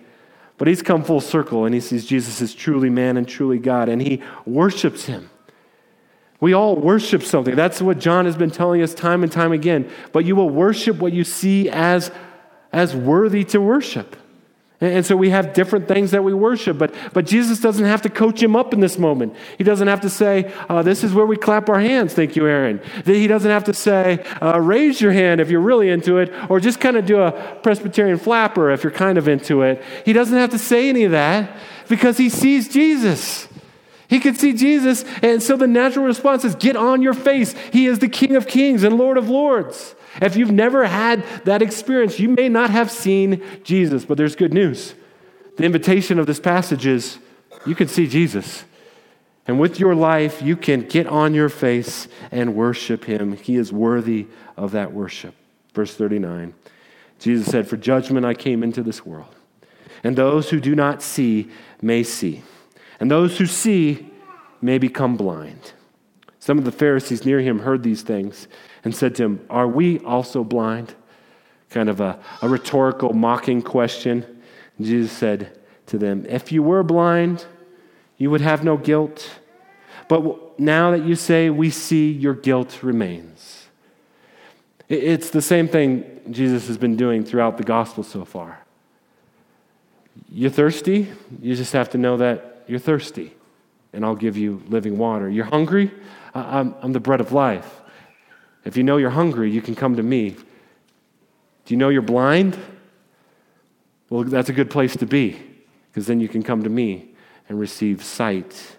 But 0.58 0.68
he's 0.68 0.82
come 0.82 1.02
full 1.02 1.22
circle 1.22 1.64
and 1.64 1.74
he 1.74 1.80
sees 1.80 2.04
Jesus 2.04 2.42
is 2.42 2.54
truly 2.54 2.90
man 2.90 3.16
and 3.16 3.26
truly 3.26 3.58
God, 3.58 3.88
and 3.88 4.00
he 4.02 4.22
worships 4.44 5.06
him. 5.06 5.30
We 6.40 6.54
all 6.54 6.76
worship 6.76 7.22
something. 7.22 7.54
That's 7.54 7.82
what 7.82 7.98
John 7.98 8.24
has 8.24 8.36
been 8.36 8.50
telling 8.50 8.82
us 8.82 8.94
time 8.94 9.22
and 9.22 9.30
time 9.30 9.52
again. 9.52 9.90
But 10.12 10.24
you 10.24 10.34
will 10.34 10.48
worship 10.48 10.96
what 10.96 11.12
you 11.12 11.22
see 11.22 11.68
as, 11.68 12.10
as 12.72 12.96
worthy 12.96 13.44
to 13.44 13.60
worship. 13.60 14.16
And 14.82 15.04
so 15.04 15.14
we 15.14 15.28
have 15.28 15.52
different 15.52 15.88
things 15.88 16.12
that 16.12 16.24
we 16.24 16.32
worship, 16.32 16.78
but, 16.78 16.94
but 17.12 17.26
Jesus 17.26 17.60
doesn't 17.60 17.84
have 17.84 18.00
to 18.02 18.08
coach 18.08 18.42
him 18.42 18.56
up 18.56 18.72
in 18.72 18.80
this 18.80 18.98
moment. 18.98 19.36
He 19.58 19.64
doesn't 19.64 19.88
have 19.88 20.00
to 20.00 20.08
say, 20.08 20.50
uh, 20.70 20.82
This 20.82 21.04
is 21.04 21.12
where 21.12 21.26
we 21.26 21.36
clap 21.36 21.68
our 21.68 21.80
hands, 21.80 22.14
thank 22.14 22.34
you, 22.34 22.46
Aaron. 22.46 22.80
He 23.04 23.26
doesn't 23.26 23.50
have 23.50 23.64
to 23.64 23.74
say, 23.74 24.24
uh, 24.40 24.58
Raise 24.58 24.98
your 24.98 25.12
hand 25.12 25.38
if 25.38 25.50
you're 25.50 25.60
really 25.60 25.90
into 25.90 26.16
it, 26.16 26.32
or 26.48 26.60
just 26.60 26.80
kind 26.80 26.96
of 26.96 27.04
do 27.04 27.20
a 27.20 27.32
Presbyterian 27.62 28.16
flapper 28.16 28.70
if 28.70 28.82
you're 28.82 28.90
kind 28.90 29.18
of 29.18 29.28
into 29.28 29.60
it. 29.60 29.82
He 30.06 30.14
doesn't 30.14 30.36
have 30.36 30.50
to 30.50 30.58
say 30.58 30.88
any 30.88 31.04
of 31.04 31.10
that 31.10 31.58
because 31.90 32.16
he 32.16 32.30
sees 32.30 32.66
Jesus. 32.66 33.49
He 34.10 34.18
could 34.18 34.36
see 34.36 34.52
Jesus, 34.52 35.04
and 35.22 35.40
so 35.40 35.56
the 35.56 35.68
natural 35.68 36.04
response 36.04 36.44
is 36.44 36.56
get 36.56 36.74
on 36.74 37.00
your 37.00 37.14
face. 37.14 37.52
He 37.72 37.86
is 37.86 38.00
the 38.00 38.08
King 38.08 38.34
of 38.34 38.48
Kings 38.48 38.82
and 38.82 38.98
Lord 38.98 39.16
of 39.16 39.30
Lords. 39.30 39.94
If 40.20 40.34
you've 40.34 40.50
never 40.50 40.84
had 40.84 41.24
that 41.44 41.62
experience, 41.62 42.18
you 42.18 42.28
may 42.28 42.48
not 42.48 42.70
have 42.70 42.90
seen 42.90 43.40
Jesus, 43.62 44.04
but 44.04 44.18
there's 44.18 44.34
good 44.34 44.52
news. 44.52 44.94
The 45.56 45.64
invitation 45.64 46.18
of 46.18 46.26
this 46.26 46.40
passage 46.40 46.86
is 46.86 47.18
you 47.64 47.76
can 47.76 47.86
see 47.86 48.08
Jesus. 48.08 48.64
And 49.46 49.60
with 49.60 49.78
your 49.78 49.94
life, 49.94 50.42
you 50.42 50.56
can 50.56 50.88
get 50.88 51.06
on 51.06 51.32
your 51.32 51.48
face 51.48 52.08
and 52.32 52.56
worship 52.56 53.04
him. 53.04 53.36
He 53.36 53.54
is 53.54 53.72
worthy 53.72 54.26
of 54.56 54.72
that 54.72 54.92
worship. 54.92 55.36
Verse 55.72 55.94
39 55.94 56.52
Jesus 57.20 57.46
said, 57.46 57.68
For 57.68 57.76
judgment 57.76 58.26
I 58.26 58.34
came 58.34 58.64
into 58.64 58.82
this 58.82 59.06
world, 59.06 59.36
and 60.02 60.16
those 60.16 60.50
who 60.50 60.58
do 60.58 60.74
not 60.74 61.00
see 61.00 61.48
may 61.80 62.02
see, 62.02 62.42
and 63.00 63.10
those 63.10 63.38
who 63.38 63.46
see 63.46 64.06
may 64.60 64.78
become 64.78 65.16
blind. 65.16 65.72
Some 66.38 66.58
of 66.58 66.64
the 66.64 66.72
Pharisees 66.72 67.24
near 67.24 67.40
him 67.40 67.60
heard 67.60 67.82
these 67.82 68.02
things 68.02 68.46
and 68.84 68.94
said 68.94 69.14
to 69.16 69.24
him, 69.24 69.46
Are 69.50 69.66
we 69.66 69.98
also 70.00 70.44
blind? 70.44 70.94
Kind 71.70 71.88
of 71.88 72.00
a, 72.00 72.18
a 72.42 72.48
rhetorical, 72.48 73.12
mocking 73.12 73.62
question. 73.62 74.24
And 74.76 74.86
Jesus 74.86 75.12
said 75.12 75.58
to 75.86 75.98
them, 75.98 76.26
If 76.28 76.52
you 76.52 76.62
were 76.62 76.82
blind, 76.82 77.46
you 78.18 78.30
would 78.30 78.40
have 78.40 78.64
no 78.64 78.76
guilt. 78.76 79.38
But 80.08 80.58
now 80.58 80.90
that 80.90 81.04
you 81.04 81.14
say 81.14 81.50
we 81.50 81.70
see, 81.70 82.10
your 82.10 82.34
guilt 82.34 82.82
remains. 82.82 83.68
It's 84.88 85.30
the 85.30 85.42
same 85.42 85.68
thing 85.68 86.20
Jesus 86.30 86.66
has 86.66 86.76
been 86.76 86.96
doing 86.96 87.24
throughout 87.24 87.56
the 87.56 87.64
gospel 87.64 88.02
so 88.02 88.24
far. 88.24 88.60
You're 90.28 90.50
thirsty, 90.50 91.08
you 91.40 91.54
just 91.54 91.72
have 91.72 91.90
to 91.90 91.98
know 91.98 92.16
that 92.16 92.49
you're 92.70 92.78
thirsty, 92.78 93.34
and 93.92 94.04
I'll 94.04 94.16
give 94.16 94.36
you 94.36 94.62
living 94.68 94.96
water. 94.96 95.28
You're 95.28 95.44
hungry, 95.44 95.90
I'm, 96.34 96.74
I'm 96.80 96.92
the 96.92 97.00
bread 97.00 97.20
of 97.20 97.32
life. 97.32 97.80
If 98.64 98.76
you 98.76 98.82
know 98.82 98.96
you're 98.96 99.10
hungry, 99.10 99.50
you 99.50 99.60
can 99.60 99.74
come 99.74 99.96
to 99.96 100.02
me. 100.02 100.30
Do 100.30 101.74
you 101.74 101.76
know 101.76 101.88
you're 101.88 102.02
blind? 102.02 102.58
Well, 104.08 104.24
that's 104.24 104.48
a 104.48 104.52
good 104.52 104.70
place 104.70 104.96
to 104.96 105.06
be, 105.06 105.40
because 105.90 106.06
then 106.06 106.20
you 106.20 106.28
can 106.28 106.42
come 106.42 106.62
to 106.62 106.70
me 106.70 107.10
and 107.48 107.58
receive 107.58 108.04
sight. 108.04 108.76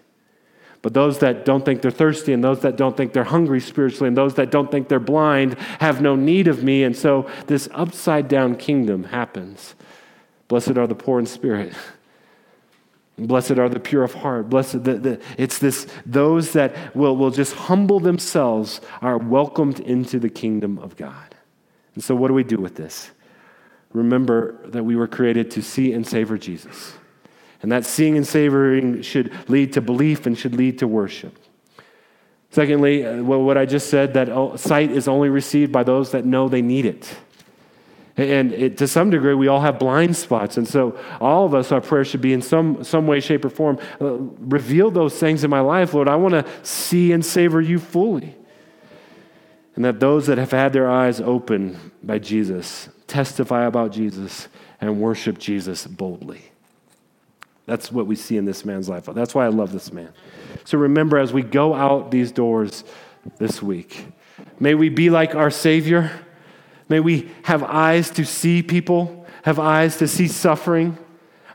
But 0.82 0.94
those 0.94 1.18
that 1.20 1.44
don't 1.44 1.64
think 1.64 1.82
they're 1.82 1.90
thirsty, 1.90 2.32
and 2.32 2.42
those 2.42 2.60
that 2.60 2.76
don't 2.76 2.96
think 2.96 3.12
they're 3.12 3.24
hungry 3.24 3.60
spiritually, 3.60 4.08
and 4.08 4.16
those 4.16 4.34
that 4.34 4.50
don't 4.50 4.70
think 4.70 4.88
they're 4.88 4.98
blind 4.98 5.54
have 5.78 6.00
no 6.00 6.16
need 6.16 6.48
of 6.48 6.64
me. 6.64 6.82
And 6.82 6.96
so 6.96 7.30
this 7.46 7.68
upside 7.72 8.28
down 8.28 8.56
kingdom 8.56 9.04
happens. 9.04 9.74
Blessed 10.48 10.76
are 10.76 10.86
the 10.86 10.94
poor 10.94 11.18
in 11.18 11.26
spirit. 11.26 11.72
Blessed 13.26 13.52
are 13.52 13.68
the 13.68 13.80
pure 13.80 14.02
of 14.02 14.14
heart. 14.14 14.48
Blessed, 14.48 14.84
the, 14.84 14.94
the, 14.94 15.20
it's 15.38 15.58
this, 15.58 15.86
those 16.06 16.52
that 16.52 16.94
will, 16.94 17.16
will 17.16 17.30
just 17.30 17.54
humble 17.54 18.00
themselves 18.00 18.80
are 19.00 19.18
welcomed 19.18 19.80
into 19.80 20.18
the 20.18 20.30
kingdom 20.30 20.78
of 20.78 20.96
God. 20.96 21.34
And 21.94 22.02
so, 22.02 22.14
what 22.14 22.28
do 22.28 22.34
we 22.34 22.44
do 22.44 22.58
with 22.58 22.76
this? 22.76 23.10
Remember 23.92 24.58
that 24.68 24.84
we 24.84 24.96
were 24.96 25.08
created 25.08 25.50
to 25.52 25.62
see 25.62 25.92
and 25.92 26.06
savor 26.06 26.38
Jesus. 26.38 26.94
And 27.62 27.70
that 27.70 27.84
seeing 27.84 28.16
and 28.16 28.26
savoring 28.26 29.02
should 29.02 29.32
lead 29.48 29.74
to 29.74 29.80
belief 29.80 30.26
and 30.26 30.36
should 30.36 30.56
lead 30.56 30.78
to 30.78 30.88
worship. 30.88 31.38
Secondly, 32.50 33.04
uh, 33.04 33.22
what 33.22 33.56
I 33.56 33.66
just 33.66 33.88
said, 33.88 34.14
that 34.14 34.60
sight 34.60 34.90
is 34.90 35.08
only 35.08 35.28
received 35.28 35.72
by 35.72 35.84
those 35.84 36.10
that 36.10 36.24
know 36.24 36.48
they 36.48 36.62
need 36.62 36.84
it. 36.84 37.14
And 38.16 38.52
it, 38.52 38.78
to 38.78 38.86
some 38.86 39.08
degree, 39.08 39.34
we 39.34 39.48
all 39.48 39.60
have 39.60 39.78
blind 39.78 40.16
spots. 40.16 40.58
And 40.58 40.68
so, 40.68 40.98
all 41.20 41.46
of 41.46 41.54
us, 41.54 41.72
our 41.72 41.80
prayer 41.80 42.04
should 42.04 42.20
be 42.20 42.34
in 42.34 42.42
some, 42.42 42.84
some 42.84 43.06
way, 43.06 43.20
shape, 43.20 43.44
or 43.44 43.50
form 43.50 43.78
uh, 44.00 44.18
reveal 44.38 44.90
those 44.90 45.18
things 45.18 45.44
in 45.44 45.50
my 45.50 45.60
life, 45.60 45.94
Lord. 45.94 46.08
I 46.08 46.16
want 46.16 46.34
to 46.34 46.44
see 46.62 47.12
and 47.12 47.24
savor 47.24 47.60
you 47.60 47.78
fully. 47.78 48.36
And 49.74 49.84
that 49.86 50.00
those 50.00 50.26
that 50.26 50.36
have 50.36 50.50
had 50.50 50.74
their 50.74 50.90
eyes 50.90 51.20
opened 51.20 51.78
by 52.02 52.18
Jesus 52.18 52.90
testify 53.12 53.66
about 53.66 53.92
Jesus 53.92 54.48
and 54.80 55.00
worship 55.00 55.38
Jesus 55.38 55.86
boldly. 55.86 56.42
That's 57.66 57.92
what 57.92 58.06
we 58.06 58.16
see 58.16 58.36
in 58.36 58.46
this 58.46 58.64
man's 58.64 58.88
life. 58.88 59.04
That's 59.04 59.34
why 59.34 59.44
I 59.44 59.48
love 59.48 59.70
this 59.70 59.92
man. 59.92 60.12
So 60.64 60.78
remember, 60.78 61.18
as 61.18 61.32
we 61.32 61.42
go 61.42 61.74
out 61.74 62.10
these 62.10 62.32
doors 62.32 62.84
this 63.38 63.62
week, 63.62 64.06
may 64.58 64.74
we 64.74 64.88
be 64.88 65.10
like 65.10 65.34
our 65.34 65.50
Savior 65.50 66.10
May 66.88 67.00
we 67.00 67.30
have 67.44 67.62
eyes 67.62 68.10
to 68.10 68.24
see 68.24 68.62
people, 68.62 69.26
have 69.42 69.58
eyes 69.58 69.96
to 69.98 70.08
see 70.08 70.28
suffering. 70.28 70.98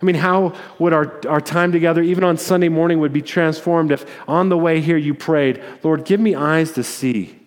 I 0.02 0.06
mean, 0.06 0.16
how 0.16 0.56
would 0.78 0.94
our, 0.94 1.20
our 1.28 1.42
time 1.42 1.72
together, 1.72 2.02
even 2.02 2.24
on 2.24 2.38
Sunday 2.38 2.70
morning, 2.70 3.00
would 3.00 3.14
be 3.14 3.22
transformed 3.22 3.92
if 3.92 4.06
on 4.28 4.50
the 4.50 4.58
way 4.58 4.80
here 4.82 4.98
you 4.98 5.14
prayed, 5.14 5.64
Lord, 5.84 6.06
give 6.06 6.20
me 6.20 6.36
eyes 6.36 6.72
to 6.74 6.84
see. 6.84 7.40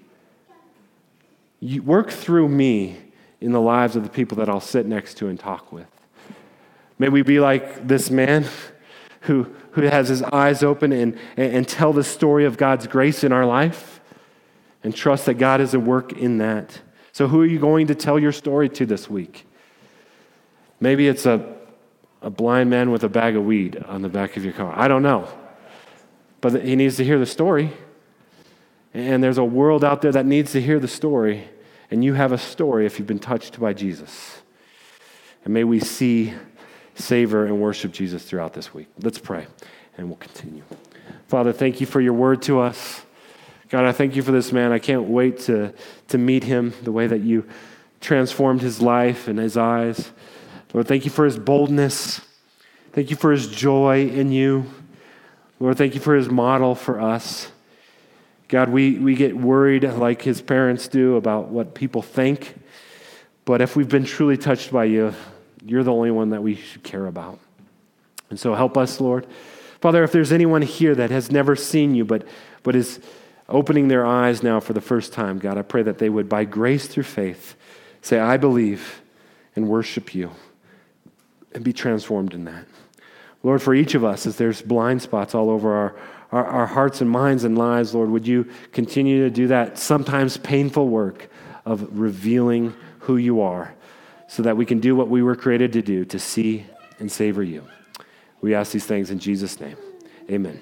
You 1.60 1.82
work 1.82 2.10
through 2.10 2.48
me 2.48 2.98
in 3.40 3.52
the 3.52 3.60
lives 3.60 3.96
of 3.96 4.02
the 4.02 4.08
people 4.08 4.36
that 4.38 4.48
I'll 4.48 4.60
sit 4.60 4.86
next 4.86 5.14
to 5.18 5.28
and 5.28 5.38
talk 5.38 5.72
with. 5.72 5.86
May 6.98 7.08
we 7.08 7.22
be 7.22 7.40
like 7.40 7.86
this 7.86 8.10
man 8.10 8.46
who, 9.22 9.54
who 9.72 9.82
has 9.82 10.08
his 10.08 10.22
eyes 10.22 10.62
open 10.62 10.92
and, 10.92 11.18
and, 11.36 11.54
and 11.54 11.68
tell 11.68 11.92
the 11.92 12.04
story 12.04 12.44
of 12.44 12.56
God's 12.56 12.86
grace 12.86 13.24
in 13.24 13.32
our 13.32 13.46
life 13.46 14.00
and 14.82 14.94
trust 14.94 15.26
that 15.26 15.34
God 15.34 15.60
is 15.60 15.74
at 15.74 15.82
work 15.82 16.12
in 16.12 16.38
that. 16.38 16.80
So, 17.20 17.28
who 17.28 17.42
are 17.42 17.46
you 17.46 17.58
going 17.58 17.88
to 17.88 17.94
tell 17.94 18.18
your 18.18 18.32
story 18.32 18.70
to 18.70 18.86
this 18.86 19.10
week? 19.10 19.46
Maybe 20.80 21.06
it's 21.06 21.26
a, 21.26 21.54
a 22.22 22.30
blind 22.30 22.70
man 22.70 22.90
with 22.90 23.04
a 23.04 23.10
bag 23.10 23.36
of 23.36 23.44
weed 23.44 23.76
on 23.76 24.00
the 24.00 24.08
back 24.08 24.38
of 24.38 24.44
your 24.44 24.54
car. 24.54 24.72
I 24.74 24.88
don't 24.88 25.02
know. 25.02 25.28
But 26.40 26.64
he 26.64 26.76
needs 26.76 26.96
to 26.96 27.04
hear 27.04 27.18
the 27.18 27.26
story. 27.26 27.74
And 28.94 29.22
there's 29.22 29.36
a 29.36 29.44
world 29.44 29.84
out 29.84 30.00
there 30.00 30.12
that 30.12 30.24
needs 30.24 30.52
to 30.52 30.62
hear 30.62 30.80
the 30.80 30.88
story. 30.88 31.46
And 31.90 32.02
you 32.02 32.14
have 32.14 32.32
a 32.32 32.38
story 32.38 32.86
if 32.86 32.98
you've 32.98 33.06
been 33.06 33.18
touched 33.18 33.60
by 33.60 33.74
Jesus. 33.74 34.40
And 35.44 35.52
may 35.52 35.64
we 35.64 35.78
see, 35.78 36.32
savor, 36.94 37.44
and 37.44 37.60
worship 37.60 37.92
Jesus 37.92 38.24
throughout 38.24 38.54
this 38.54 38.72
week. 38.72 38.88
Let's 39.02 39.18
pray, 39.18 39.46
and 39.98 40.06
we'll 40.06 40.16
continue. 40.16 40.62
Father, 41.28 41.52
thank 41.52 41.82
you 41.82 41.86
for 41.86 42.00
your 42.00 42.14
word 42.14 42.40
to 42.44 42.60
us. 42.60 43.02
God, 43.70 43.84
I 43.84 43.92
thank 43.92 44.16
you 44.16 44.22
for 44.22 44.32
this 44.32 44.50
man. 44.50 44.72
I 44.72 44.80
can't 44.80 45.04
wait 45.04 45.38
to, 45.42 45.72
to 46.08 46.18
meet 46.18 46.42
him, 46.42 46.74
the 46.82 46.90
way 46.90 47.06
that 47.06 47.20
you 47.20 47.46
transformed 48.00 48.62
his 48.62 48.82
life 48.82 49.28
and 49.28 49.38
his 49.38 49.56
eyes. 49.56 50.10
Lord, 50.74 50.88
thank 50.88 51.04
you 51.04 51.10
for 51.10 51.24
his 51.24 51.38
boldness. 51.38 52.20
Thank 52.92 53.10
you 53.10 53.16
for 53.16 53.30
his 53.30 53.46
joy 53.46 54.08
in 54.08 54.32
you. 54.32 54.66
Lord, 55.60 55.78
thank 55.78 55.94
you 55.94 56.00
for 56.00 56.16
his 56.16 56.28
model 56.28 56.74
for 56.74 57.00
us. 57.00 57.52
God, 58.48 58.70
we, 58.70 58.98
we 58.98 59.14
get 59.14 59.36
worried 59.36 59.84
like 59.84 60.22
his 60.22 60.42
parents 60.42 60.88
do 60.88 61.14
about 61.14 61.48
what 61.48 61.72
people 61.72 62.02
think. 62.02 62.56
But 63.44 63.60
if 63.60 63.76
we've 63.76 63.88
been 63.88 64.04
truly 64.04 64.36
touched 64.36 64.72
by 64.72 64.86
you, 64.86 65.14
you're 65.64 65.84
the 65.84 65.92
only 65.92 66.10
one 66.10 66.30
that 66.30 66.42
we 66.42 66.56
should 66.56 66.82
care 66.82 67.06
about. 67.06 67.38
And 68.30 68.40
so 68.40 68.52
help 68.56 68.76
us, 68.76 69.00
Lord. 69.00 69.28
Father, 69.80 70.02
if 70.02 70.10
there's 70.10 70.32
anyone 70.32 70.62
here 70.62 70.96
that 70.96 71.10
has 71.10 71.30
never 71.30 71.54
seen 71.54 71.94
you 71.94 72.04
but, 72.04 72.26
but 72.64 72.74
is 72.74 72.98
opening 73.50 73.88
their 73.88 74.06
eyes 74.06 74.42
now 74.42 74.60
for 74.60 74.72
the 74.72 74.80
first 74.80 75.12
time, 75.12 75.38
God, 75.38 75.58
I 75.58 75.62
pray 75.62 75.82
that 75.82 75.98
they 75.98 76.08
would, 76.08 76.28
by 76.28 76.44
grace 76.44 76.86
through 76.86 77.04
faith, 77.04 77.56
say, 78.02 78.18
I 78.18 78.36
believe 78.36 79.02
and 79.56 79.68
worship 79.68 80.14
you 80.14 80.30
and 81.52 81.64
be 81.64 81.72
transformed 81.72 82.34
in 82.34 82.44
that. 82.44 82.66
Lord, 83.42 83.62
for 83.62 83.74
each 83.74 83.94
of 83.94 84.04
us, 84.04 84.26
as 84.26 84.36
there's 84.36 84.62
blind 84.62 85.02
spots 85.02 85.34
all 85.34 85.50
over 85.50 85.74
our, 85.74 85.96
our, 86.30 86.46
our, 86.46 86.66
hearts 86.66 87.00
and 87.00 87.10
minds 87.10 87.44
and 87.44 87.56
lives, 87.56 87.94
Lord, 87.94 88.10
would 88.10 88.26
you 88.26 88.48
continue 88.72 89.24
to 89.24 89.30
do 89.30 89.48
that 89.48 89.78
sometimes 89.78 90.36
painful 90.36 90.88
work 90.88 91.30
of 91.64 91.98
revealing 91.98 92.74
who 93.00 93.16
you 93.16 93.40
are 93.40 93.74
so 94.28 94.42
that 94.42 94.56
we 94.56 94.66
can 94.66 94.78
do 94.78 94.94
what 94.94 95.08
we 95.08 95.22
were 95.22 95.34
created 95.34 95.72
to 95.72 95.82
do, 95.82 96.04
to 96.04 96.18
see 96.18 96.66
and 96.98 97.10
savor 97.10 97.42
you. 97.42 97.64
We 98.40 98.54
ask 98.54 98.72
these 98.72 98.86
things 98.86 99.10
in 99.10 99.18
Jesus' 99.18 99.58
name. 99.58 99.76
Amen. 100.30 100.60